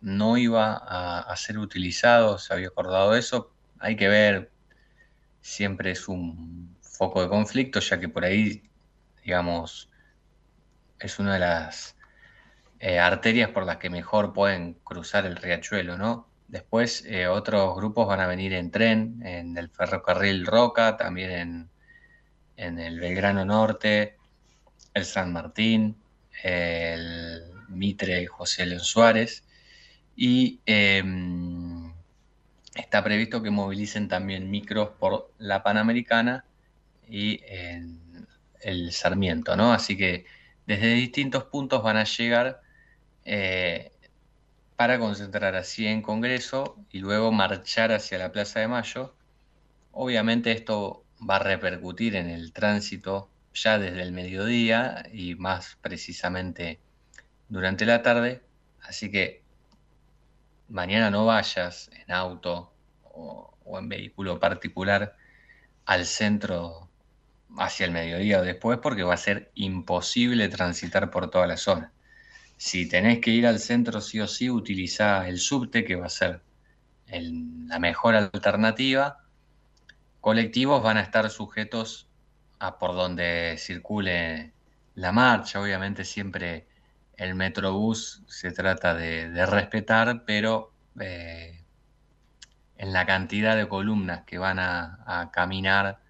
no 0.00 0.36
iba 0.38 0.72
a, 0.74 1.20
a 1.20 1.36
ser 1.36 1.58
utilizado, 1.58 2.38
se 2.38 2.54
había 2.54 2.68
acordado 2.68 3.14
eso. 3.16 3.52
Hay 3.78 3.96
que 3.96 4.08
ver, 4.08 4.52
siempre 5.42 5.92
es 5.92 6.08
un 6.08 6.76
foco 6.82 7.22
de 7.22 7.28
conflicto, 7.30 7.80
ya 7.80 8.00
que 8.00 8.08
por 8.10 8.24
ahí, 8.26 8.69
digamos, 9.24 9.90
es 10.98 11.18
una 11.18 11.34
de 11.34 11.40
las 11.40 11.96
eh, 12.78 12.98
arterias 12.98 13.50
por 13.50 13.66
las 13.66 13.76
que 13.78 13.90
mejor 13.90 14.32
pueden 14.32 14.74
cruzar 14.84 15.26
el 15.26 15.36
riachuelo, 15.36 15.98
¿no? 15.98 16.28
Después 16.48 17.04
eh, 17.06 17.26
otros 17.26 17.76
grupos 17.76 18.08
van 18.08 18.20
a 18.20 18.26
venir 18.26 18.52
en 18.54 18.70
tren, 18.70 19.20
en 19.24 19.56
el 19.56 19.70
ferrocarril 19.70 20.46
Roca, 20.46 20.96
también 20.96 21.30
en, 21.30 21.70
en 22.56 22.78
el 22.78 22.98
Belgrano 22.98 23.44
Norte, 23.44 24.16
el 24.94 25.04
San 25.04 25.32
Martín, 25.32 25.96
el 26.42 27.44
Mitre 27.68 28.26
José 28.26 28.66
León 28.66 28.80
Suárez, 28.80 29.44
y 30.16 30.60
eh, 30.66 31.02
está 32.74 33.02
previsto 33.04 33.42
que 33.42 33.50
movilicen 33.50 34.08
también 34.08 34.50
micros 34.50 34.90
por 34.98 35.32
la 35.38 35.62
Panamericana 35.62 36.44
y 37.08 37.40
en 37.44 38.09
el 38.60 38.92
Sarmiento, 38.92 39.56
¿no? 39.56 39.72
Así 39.72 39.96
que 39.96 40.26
desde 40.66 40.94
distintos 40.94 41.44
puntos 41.44 41.82
van 41.82 41.96
a 41.96 42.04
llegar 42.04 42.60
eh, 43.24 43.92
para 44.76 44.98
concentrar 44.98 45.56
así 45.56 45.86
en 45.86 46.02
Congreso 46.02 46.76
y 46.90 47.00
luego 47.00 47.32
marchar 47.32 47.92
hacia 47.92 48.18
la 48.18 48.32
Plaza 48.32 48.60
de 48.60 48.68
Mayo. 48.68 49.14
Obviamente 49.92 50.52
esto 50.52 51.04
va 51.28 51.36
a 51.36 51.40
repercutir 51.40 52.16
en 52.16 52.30
el 52.30 52.52
tránsito 52.52 53.30
ya 53.52 53.78
desde 53.78 54.02
el 54.02 54.12
mediodía 54.12 55.04
y 55.12 55.34
más 55.34 55.76
precisamente 55.82 56.80
durante 57.48 57.84
la 57.84 58.02
tarde. 58.02 58.42
Así 58.82 59.10
que 59.10 59.42
mañana 60.68 61.10
no 61.10 61.26
vayas 61.26 61.90
en 61.92 62.12
auto 62.12 62.72
o, 63.02 63.56
o 63.64 63.78
en 63.78 63.88
vehículo 63.88 64.38
particular 64.38 65.16
al 65.84 66.06
centro 66.06 66.89
hacia 67.58 67.86
el 67.86 67.92
mediodía 67.92 68.40
o 68.40 68.42
después 68.42 68.78
porque 68.78 69.02
va 69.02 69.14
a 69.14 69.18
ser 69.18 69.50
imposible 69.54 70.48
transitar 70.48 71.10
por 71.10 71.30
toda 71.30 71.46
la 71.46 71.56
zona. 71.56 71.92
Si 72.56 72.88
tenés 72.88 73.20
que 73.20 73.30
ir 73.30 73.46
al 73.46 73.58
centro 73.58 74.00
sí 74.00 74.20
o 74.20 74.26
sí, 74.26 74.50
utiliza 74.50 75.26
el 75.28 75.38
subte 75.38 75.84
que 75.84 75.96
va 75.96 76.06
a 76.06 76.10
ser 76.10 76.42
la 77.06 77.78
mejor 77.78 78.14
alternativa. 78.14 79.24
Colectivos 80.20 80.82
van 80.82 80.98
a 80.98 81.00
estar 81.00 81.28
sujetos 81.30 82.08
a 82.58 82.78
por 82.78 82.94
donde 82.94 83.56
circule 83.58 84.52
la 84.94 85.12
marcha. 85.12 85.60
Obviamente 85.60 86.04
siempre 86.04 86.66
el 87.16 87.34
Metrobús 87.34 88.22
se 88.26 88.52
trata 88.52 88.94
de, 88.94 89.46
respetar, 89.46 90.24
pero 90.26 90.72
eh, 91.00 91.64
en 92.76 92.92
la 92.92 93.06
cantidad 93.06 93.56
de 93.56 93.68
columnas 93.68 94.24
que 94.24 94.38
van 94.38 94.58
a 94.58 95.30
caminar 95.32 96.00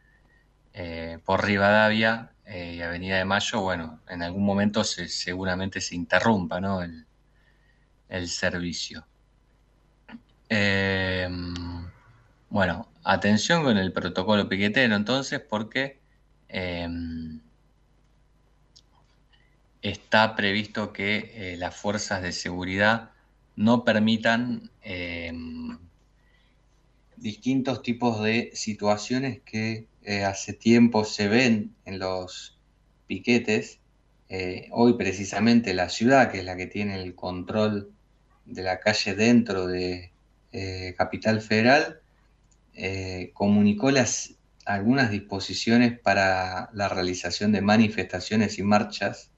eh, 0.83 1.19
por 1.25 1.45
Rivadavia 1.45 2.33
eh, 2.47 2.75
y 2.77 2.81
Avenida 2.83 3.19
de 3.19 3.25
Mayo, 3.27 3.61
bueno, 3.61 4.01
en 4.09 4.23
algún 4.23 4.45
momento 4.45 4.83
se- 4.85 5.09
seguramente 5.09 5.81
se 5.81 5.95
interrumpa, 5.95 6.61
¿no? 6.61 6.83
el, 6.83 7.07
el 8.09 8.29
servicio. 8.29 9.07
Eh, 10.49 11.29
bueno, 12.49 12.89
atención 13.05 13.63
con 13.63 13.77
el 13.77 13.93
protocolo 13.93 14.49
piquetero 14.49 14.97
entonces, 14.97 15.41
porque 15.41 16.01
eh, 16.49 16.89
está 19.83 20.35
previsto 20.37 20.93
que 20.93 21.53
eh, 21.53 21.57
las 21.57 21.77
fuerzas 21.77 22.23
de 22.23 22.33
seguridad 22.33 23.11
no 23.57 23.85
permitan 23.85 24.71
eh, 24.83 25.33
distintos 27.17 27.83
tipos 27.83 28.23
de 28.23 28.51
situaciones 28.55 29.41
que 29.45 29.87
eh, 30.03 30.25
hace 30.25 30.53
tiempo 30.53 31.05
se 31.05 31.29
ven 31.29 31.75
en 31.85 31.99
los 31.99 32.59
piquetes. 33.07 33.81
Eh, 34.29 34.69
hoy 34.73 34.95
precisamente 34.95 35.75
la 35.75 35.89
ciudad, 35.89 36.31
que 36.31 36.39
es 36.39 36.45
la 36.45 36.57
que 36.57 36.67
tiene 36.67 37.03
el 37.03 37.15
control 37.15 37.93
de 38.47 38.63
la 38.63 38.81
calle 38.81 39.15
dentro 39.15 39.67
de 39.67 40.13
eh, 40.53 40.95
Capital 40.97 41.41
Federal, 41.41 42.01
comunicó 43.35 43.91
las, 43.91 44.37
algunas 44.65 45.11
disposiciones 45.11 45.99
para 45.99 46.71
la 46.73 46.89
realización 46.89 47.53
de 47.53 47.61
manifestaciones 47.61 48.59
y 48.59 48.63
marchas 48.63 49.31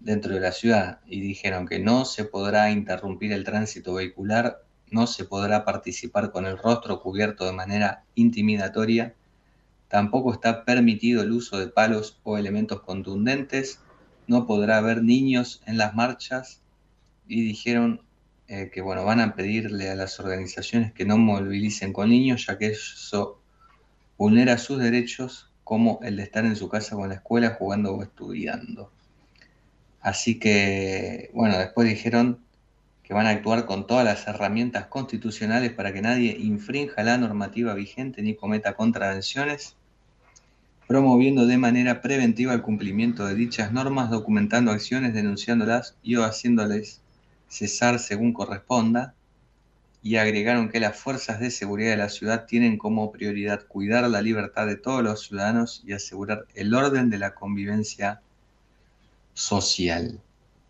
dentro 0.00 0.32
de 0.32 0.40
la 0.40 0.52
ciudad 0.52 1.00
y 1.06 1.20
dijeron 1.20 1.66
que 1.66 1.78
no 1.78 2.06
se 2.06 2.24
podrá 2.24 2.70
interrumpir 2.70 3.32
el 3.32 3.44
tránsito 3.44 3.94
vehicular, 3.94 4.62
no 4.90 5.06
se 5.06 5.24
podrá 5.24 5.64
participar 5.64 6.30
con 6.30 6.46
el 6.46 6.56
rostro 6.56 7.00
cubierto 7.00 7.44
de 7.44 7.52
manera 7.52 8.04
intimidatoria, 8.14 9.14
tampoco 9.92 10.32
está 10.32 10.64
permitido 10.64 11.20
el 11.20 11.32
uso 11.32 11.58
de 11.58 11.68
palos 11.68 12.18
o 12.22 12.38
elementos 12.38 12.80
contundentes, 12.80 13.78
no 14.26 14.46
podrá 14.46 14.78
haber 14.78 15.02
niños 15.02 15.62
en 15.66 15.76
las 15.76 15.94
marchas. 15.94 16.62
Y 17.28 17.42
dijeron 17.42 18.00
eh, 18.48 18.70
que 18.72 18.80
bueno, 18.80 19.04
van 19.04 19.20
a 19.20 19.34
pedirle 19.34 19.90
a 19.90 19.94
las 19.94 20.18
organizaciones 20.18 20.94
que 20.94 21.04
no 21.04 21.18
movilicen 21.18 21.92
con 21.92 22.08
niños 22.08 22.46
ya 22.46 22.56
que 22.56 22.68
eso 22.68 23.38
vulnera 24.16 24.56
sus 24.56 24.78
derechos 24.78 25.50
como 25.62 26.00
el 26.02 26.16
de 26.16 26.22
estar 26.22 26.46
en 26.46 26.56
su 26.56 26.70
casa 26.70 26.96
con 26.96 27.10
la 27.10 27.16
escuela 27.16 27.50
jugando 27.50 27.94
o 27.94 28.02
estudiando. 28.02 28.90
Así 30.00 30.38
que, 30.38 31.30
bueno, 31.34 31.58
después 31.58 31.86
dijeron 31.86 32.38
que 33.02 33.12
van 33.12 33.26
a 33.26 33.30
actuar 33.30 33.66
con 33.66 33.86
todas 33.86 34.06
las 34.06 34.26
herramientas 34.26 34.86
constitucionales 34.86 35.70
para 35.74 35.92
que 35.92 36.00
nadie 36.00 36.34
infrinja 36.40 37.02
la 37.02 37.18
normativa 37.18 37.74
vigente 37.74 38.22
ni 38.22 38.34
cometa 38.34 38.72
contravenciones, 38.72 39.76
promoviendo 40.92 41.46
de 41.46 41.56
manera 41.56 42.02
preventiva 42.02 42.52
el 42.52 42.60
cumplimiento 42.60 43.24
de 43.24 43.34
dichas 43.34 43.72
normas, 43.72 44.10
documentando 44.10 44.70
acciones, 44.70 45.14
denunciándolas 45.14 45.96
y 46.02 46.16
o 46.16 46.22
haciéndoles 46.22 47.00
cesar 47.48 47.98
según 47.98 48.34
corresponda, 48.34 49.14
y 50.02 50.16
agregaron 50.16 50.68
que 50.68 50.80
las 50.80 50.94
fuerzas 50.94 51.40
de 51.40 51.50
seguridad 51.50 51.92
de 51.92 51.96
la 51.96 52.10
ciudad 52.10 52.44
tienen 52.44 52.76
como 52.76 53.10
prioridad 53.10 53.66
cuidar 53.66 54.06
la 54.10 54.20
libertad 54.20 54.66
de 54.66 54.76
todos 54.76 55.02
los 55.02 55.22
ciudadanos 55.22 55.82
y 55.86 55.94
asegurar 55.94 56.44
el 56.54 56.74
orden 56.74 57.08
de 57.08 57.16
la 57.16 57.32
convivencia 57.32 58.20
social. 59.32 60.20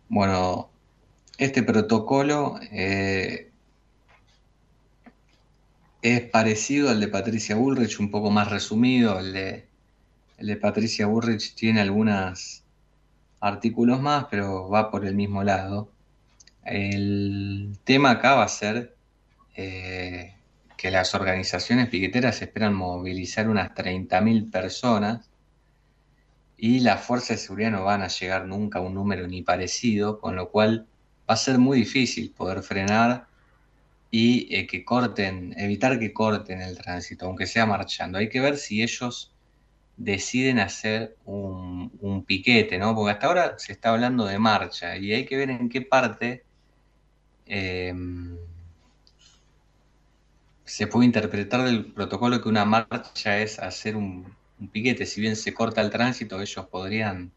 Bueno, 0.07 0.69
este 1.37 1.63
protocolo 1.63 2.61
eh, 2.71 3.51
es 6.01 6.21
parecido 6.29 6.89
al 6.89 7.01
de 7.01 7.09
Patricia 7.09 7.57
Bullrich, 7.57 7.99
un 7.99 8.09
poco 8.09 8.31
más 8.31 8.49
resumido. 8.49 9.19
El 9.19 9.33
de, 9.33 9.72
el 10.37 10.47
de 10.47 10.57
Patricia 10.57 11.07
Bullrich 11.07 11.55
tiene 11.55 11.81
algunos 11.81 12.63
artículos 13.39 14.01
más, 14.01 14.25
pero 14.29 14.69
va 14.69 14.89
por 14.89 15.05
el 15.05 15.15
mismo 15.15 15.43
lado. 15.43 15.91
El 16.63 17.77
tema 17.83 18.11
acá 18.11 18.35
va 18.35 18.43
a 18.43 18.47
ser 18.47 18.95
eh, 19.55 20.35
que 20.77 20.91
las 20.91 21.13
organizaciones 21.13 21.89
piqueteras 21.89 22.41
esperan 22.41 22.73
movilizar 22.73 23.49
unas 23.49 23.71
30.000 23.71 24.49
personas 24.49 25.29
y 26.57 26.79
las 26.79 27.03
fuerzas 27.05 27.29
de 27.29 27.37
seguridad 27.37 27.71
no 27.71 27.83
van 27.83 28.01
a 28.01 28.07
llegar 28.07 28.45
nunca 28.45 28.79
a 28.79 28.81
un 28.81 28.93
número 28.93 29.27
ni 29.27 29.41
parecido, 29.41 30.19
con 30.19 30.37
lo 30.37 30.49
cual 30.49 30.87
va 31.29 31.33
a 31.33 31.37
ser 31.37 31.57
muy 31.57 31.79
difícil 31.79 32.31
poder 32.31 32.63
frenar 32.63 33.27
y 34.09 34.55
eh, 34.55 34.67
que 34.67 34.85
corten, 34.85 35.53
evitar 35.57 35.99
que 35.99 36.13
corten 36.13 36.61
el 36.61 36.77
tránsito, 36.77 37.25
aunque 37.25 37.47
sea 37.47 37.65
marchando. 37.65 38.17
Hay 38.17 38.29
que 38.29 38.39
ver 38.39 38.57
si 38.57 38.81
ellos 38.81 39.32
deciden 39.97 40.59
hacer 40.59 41.15
un, 41.25 42.23
piquete, 42.25 42.77
¿no? 42.79 42.95
Porque 42.95 43.11
hasta 43.11 43.27
ahora 43.27 43.59
se 43.59 43.73
está 43.73 43.89
hablando 43.89 44.25
de 44.25 44.39
marcha 44.39 44.97
y 44.97 45.13
hay 45.13 45.25
que 45.25 45.37
ver 45.37 45.49
en 45.49 45.69
qué 45.69 45.81
parte 45.81 46.43
em, 47.45 48.37
se 50.65 50.87
puede 50.87 51.05
interpretar 51.05 51.63
del 51.63 51.85
protocolo 51.93 52.41
que 52.41 52.49
una 52.49 52.65
marcha 52.65 53.39
es 53.39 53.59
hacer 53.59 53.95
un, 53.95 54.35
piquete, 54.71 55.05
si 55.05 55.21
bien 55.21 55.35
se 55.35 55.53
corta 55.53 55.81
el 55.81 55.89
tránsito, 55.89 56.41
ellos 56.41 56.65
podrían 56.67 57.31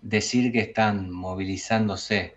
decir 0.00 0.52
que 0.52 0.60
están 0.60 1.10
movilizándose. 1.10 2.36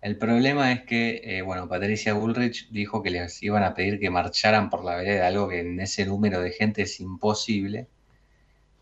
El 0.00 0.16
problema 0.18 0.72
es 0.72 0.82
que, 0.84 1.20
eh, 1.24 1.42
bueno, 1.42 1.68
Patricia 1.68 2.14
Bullrich 2.14 2.68
dijo 2.70 3.02
que 3.02 3.10
les 3.10 3.42
iban 3.42 3.62
a 3.62 3.74
pedir 3.74 4.00
que 4.00 4.10
marcharan 4.10 4.70
por 4.70 4.84
la 4.84 4.96
vereda, 4.96 5.26
algo 5.26 5.48
que 5.48 5.60
en 5.60 5.80
ese 5.80 6.06
número 6.06 6.40
de 6.40 6.52
gente 6.52 6.82
es 6.82 7.00
imposible. 7.00 7.88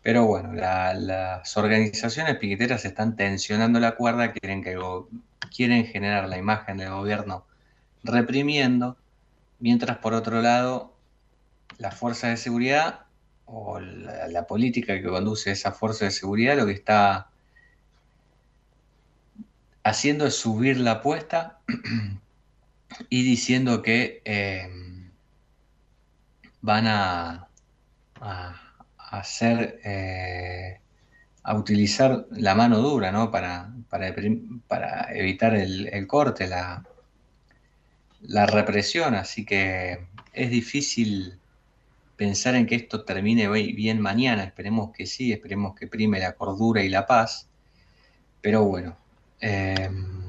Pero 0.03 0.25
bueno, 0.25 0.51
las 0.53 1.57
organizaciones 1.57 2.37
piqueteras 2.37 2.83
están 2.85 3.15
tensionando 3.15 3.79
la 3.79 3.95
cuerda, 3.95 4.33
quieren, 4.33 4.61
que, 4.61 4.77
quieren 5.55 5.85
generar 5.85 6.27
la 6.27 6.37
imagen 6.37 6.77
del 6.77 6.89
gobierno 6.89 7.45
reprimiendo, 8.03 8.97
mientras 9.59 9.97
por 9.97 10.13
otro 10.13 10.41
lado 10.41 10.93
las 11.77 11.95
fuerzas 11.95 12.31
de 12.31 12.37
seguridad 12.37 13.05
o 13.45 13.79
la, 13.79 14.45
política 14.45 14.93
que 14.95 15.07
conduce 15.07 15.51
esa 15.51 15.71
fuerza 15.71 16.05
de 16.05 16.11
seguridad 16.11 16.57
lo 16.57 16.65
que 16.65 16.73
está 16.73 17.29
haciendo 19.83 20.25
es 20.25 20.35
subir 20.35 20.77
la 20.77 20.91
apuesta 20.91 21.59
y 23.09 23.23
diciendo 23.23 23.81
que 23.81 24.21
eh, 24.25 24.69
van 26.61 26.87
a, 26.87 27.49
hacer 29.19 29.79
eh, 29.83 30.79
a 31.43 31.55
utilizar 31.55 32.25
la 32.31 32.55
mano 32.55 32.79
dura 32.79 33.11
¿no? 33.11 33.29
para, 33.31 33.71
para, 33.89 34.07
evitar 35.13 35.55
el, 35.55 36.07
corte, 36.07 36.47
la, 36.47 36.83
la 38.21 38.45
represión, 38.45 39.13
así 39.15 39.45
que 39.45 40.07
es 40.33 40.49
difícil 40.49 41.37
pensar 42.15 42.55
en 42.55 42.65
que 42.65 42.75
esto 42.75 43.03
termine 43.03 43.47
bien 43.49 43.99
mañana, 43.99 44.43
esperemos 44.43 44.91
que 44.91 45.05
sí, 45.05 45.31
esperemos 45.31 45.75
que 45.75 45.87
prime 45.87 46.19
la 46.19 46.33
cordura 46.33 46.83
y 46.83 46.89
la 46.89 47.05
paz, 47.05 47.47
pero 48.41 48.63
bueno. 48.63 48.97
Em, 49.39 50.22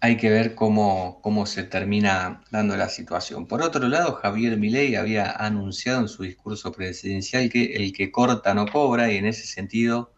hay 0.00 0.16
que 0.16 0.30
ver 0.30 0.54
cómo, 0.54 1.20
cómo, 1.22 1.44
se 1.46 1.62
termina 1.62 2.42
dando 2.50 2.76
la 2.76 2.88
situación. 2.88 3.46
Por 3.46 3.62
otro 3.62 3.86
lado, 3.88 4.14
Javier 4.14 4.56
Milei 4.56 4.96
había 4.96 5.30
anunciado 5.30 6.00
en 6.00 6.08
su 6.08 6.22
discurso 6.22 6.72
presidencial 6.72 7.50
que 7.50 7.74
el 7.76 7.92
que 7.92 8.10
corta 8.10 8.54
no 8.54 8.66
cobra 8.66 9.12
y 9.12 9.16
en 9.16 9.26
ese 9.26 9.46
sentido 9.46 10.12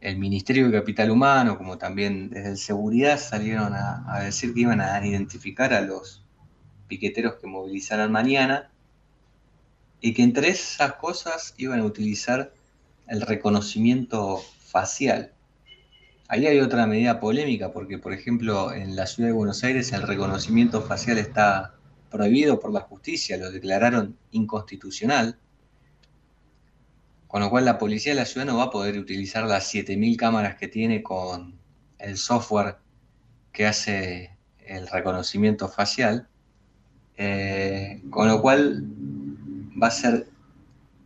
el 0.00 0.18
Ministerio 0.18 0.66
de 0.66 0.78
Capital 0.78 1.10
Humano, 1.10 1.58
como 1.58 1.78
también 1.78 2.30
desde 2.30 2.56
Seguridad, 2.56 3.18
salieron 3.18 3.72
a 3.74 4.20
decir 4.24 4.52
que 4.52 4.60
iban 4.60 4.80
a 4.80 5.06
identificar 5.06 5.72
a 5.72 5.80
los 5.80 6.24
piqueteros 6.88 7.36
que 7.36 7.46
movilizaran 7.46 8.10
mañana 8.10 8.70
y 10.00 10.12
que 10.12 10.22
entre 10.22 10.48
esas 10.48 10.94
cosas 10.94 11.54
iban 11.56 11.80
a 11.80 11.84
utilizar 11.84 12.52
el 13.06 13.20
reconocimiento 13.20 14.42
facial. 14.58 15.32
Ahí 16.32 16.46
hay 16.46 16.60
otra 16.60 16.86
medida 16.86 17.20
polémica 17.20 17.72
porque, 17.72 17.98
por 17.98 18.14
ejemplo, 18.14 18.72
en 18.72 18.96
la 18.96 19.06
ciudad 19.06 19.28
de 19.28 19.34
Buenos 19.34 19.62
Aires 19.64 19.92
el 19.92 20.00
reconocimiento 20.00 20.80
facial 20.80 21.18
está 21.18 21.74
prohibido 22.10 22.58
por 22.58 22.72
la 22.72 22.80
justicia, 22.80 23.36
lo 23.36 23.50
declararon 23.50 24.16
inconstitucional, 24.30 25.38
con 27.26 27.42
lo 27.42 27.50
cual 27.50 27.66
la 27.66 27.76
policía 27.76 28.14
de 28.14 28.20
la 28.20 28.24
ciudad 28.24 28.46
no 28.46 28.56
va 28.56 28.64
a 28.64 28.70
poder 28.70 28.98
utilizar 28.98 29.44
las 29.44 29.74
7.000 29.74 30.16
cámaras 30.16 30.56
que 30.56 30.68
tiene 30.68 31.02
con 31.02 31.58
el 31.98 32.16
software 32.16 32.76
que 33.52 33.66
hace 33.66 34.34
el 34.64 34.88
reconocimiento 34.88 35.68
facial 35.68 36.28
eh, 37.18 38.00
con 38.08 38.28
lo 38.28 38.40
cual 38.40 38.82
va 39.82 39.88
a 39.88 39.90
ser 39.90 40.28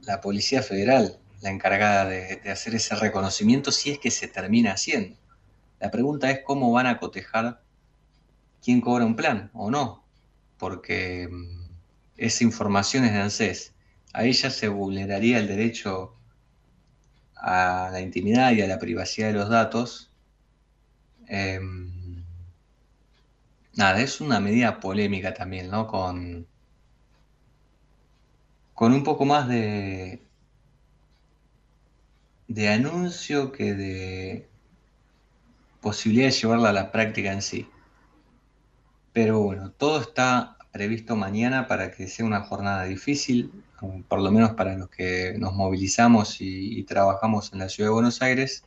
la 0.03 0.21
Policía 0.21 0.63
Federal 0.63 1.19
la 1.41 1.51
encargada 1.51 2.07
de, 2.07 2.41
hacer 2.51 2.75
ese 2.75 2.95
reconocimiento 2.97 3.71
si 3.73 3.91
es 3.91 3.99
que 3.99 4.11
se 4.11 4.29
termina 4.29 4.73
haciendo. 4.73 5.17
La 5.81 5.91
pregunta 5.91 6.31
es 6.31 6.41
cómo 6.45 6.73
van 6.73 6.87
a 6.87 6.99
cotejar 6.99 7.63
quién 8.63 8.81
cobra 8.81 9.05
un 9.05 9.17
plan 9.17 9.51
o 9.53 9.71
no, 9.71 10.05
porque 10.59 11.29
mm, 11.31 11.69
esa 12.17 12.45
información 12.45 13.05
es 13.05 13.13
de 13.13 13.21
ANSES. 13.21 13.75
A 14.13 14.25
ella 14.25 14.51
se 14.51 14.69
vulneraría 14.69 15.39
el 15.39 15.49
derecho 15.49 16.15
a 17.37 17.91
la 17.93 18.01
intimidad 18.01 18.53
y 18.53 18.63
a 18.63 18.67
la 18.67 18.79
privacidad 18.79 19.29
de 19.29 19.35
los 19.35 19.51
datos. 19.51 20.11
Em, 21.29 22.25
nada, 23.75 24.01
es 24.01 24.21
una 24.21 24.41
medida 24.41 24.81
polémica 24.81 25.35
también, 25.35 25.71
¿no? 25.71 25.87
Con, 25.87 26.47
con 28.75 28.93
un 28.93 29.05
poco 29.05 29.27
más 29.27 29.49
de, 29.49 30.26
de 32.49 32.69
anuncio 32.69 33.53
que 33.53 33.75
de 33.75 34.49
posibilidad 35.81 36.27
de 36.27 36.33
llevarla 36.33 36.71
a 36.71 36.73
la 36.73 36.93
práctica 36.93 37.33
en 37.33 37.43
sí. 37.43 37.69
Pero 39.13 39.41
bueno, 39.41 39.71
todo 39.71 40.01
está 40.01 40.57
previsto 40.73 41.17
mañana 41.17 41.67
para 41.67 41.91
que 41.91 42.07
sea 42.07 42.27
una 42.27 42.43
jornada 42.43 42.85
difícil, 42.85 43.51
por 44.09 44.21
lo 44.21 44.31
menos 44.31 44.51
para 44.53 44.77
los 44.77 44.91
que 44.91 45.35
nos 45.39 45.55
movilizamos 45.55 46.37
y, 46.41 46.83
trabajamos 46.85 47.53
en 47.53 47.61
la 47.61 47.69
ciudad 47.69 47.89
de 47.89 47.95
Buenos 47.95 48.21
Aires. 48.21 48.65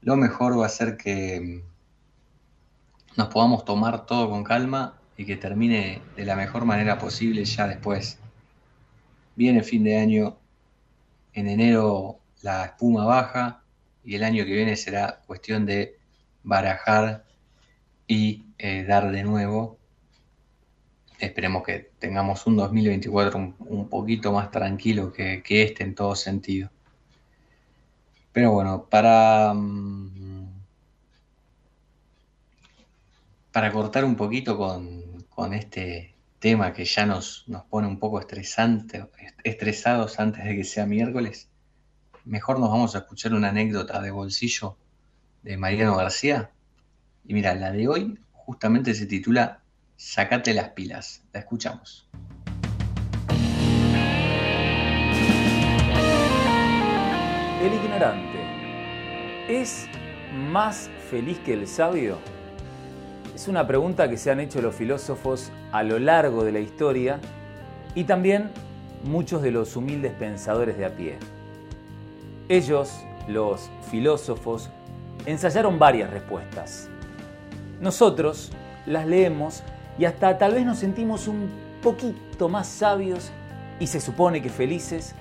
Lo 0.00 0.16
mejor 0.16 0.58
va 0.58 0.66
a 0.66 0.68
ser 0.68 0.96
que 0.96 1.62
nos 3.16 3.28
podamos 3.28 3.64
tomar 3.64 4.06
todo 4.06 4.28
con 4.28 4.42
calma 4.42 4.98
y 5.16 5.24
que 5.24 5.36
termine 5.36 6.02
de 6.16 6.24
la 6.24 6.34
mejor 6.34 6.64
manera 6.64 6.98
posible 6.98 7.44
ya 7.44 7.68
después. 7.68 8.18
Viene 9.36 9.62
fin 9.62 9.84
de 9.84 9.96
año, 9.96 10.36
en 11.32 11.48
enero 11.48 12.18
la 12.44 12.66
espuma 12.66 13.06
baja 13.06 13.62
y 14.04 14.16
el 14.16 14.22
año 14.22 14.44
que 14.44 14.52
viene 14.52 14.76
será 14.76 15.22
cuestión 15.26 15.64
de 15.64 15.96
barajar 16.42 17.24
y 18.06 18.44
eh, 18.58 18.84
dar 18.84 19.10
de 19.10 19.22
nuevo. 19.24 19.78
Esperemos 21.18 21.62
que 21.62 21.92
tengamos 21.98 22.46
un 22.46 22.56
2024 22.56 23.38
un, 23.38 23.56
un 23.60 23.88
poquito 23.88 24.30
más 24.30 24.50
tranquilo 24.50 25.10
que, 25.10 25.42
este 25.48 25.84
en 25.84 25.94
todo 25.94 26.14
sentido. 26.14 26.68
Pero 28.30 28.52
bueno, 28.52 28.88
para, 28.90 29.54
mm, 29.54 30.46
para 33.52 33.72
cortar 33.72 34.04
un 34.04 34.16
poquito 34.16 34.58
con, 34.58 35.24
con 35.30 35.54
este 35.54 36.14
tema 36.40 36.74
que 36.74 36.84
ya 36.84 37.06
nos, 37.06 37.44
nos 37.46 37.64
pone 37.64 37.86
un 37.86 37.98
poco 37.98 38.20
estresante, 38.20 39.02
estresados 39.44 40.20
antes 40.20 40.44
de 40.44 40.56
que 40.56 40.64
sea 40.64 40.84
miércoles, 40.84 41.48
mejor 42.24 42.58
nos 42.58 42.70
vamos 42.70 42.94
a 42.94 42.98
escuchar 42.98 43.34
una 43.34 43.50
anécdota 43.50 44.00
de 44.00 44.10
bolsillo 44.10 44.76
de 45.42 45.56
Mariano 45.56 45.96
García. 45.96 46.50
Y 47.24 47.34
mira, 47.34 47.54
la 47.54 47.70
de 47.70 47.88
hoy 47.88 48.18
justamente 48.32 48.94
se 48.94 49.06
titula 49.06 49.60
Sacate 49.96 50.54
las 50.54 50.70
pilas. 50.70 51.22
La 51.32 51.40
escuchamos. 51.40 52.08
El 57.62 57.72
ignorante 57.72 58.38
es 59.48 59.86
más 60.50 60.90
feliz 61.10 61.38
que 61.38 61.54
el 61.54 61.66
sabio. 61.66 62.18
Es 63.34 63.48
una 63.48 63.66
pregunta 63.66 64.08
que 64.08 64.16
se 64.16 64.30
han 64.30 64.40
hecho 64.40 64.60
los 64.60 64.74
filósofos 64.74 65.50
a 65.72 65.82
lo 65.82 65.98
largo 65.98 66.44
de 66.44 66.52
la 66.52 66.60
historia 66.60 67.20
y 67.94 68.04
también 68.04 68.50
muchos 69.04 69.42
de 69.42 69.50
los 69.50 69.76
humildes 69.76 70.12
pensadores 70.12 70.76
de 70.76 70.84
a 70.84 70.90
pie. 70.90 71.18
Ellos, 72.48 72.92
los 73.26 73.70
filósofos, 73.90 74.68
ensayaron 75.24 75.78
varias 75.78 76.10
respuestas. 76.10 76.88
Nosotros 77.80 78.50
las 78.86 79.06
leemos 79.06 79.62
y 79.98 80.04
hasta 80.04 80.36
tal 80.36 80.54
vez 80.54 80.66
nos 80.66 80.78
sentimos 80.78 81.26
un 81.26 81.48
poquito 81.82 82.48
más 82.48 82.66
sabios 82.66 83.30
y 83.80 83.86
se 83.86 84.00
supone 84.00 84.42
que 84.42 84.50
felices 84.50 85.14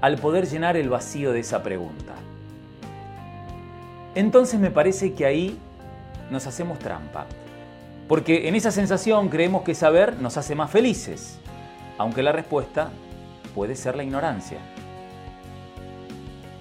al 0.00 0.16
poder 0.16 0.48
llenar 0.48 0.76
el 0.76 0.88
vacío 0.88 1.32
de 1.32 1.40
esa 1.40 1.62
pregunta. 1.62 2.14
Entonces 4.14 4.58
me 4.58 4.70
parece 4.70 5.12
que 5.12 5.26
ahí 5.26 5.58
nos 6.30 6.46
hacemos 6.46 6.78
trampa, 6.78 7.26
porque 8.08 8.48
en 8.48 8.54
esa 8.54 8.70
sensación 8.70 9.28
creemos 9.28 9.62
que 9.62 9.74
saber 9.74 10.18
nos 10.20 10.36
hace 10.36 10.54
más 10.54 10.70
felices, 10.70 11.38
aunque 11.98 12.22
la 12.22 12.32
respuesta 12.32 12.90
puede 13.54 13.76
ser 13.76 13.96
la 13.96 14.02
ignorancia. 14.02 14.58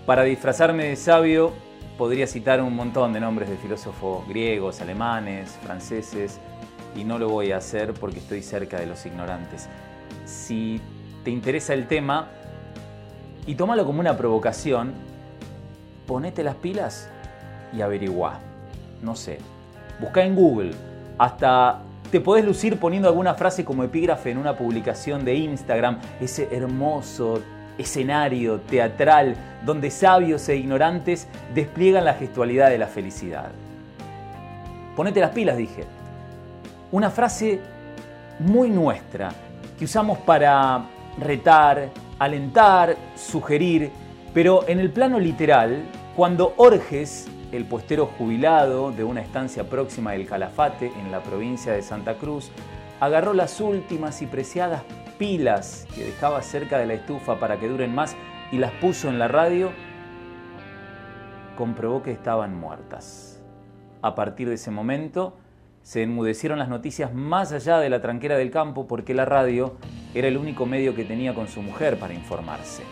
Para 0.10 0.24
disfrazarme 0.24 0.86
de 0.86 0.96
sabio, 0.96 1.54
podría 1.96 2.26
citar 2.26 2.64
un 2.64 2.76
montón 2.76 3.14
de 3.14 3.20
nombres 3.20 3.48
de 3.48 3.58
filósofos 3.58 4.28
griegos, 4.28 4.82
alemanes, 4.82 5.52
franceses, 5.62 6.40
y 6.96 7.04
no 7.04 7.20
lo 7.20 7.30
voy 7.30 7.52
a 7.52 7.58
hacer 7.58 7.94
porque 7.94 8.18
estoy 8.18 8.42
cerca 8.42 8.80
de 8.80 8.88
los 8.88 9.06
ignorantes. 9.06 9.70
Si 10.26 10.82
te 11.24 11.30
interesa 11.30 11.76
el 11.76 11.86
tema 11.86 12.28
y 13.46 13.54
tómalo 13.54 13.86
como 13.86 14.00
una 14.00 14.18
provocación, 14.18 14.94
ponete 16.08 16.44
las 16.44 16.56
pilas 16.56 17.08
y 17.72 17.82
averigua. 17.82 18.40
No 19.04 19.16
sé, 19.16 19.38
busca 20.02 20.24
en 20.24 20.34
Google, 20.34 20.72
hasta 21.20 21.84
te 22.12 22.20
podés 22.20 22.44
lucir 22.46 22.80
poniendo 22.80 23.08
alguna 23.08 23.36
frase 23.36 23.64
como 23.64 23.84
epígrafe 23.84 24.32
en 24.32 24.40
una 24.40 24.58
publicación 24.58 25.24
de 25.24 25.36
Instagram, 25.36 26.00
ese 26.20 26.50
hermoso 26.52 27.44
escenario 27.80 28.60
teatral 28.60 29.36
donde 29.66 29.90
sabios 29.90 30.48
e 30.50 30.58
ignorantes 30.58 31.28
despliegan 31.56 32.06
la 32.06 32.14
gestualidad 32.14 32.70
de 32.70 32.78
la 32.78 32.88
felicidad. 32.88 33.50
Ponete 34.96 35.20
las 35.20 35.32
pilas, 35.32 35.58
dije. 35.58 35.86
Una 36.92 37.10
frase 37.10 37.60
muy 38.40 38.70
nuestra 38.70 39.32
que 39.78 39.86
usamos 39.86 40.18
para 40.20 40.86
retar, 41.20 41.90
alentar, 42.20 42.96
sugerir, 43.16 43.92
pero 44.34 44.68
en 44.68 44.80
el 44.80 44.92
plano 44.92 45.20
literal, 45.20 45.84
cuando 46.16 46.54
Orges, 46.58 47.28
el 47.52 47.66
postero 47.66 48.08
jubilado 48.18 48.92
de 48.92 49.04
una 49.04 49.22
estancia 49.22 49.64
próxima 49.64 50.12
del 50.12 50.28
Calafate 50.28 50.92
en 51.00 51.12
la 51.12 51.22
provincia 51.22 51.74
de 51.74 51.82
Santa 51.82 52.16
Cruz, 52.16 52.52
agarró 53.00 53.34
las 53.34 53.60
últimas 53.62 54.22
y 54.22 54.26
preciadas 54.26 54.84
pilas 55.20 55.86
que 55.94 56.06
dejaba 56.06 56.42
cerca 56.42 56.80
de 56.80 56.88
la 56.88 56.96
estufa 56.96 57.40
para 57.40 57.60
que 57.60 57.68
duren 57.68 57.94
más 57.94 58.16
y 58.52 58.58
las 58.58 58.72
puso 58.72 59.10
en 59.10 59.20
la 59.20 59.28
radio, 59.28 59.72
comprobó 61.56 62.02
que 62.02 62.12
estaban 62.12 62.58
muertas. 62.58 63.44
A 64.02 64.16
partir 64.16 64.48
de 64.48 64.56
ese 64.56 64.72
momento 64.72 65.38
se 65.84 66.04
enmudecieron 66.04 66.58
las 66.58 66.70
noticias 66.70 67.14
más 67.14 67.52
allá 67.52 67.80
de 67.80 67.90
la 67.90 68.02
tranquera 68.02 68.38
del 68.38 68.50
campo 68.50 68.88
porque 68.88 69.14
la 69.14 69.26
radio 69.26 69.76
era 70.16 70.28
el 70.28 70.38
único 70.38 70.66
medio 70.66 70.96
que 70.96 71.04
tenía 71.04 71.36
con 71.36 71.48
su 71.48 71.62
mujer 71.62 72.00
para 72.00 72.14
informarse. 72.14 72.84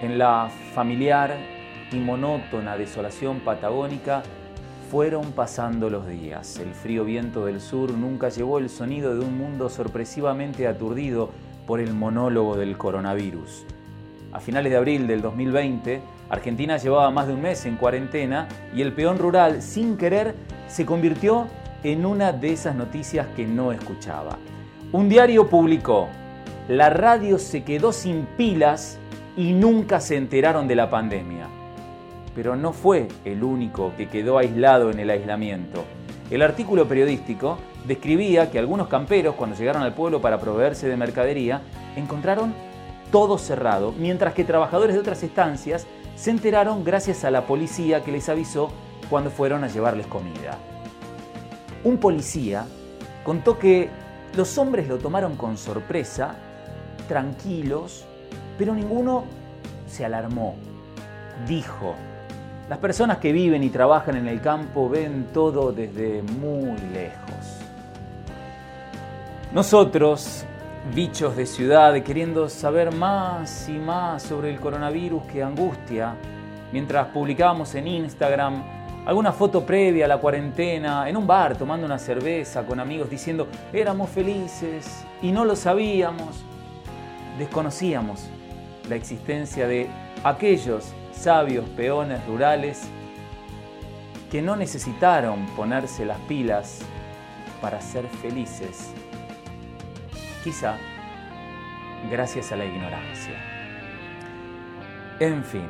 En 0.00 0.18
la 0.18 0.48
familiar 0.74 1.36
y 1.92 1.96
monótona 1.96 2.76
desolación 2.76 3.40
patagónica, 3.40 4.22
fueron 4.90 5.32
pasando 5.32 5.90
los 5.90 6.06
días. 6.06 6.58
El 6.58 6.74
frío 6.74 7.04
viento 7.04 7.46
del 7.46 7.60
sur 7.60 7.92
nunca 7.92 8.28
llevó 8.28 8.58
el 8.58 8.68
sonido 8.68 9.14
de 9.14 9.24
un 9.24 9.36
mundo 9.36 9.68
sorpresivamente 9.68 10.68
aturdido 10.68 11.30
por 11.66 11.80
el 11.80 11.94
monólogo 11.94 12.56
del 12.56 12.76
coronavirus. 12.76 13.64
A 14.32 14.40
finales 14.40 14.70
de 14.70 14.76
abril 14.76 15.06
del 15.06 15.22
2020, 15.22 16.00
Argentina 16.28 16.76
llevaba 16.76 17.10
más 17.10 17.26
de 17.26 17.34
un 17.34 17.42
mes 17.42 17.64
en 17.66 17.76
cuarentena 17.76 18.48
y 18.74 18.82
el 18.82 18.92
peón 18.92 19.18
rural, 19.18 19.62
sin 19.62 19.96
querer, 19.96 20.34
se 20.68 20.84
convirtió 20.84 21.46
en 21.82 22.04
una 22.06 22.32
de 22.32 22.52
esas 22.52 22.74
noticias 22.74 23.26
que 23.36 23.46
no 23.46 23.72
escuchaba. 23.72 24.38
Un 24.92 25.08
diario 25.08 25.48
publicó, 25.48 26.08
la 26.68 26.90
radio 26.90 27.38
se 27.38 27.64
quedó 27.64 27.92
sin 27.92 28.26
pilas 28.36 28.98
y 29.36 29.52
nunca 29.52 30.00
se 30.00 30.16
enteraron 30.16 30.68
de 30.68 30.76
la 30.76 30.90
pandemia 30.90 31.53
pero 32.34 32.56
no 32.56 32.72
fue 32.72 33.08
el 33.24 33.42
único 33.42 33.92
que 33.96 34.08
quedó 34.08 34.38
aislado 34.38 34.90
en 34.90 34.98
el 34.98 35.10
aislamiento. 35.10 35.84
El 36.30 36.42
artículo 36.42 36.88
periodístico 36.88 37.58
describía 37.86 38.50
que 38.50 38.58
algunos 38.58 38.88
camperos, 38.88 39.34
cuando 39.34 39.56
llegaron 39.56 39.82
al 39.82 39.94
pueblo 39.94 40.20
para 40.20 40.40
proveerse 40.40 40.88
de 40.88 40.96
mercadería, 40.96 41.62
encontraron 41.96 42.54
todo 43.10 43.38
cerrado, 43.38 43.92
mientras 43.92 44.34
que 44.34 44.44
trabajadores 44.44 44.94
de 44.94 45.00
otras 45.00 45.22
estancias 45.22 45.86
se 46.16 46.30
enteraron 46.30 46.84
gracias 46.84 47.24
a 47.24 47.30
la 47.30 47.46
policía 47.46 48.02
que 48.02 48.12
les 48.12 48.28
avisó 48.28 48.70
cuando 49.10 49.30
fueron 49.30 49.64
a 49.64 49.68
llevarles 49.68 50.06
comida. 50.06 50.58
Un 51.84 51.98
policía 51.98 52.64
contó 53.24 53.58
que 53.58 53.90
los 54.36 54.58
hombres 54.58 54.88
lo 54.88 54.98
tomaron 54.98 55.36
con 55.36 55.58
sorpresa, 55.58 56.34
tranquilos, 57.06 58.04
pero 58.56 58.74
ninguno 58.74 59.24
se 59.86 60.04
alarmó. 60.04 60.56
Dijo, 61.46 61.94
las 62.68 62.78
personas 62.78 63.18
que 63.18 63.32
viven 63.32 63.62
y 63.62 63.68
trabajan 63.68 64.16
en 64.16 64.26
el 64.26 64.40
campo 64.40 64.88
ven 64.88 65.26
todo 65.32 65.72
desde 65.72 66.22
muy 66.22 66.78
lejos. 66.92 67.60
Nosotros, 69.52 70.44
bichos 70.94 71.36
de 71.36 71.46
ciudad, 71.46 71.94
queriendo 72.02 72.48
saber 72.48 72.92
más 72.92 73.68
y 73.68 73.78
más 73.78 74.22
sobre 74.22 74.50
el 74.50 74.58
coronavirus 74.58 75.24
que 75.24 75.42
angustia, 75.42 76.14
mientras 76.72 77.08
publicábamos 77.08 77.74
en 77.74 77.86
Instagram 77.86 78.62
alguna 79.06 79.32
foto 79.32 79.64
previa 79.66 80.06
a 80.06 80.08
la 80.08 80.18
cuarentena, 80.18 81.08
en 81.08 81.16
un 81.18 81.26
bar 81.26 81.56
tomando 81.56 81.84
una 81.84 81.98
cerveza 81.98 82.64
con 82.64 82.80
amigos 82.80 83.10
diciendo 83.10 83.46
éramos 83.72 84.08
felices 84.08 85.04
y 85.20 85.30
no 85.30 85.44
lo 85.44 85.54
sabíamos, 85.54 86.42
desconocíamos 87.38 88.28
la 88.88 88.96
existencia 88.96 89.68
de 89.68 89.88
aquellos 90.24 90.94
sabios 91.14 91.68
peones 91.70 92.24
rurales 92.26 92.88
que 94.30 94.42
no 94.42 94.56
necesitaron 94.56 95.46
ponerse 95.56 96.04
las 96.04 96.18
pilas 96.20 96.80
para 97.60 97.80
ser 97.80 98.06
felices, 98.08 98.92
quizá 100.42 100.76
gracias 102.10 102.52
a 102.52 102.56
la 102.56 102.64
ignorancia. 102.64 103.34
En 105.20 105.44
fin, 105.44 105.68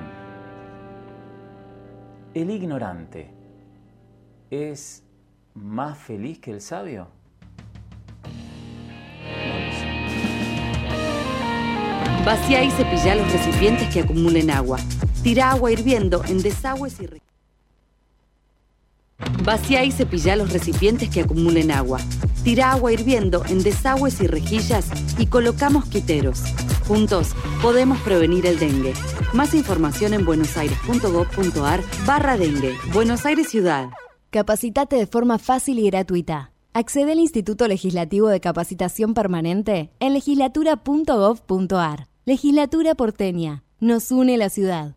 ¿el 2.32 2.50
ignorante 2.50 3.30
es 4.50 5.04
más 5.54 5.98
feliz 5.98 6.40
que 6.40 6.50
el 6.50 6.60
sabio? 6.60 7.13
Vacía 12.24 12.64
y 12.64 12.70
cepilla 12.70 13.16
los 13.16 13.30
recipientes 13.30 13.92
que 13.92 14.00
acumulen 14.00 14.50
agua. 14.50 14.78
Tira 15.22 15.50
agua 15.50 15.70
hirviendo 15.70 16.24
en 16.24 16.42
desagües 16.42 16.98
y... 16.98 17.06
Vacía 19.44 19.84
y 19.84 19.92
cepilla 19.92 20.34
los 20.34 20.50
recipientes 20.50 21.10
que 21.10 21.20
acumulen 21.20 21.70
agua. 21.70 22.00
Tira 22.42 22.72
agua 22.72 22.92
hirviendo 22.92 23.44
en 23.46 23.62
desagües 23.62 24.22
y 24.22 24.26
rejillas 24.26 24.88
y 25.18 25.26
coloca 25.26 25.68
mosquiteros. 25.68 26.40
Juntos 26.88 27.34
podemos 27.60 28.00
prevenir 28.00 28.46
el 28.46 28.58
dengue. 28.58 28.94
Más 29.34 29.54
información 29.54 30.14
en 30.14 30.24
buenosaires.gov.ar 30.24 31.82
barra 32.06 32.38
dengue. 32.38 32.74
Buenos 32.94 33.26
Aires 33.26 33.50
Ciudad. 33.50 33.90
Capacitate 34.30 34.96
de 34.96 35.06
forma 35.06 35.38
fácil 35.38 35.78
y 35.78 35.90
gratuita. 35.90 36.52
Accede 36.72 37.12
al 37.12 37.18
Instituto 37.18 37.68
Legislativo 37.68 38.28
de 38.28 38.40
Capacitación 38.40 39.12
Permanente 39.12 39.90
en 40.00 40.14
legislatura.gov.ar. 40.14 42.13
Legislatura 42.26 42.94
porteña. 42.94 43.64
Nos 43.80 44.10
une 44.10 44.38
la 44.38 44.48
ciudad. 44.48 44.96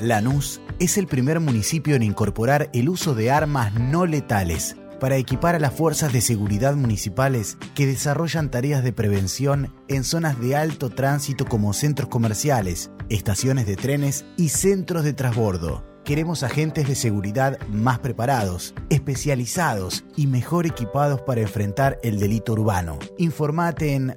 Lanús 0.00 0.62
es 0.78 0.96
el 0.96 1.06
primer 1.08 1.40
municipio 1.40 1.94
en 1.94 2.02
incorporar 2.02 2.70
el 2.72 2.88
uso 2.88 3.14
de 3.14 3.30
armas 3.30 3.74
no 3.74 4.06
letales 4.06 4.76
para 4.98 5.18
equipar 5.18 5.56
a 5.56 5.58
las 5.58 5.74
fuerzas 5.74 6.14
de 6.14 6.22
seguridad 6.22 6.74
municipales 6.74 7.58
que 7.74 7.86
desarrollan 7.86 8.50
tareas 8.50 8.82
de 8.82 8.94
prevención 8.94 9.74
en 9.88 10.04
zonas 10.04 10.40
de 10.40 10.56
alto 10.56 10.88
tránsito 10.88 11.44
como 11.44 11.74
centros 11.74 12.08
comerciales, 12.08 12.90
estaciones 13.10 13.66
de 13.66 13.76
trenes 13.76 14.24
y 14.38 14.48
centros 14.48 15.04
de 15.04 15.12
transbordo. 15.12 15.84
Queremos 16.02 16.42
agentes 16.42 16.88
de 16.88 16.94
seguridad 16.94 17.58
más 17.68 17.98
preparados, 17.98 18.74
especializados 18.88 20.06
y 20.16 20.28
mejor 20.28 20.64
equipados 20.64 21.20
para 21.20 21.42
enfrentar 21.42 21.98
el 22.02 22.18
delito 22.18 22.54
urbano. 22.54 22.98
Informate 23.18 23.92
en 23.92 24.16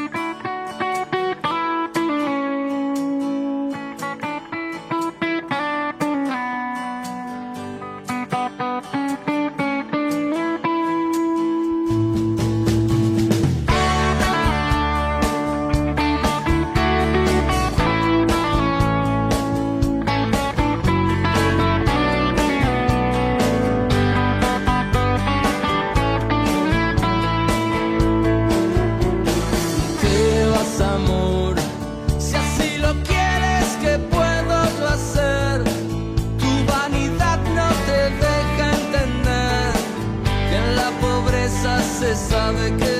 Pobreza 42.01 42.15
se 42.15 42.15
sabe 42.15 42.90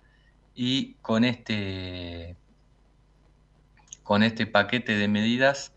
y 0.55 0.93
con 1.01 1.24
este 1.24 2.36
con 4.03 4.21
este 4.24 4.45
paquete 4.45 4.97
de 4.97 5.07
medidas 5.07 5.71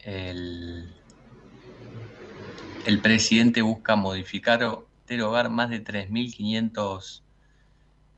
el, 0.00 0.92
el 2.84 3.00
presidente 3.00 3.62
busca 3.62 3.96
modificar 3.96 4.62
o 4.64 4.88
derogar 5.06 5.50
más 5.50 5.70
de 5.70 5.82
3.500 5.82 7.22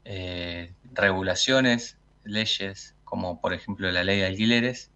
eh, 0.04 0.72
regulaciones, 0.92 1.96
leyes, 2.24 2.94
como 3.12 3.42
por 3.42 3.52
ejemplo 3.52 3.90
la 3.90 4.04
ley 4.04 4.20
de 4.20 4.26
alquileres, 4.26 4.90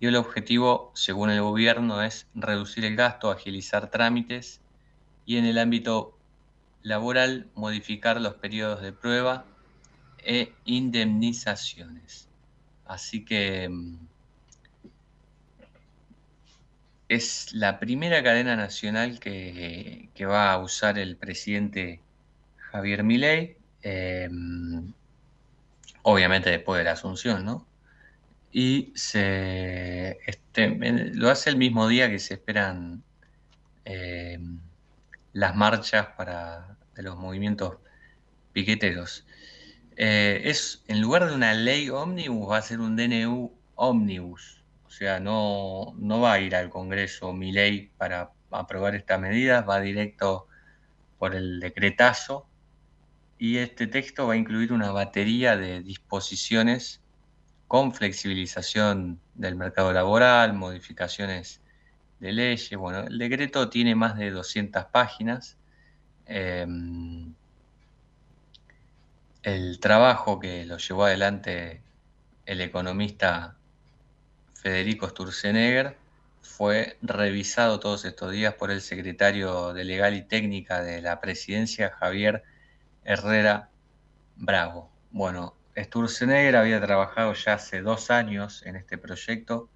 y 0.00 0.08
el 0.08 0.16
objetivo, 0.16 0.90
según 0.96 1.30
el 1.30 1.40
gobierno, 1.42 2.02
es 2.02 2.26
reducir 2.34 2.84
el 2.84 2.96
gasto, 2.96 3.30
agilizar 3.30 3.88
trámites 3.88 4.60
y 5.26 5.36
en 5.36 5.44
el 5.44 5.58
ámbito 5.58 6.18
laboral 6.82 7.46
modificar 7.54 8.20
los 8.20 8.34
periodos 8.34 8.82
de 8.82 8.92
prueba 8.92 9.44
e 10.18 10.52
indemnizaciones. 10.64 12.28
Así 12.84 13.24
que 13.24 13.68
mm, 13.68 13.94
es 17.08 17.52
la 17.52 17.78
primera 17.78 18.24
cadena 18.24 18.56
nacional 18.56 19.20
que, 19.20 20.08
va 20.28 20.52
a 20.52 20.58
usar 20.58 20.98
el 20.98 21.16
presidente 21.16 22.00
Javier 22.56 23.04
Milei, 23.04 23.56
eh, 23.84 24.28
obviamente 26.02 26.50
después 26.50 26.78
de 26.78 26.84
la 26.84 26.92
asunción, 26.92 27.44
¿no? 27.44 27.66
Y 28.52 28.92
se, 28.94 30.18
este, 30.26 30.68
lo 31.14 31.30
hace 31.30 31.50
el 31.50 31.56
mismo 31.56 31.88
día 31.88 32.10
que 32.10 32.18
se 32.18 32.34
esperan 32.34 33.02
eh, 33.84 34.38
las 35.32 35.54
marchas 35.56 36.08
para, 36.16 36.76
de 36.94 37.02
los 37.02 37.16
movimientos 37.16 37.78
piqueteros. 38.52 39.26
Eh, 39.96 40.42
es, 40.44 40.84
en 40.88 41.00
lugar 41.00 41.28
de 41.28 41.34
una 41.34 41.54
ley 41.54 41.90
ómnibus, 41.90 42.50
va 42.50 42.58
a 42.58 42.62
ser 42.62 42.80
un 42.80 42.96
DNU 42.96 43.52
ómnibus. 43.74 44.62
O 44.86 44.90
sea, 44.90 45.20
no, 45.20 45.94
no 45.96 46.20
va 46.20 46.34
a 46.34 46.40
ir 46.40 46.54
al 46.54 46.68
Congreso 46.68 47.32
mi 47.32 47.52
ley 47.52 47.90
para 47.96 48.32
aprobar 48.50 48.94
estas 48.94 49.20
medidas, 49.20 49.66
va 49.68 49.80
directo 49.80 50.46
por 51.18 51.34
el 51.34 51.60
decretazo. 51.60 52.46
Y 53.42 53.58
este 53.58 53.88
texto 53.88 54.28
va 54.28 54.34
a 54.34 54.36
incluir 54.36 54.72
una 54.72 54.92
batería 54.92 55.56
de 55.56 55.82
disposiciones 55.82 57.00
con 57.66 57.92
flexibilización 57.92 59.18
del 59.34 59.56
mercado 59.56 59.92
laboral, 59.92 60.52
modificaciones 60.52 61.60
de 62.20 62.30
leyes. 62.30 62.78
Bueno, 62.78 63.00
el 63.00 63.18
decreto 63.18 63.68
tiene 63.68 63.96
más 63.96 64.16
de 64.16 64.30
200 64.30 64.84
páginas. 64.84 65.56
Eh, 66.26 66.64
el 69.42 69.80
trabajo 69.80 70.38
que 70.38 70.64
lo 70.64 70.78
llevó 70.78 71.06
adelante 71.06 71.82
el 72.46 72.60
economista 72.60 73.56
Federico 74.54 75.08
Sturzenegger 75.08 75.96
fue 76.42 76.96
revisado 77.02 77.80
todos 77.80 78.04
estos 78.04 78.30
días 78.30 78.54
por 78.54 78.70
el 78.70 78.80
secretario 78.80 79.72
de 79.72 79.82
Legal 79.82 80.14
y 80.14 80.22
Técnica 80.22 80.80
de 80.80 81.02
la 81.02 81.20
presidencia, 81.20 81.90
Javier 81.98 82.44
Herrera 83.04 83.70
Bravo. 84.36 84.90
Bueno, 85.10 85.54
Sturzenegger 85.76 86.56
había 86.56 86.80
trabajado 86.80 87.34
ya 87.34 87.54
hace 87.54 87.82
dos 87.82 88.10
años 88.10 88.62
en 88.66 88.76
este 88.76 88.98
proyecto, 88.98 89.68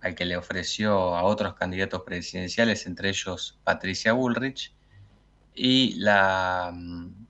al 0.00 0.14
que 0.14 0.24
le 0.24 0.36
ofreció 0.36 1.16
a 1.16 1.22
otros 1.24 1.54
candidatos 1.54 2.02
presidenciales, 2.02 2.86
entre 2.86 3.10
ellos 3.10 3.58
Patricia 3.64 4.12
Bullrich, 4.12 4.74
y 5.54 5.94
la 5.96 6.72
mm, 6.74 7.26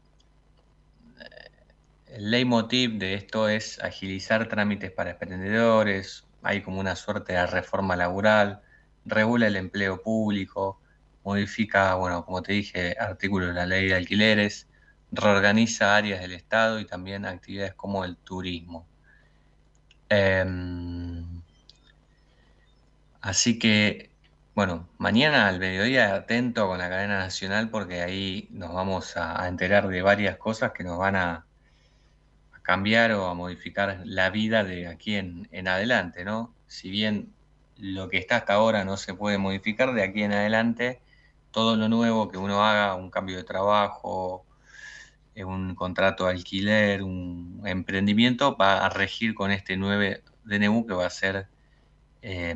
el 2.13 2.31
leitmotiv 2.31 2.99
de 2.99 3.15
esto 3.15 3.49
es 3.49 3.83
agilizar 3.83 4.47
trámites 4.47 4.91
para 4.91 5.13
emprendedores, 5.13 6.27
hay 6.43 6.61
como 6.63 6.79
una 6.79 6.95
suerte 6.95 7.33
de 7.33 7.47
reforma 7.47 7.97
laboral, 7.97 8.61
regula 9.07 9.47
el 9.47 9.57
empleo 9.57 10.03
público, 10.03 10.79
modifica, 11.25 11.95
bueno, 11.95 12.25
como 12.25 12.43
te 12.43 12.53
dije, 12.53 12.97
artículos 12.99 13.49
de 13.49 13.55
la 13.55 13.67
ley 13.67 13.89
de 13.89 13.95
alquileres, 13.95 14.69
reorganiza 15.13 15.97
áreas 15.97 16.21
del 16.21 16.33
Estado 16.33 16.81
y 16.81 16.87
también 16.87 17.27
actividades 17.27 17.75
como 17.75 18.05
el 18.05 18.17
turismo. 18.17 18.87
Em, 20.09 21.43
así 23.21 23.59
que, 23.59 24.11
bueno, 24.55 24.89
mañana 24.99 25.49
al 25.49 25.59
mediodía 25.59 26.15
atento 26.15 26.67
con 26.67 26.79
la 26.79 26.89
cadena 26.89 27.19
nacional 27.19 27.71
porque 27.71 28.03
ahí 28.03 28.49
nos 28.51 28.73
vamos 28.75 29.17
a 29.17 29.47
enterar 29.49 29.89
de 29.89 30.03
varias 30.03 30.37
cosas 30.39 30.73
que 30.73 30.85
nos 30.85 30.99
van 30.99 31.17
a 31.17 31.47
cambiar 32.63 33.13
o 33.13 33.27
a 33.27 33.35
modificar 33.35 34.01
la 34.05 34.31
vida 34.31 34.65
de 34.65 34.89
aquí 34.89 35.17
en, 35.17 35.69
adelante, 35.69 36.25
¿no? 36.25 36.55
Si 36.67 36.91
bien 36.91 37.33
lo 37.77 38.09
que 38.09 38.19
está 38.19 38.37
hasta 38.37 38.55
ahora 38.55 38.85
no 38.85 38.97
se 38.97 39.15
puede 39.15 39.39
modificar, 39.39 39.93
de 39.95 40.03
aquí 40.03 40.23
en 40.23 40.33
adelante 40.33 41.01
todo 41.51 41.77
lo 41.77 41.89
nuevo 41.89 42.31
que 42.31 42.39
uno 42.39 42.65
haga, 42.65 42.95
un 42.95 43.11
cambio 43.11 43.37
de 43.37 43.45
trabajo, 43.45 44.47
un 45.37 45.75
contrato 45.75 46.25
de 46.25 46.33
alquiler, 46.33 47.03
un 47.03 47.63
emprendimiento, 47.65 48.57
va 48.57 48.85
a 48.85 48.89
regir 48.91 49.35
con 49.35 49.51
este 49.51 49.77
9 49.77 50.23
DNU 50.45 50.87
que 50.87 50.95
va 50.95 51.07
a 51.07 51.11
ser 51.11 51.49
eh, 52.23 52.55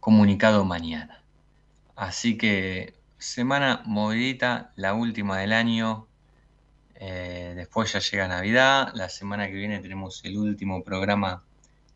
comunicado 0.00 0.64
mañana. 0.64 1.22
Así 1.96 2.38
que 2.38 2.94
semana 3.18 3.82
movidita, 3.84 4.72
la 4.76 4.94
última 4.94 5.38
del 5.38 5.52
año, 5.52 6.06
eh, 6.94 7.52
después 7.56 7.92
ya 7.92 8.00
llega 8.00 8.28
Navidad. 8.28 8.92
La 8.94 9.08
semana 9.08 9.46
que 9.48 9.54
viene 9.54 9.80
tenemos 9.80 10.24
el 10.24 10.38
último 10.38 10.82
programa 10.82 11.44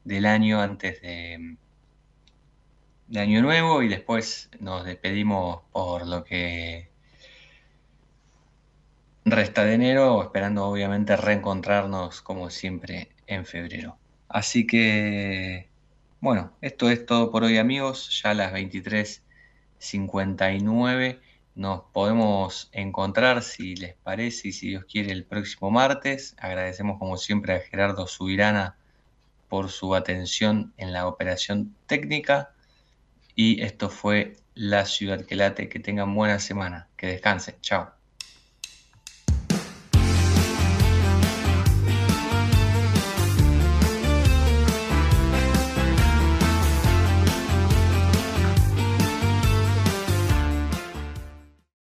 del 0.04 0.26
año 0.26 0.60
antes 0.60 1.00
de, 1.02 1.56
de 3.08 3.20
Año 3.20 3.42
Nuevo 3.42 3.82
y 3.82 3.88
después 3.88 4.50
nos 4.60 4.84
despedimos 4.84 5.62
por 5.72 6.06
lo 6.06 6.24
que 6.24 6.91
resta 9.24 9.64
de 9.64 9.74
enero, 9.74 10.22
esperando 10.22 10.66
obviamente 10.66 11.16
reencontrarnos 11.16 12.22
como 12.22 12.50
siempre 12.50 13.08
en 13.26 13.44
febrero. 13.46 13.96
Así 14.28 14.66
que, 14.66 15.68
bueno, 16.20 16.52
esto 16.60 16.90
es 16.90 17.06
todo 17.06 17.30
por 17.30 17.44
hoy 17.44 17.58
amigos, 17.58 18.20
ya 18.22 18.30
a 18.30 18.34
las 18.34 18.52
23.59 18.52 21.20
nos 21.54 21.82
podemos 21.92 22.70
encontrar 22.72 23.42
si 23.42 23.76
les 23.76 23.94
parece 23.94 24.48
y 24.48 24.52
si 24.52 24.68
Dios 24.68 24.84
quiere 24.86 25.12
el 25.12 25.24
próximo 25.24 25.70
martes. 25.70 26.34
Agradecemos 26.38 26.98
como 26.98 27.16
siempre 27.18 27.54
a 27.54 27.60
Gerardo 27.60 28.06
Subirana 28.06 28.76
por 29.48 29.70
su 29.70 29.94
atención 29.94 30.72
en 30.78 30.92
la 30.92 31.06
operación 31.06 31.74
técnica. 31.86 32.54
Y 33.34 33.62
esto 33.62 33.90
fue 33.90 34.36
La 34.54 34.86
Ciudad 34.86 35.24
que 35.26 35.36
Late. 35.36 35.68
Que 35.68 35.80
tengan 35.80 36.14
buena 36.14 36.38
semana. 36.38 36.88
Que 36.96 37.08
descansen. 37.08 37.56
Chao. 37.60 38.01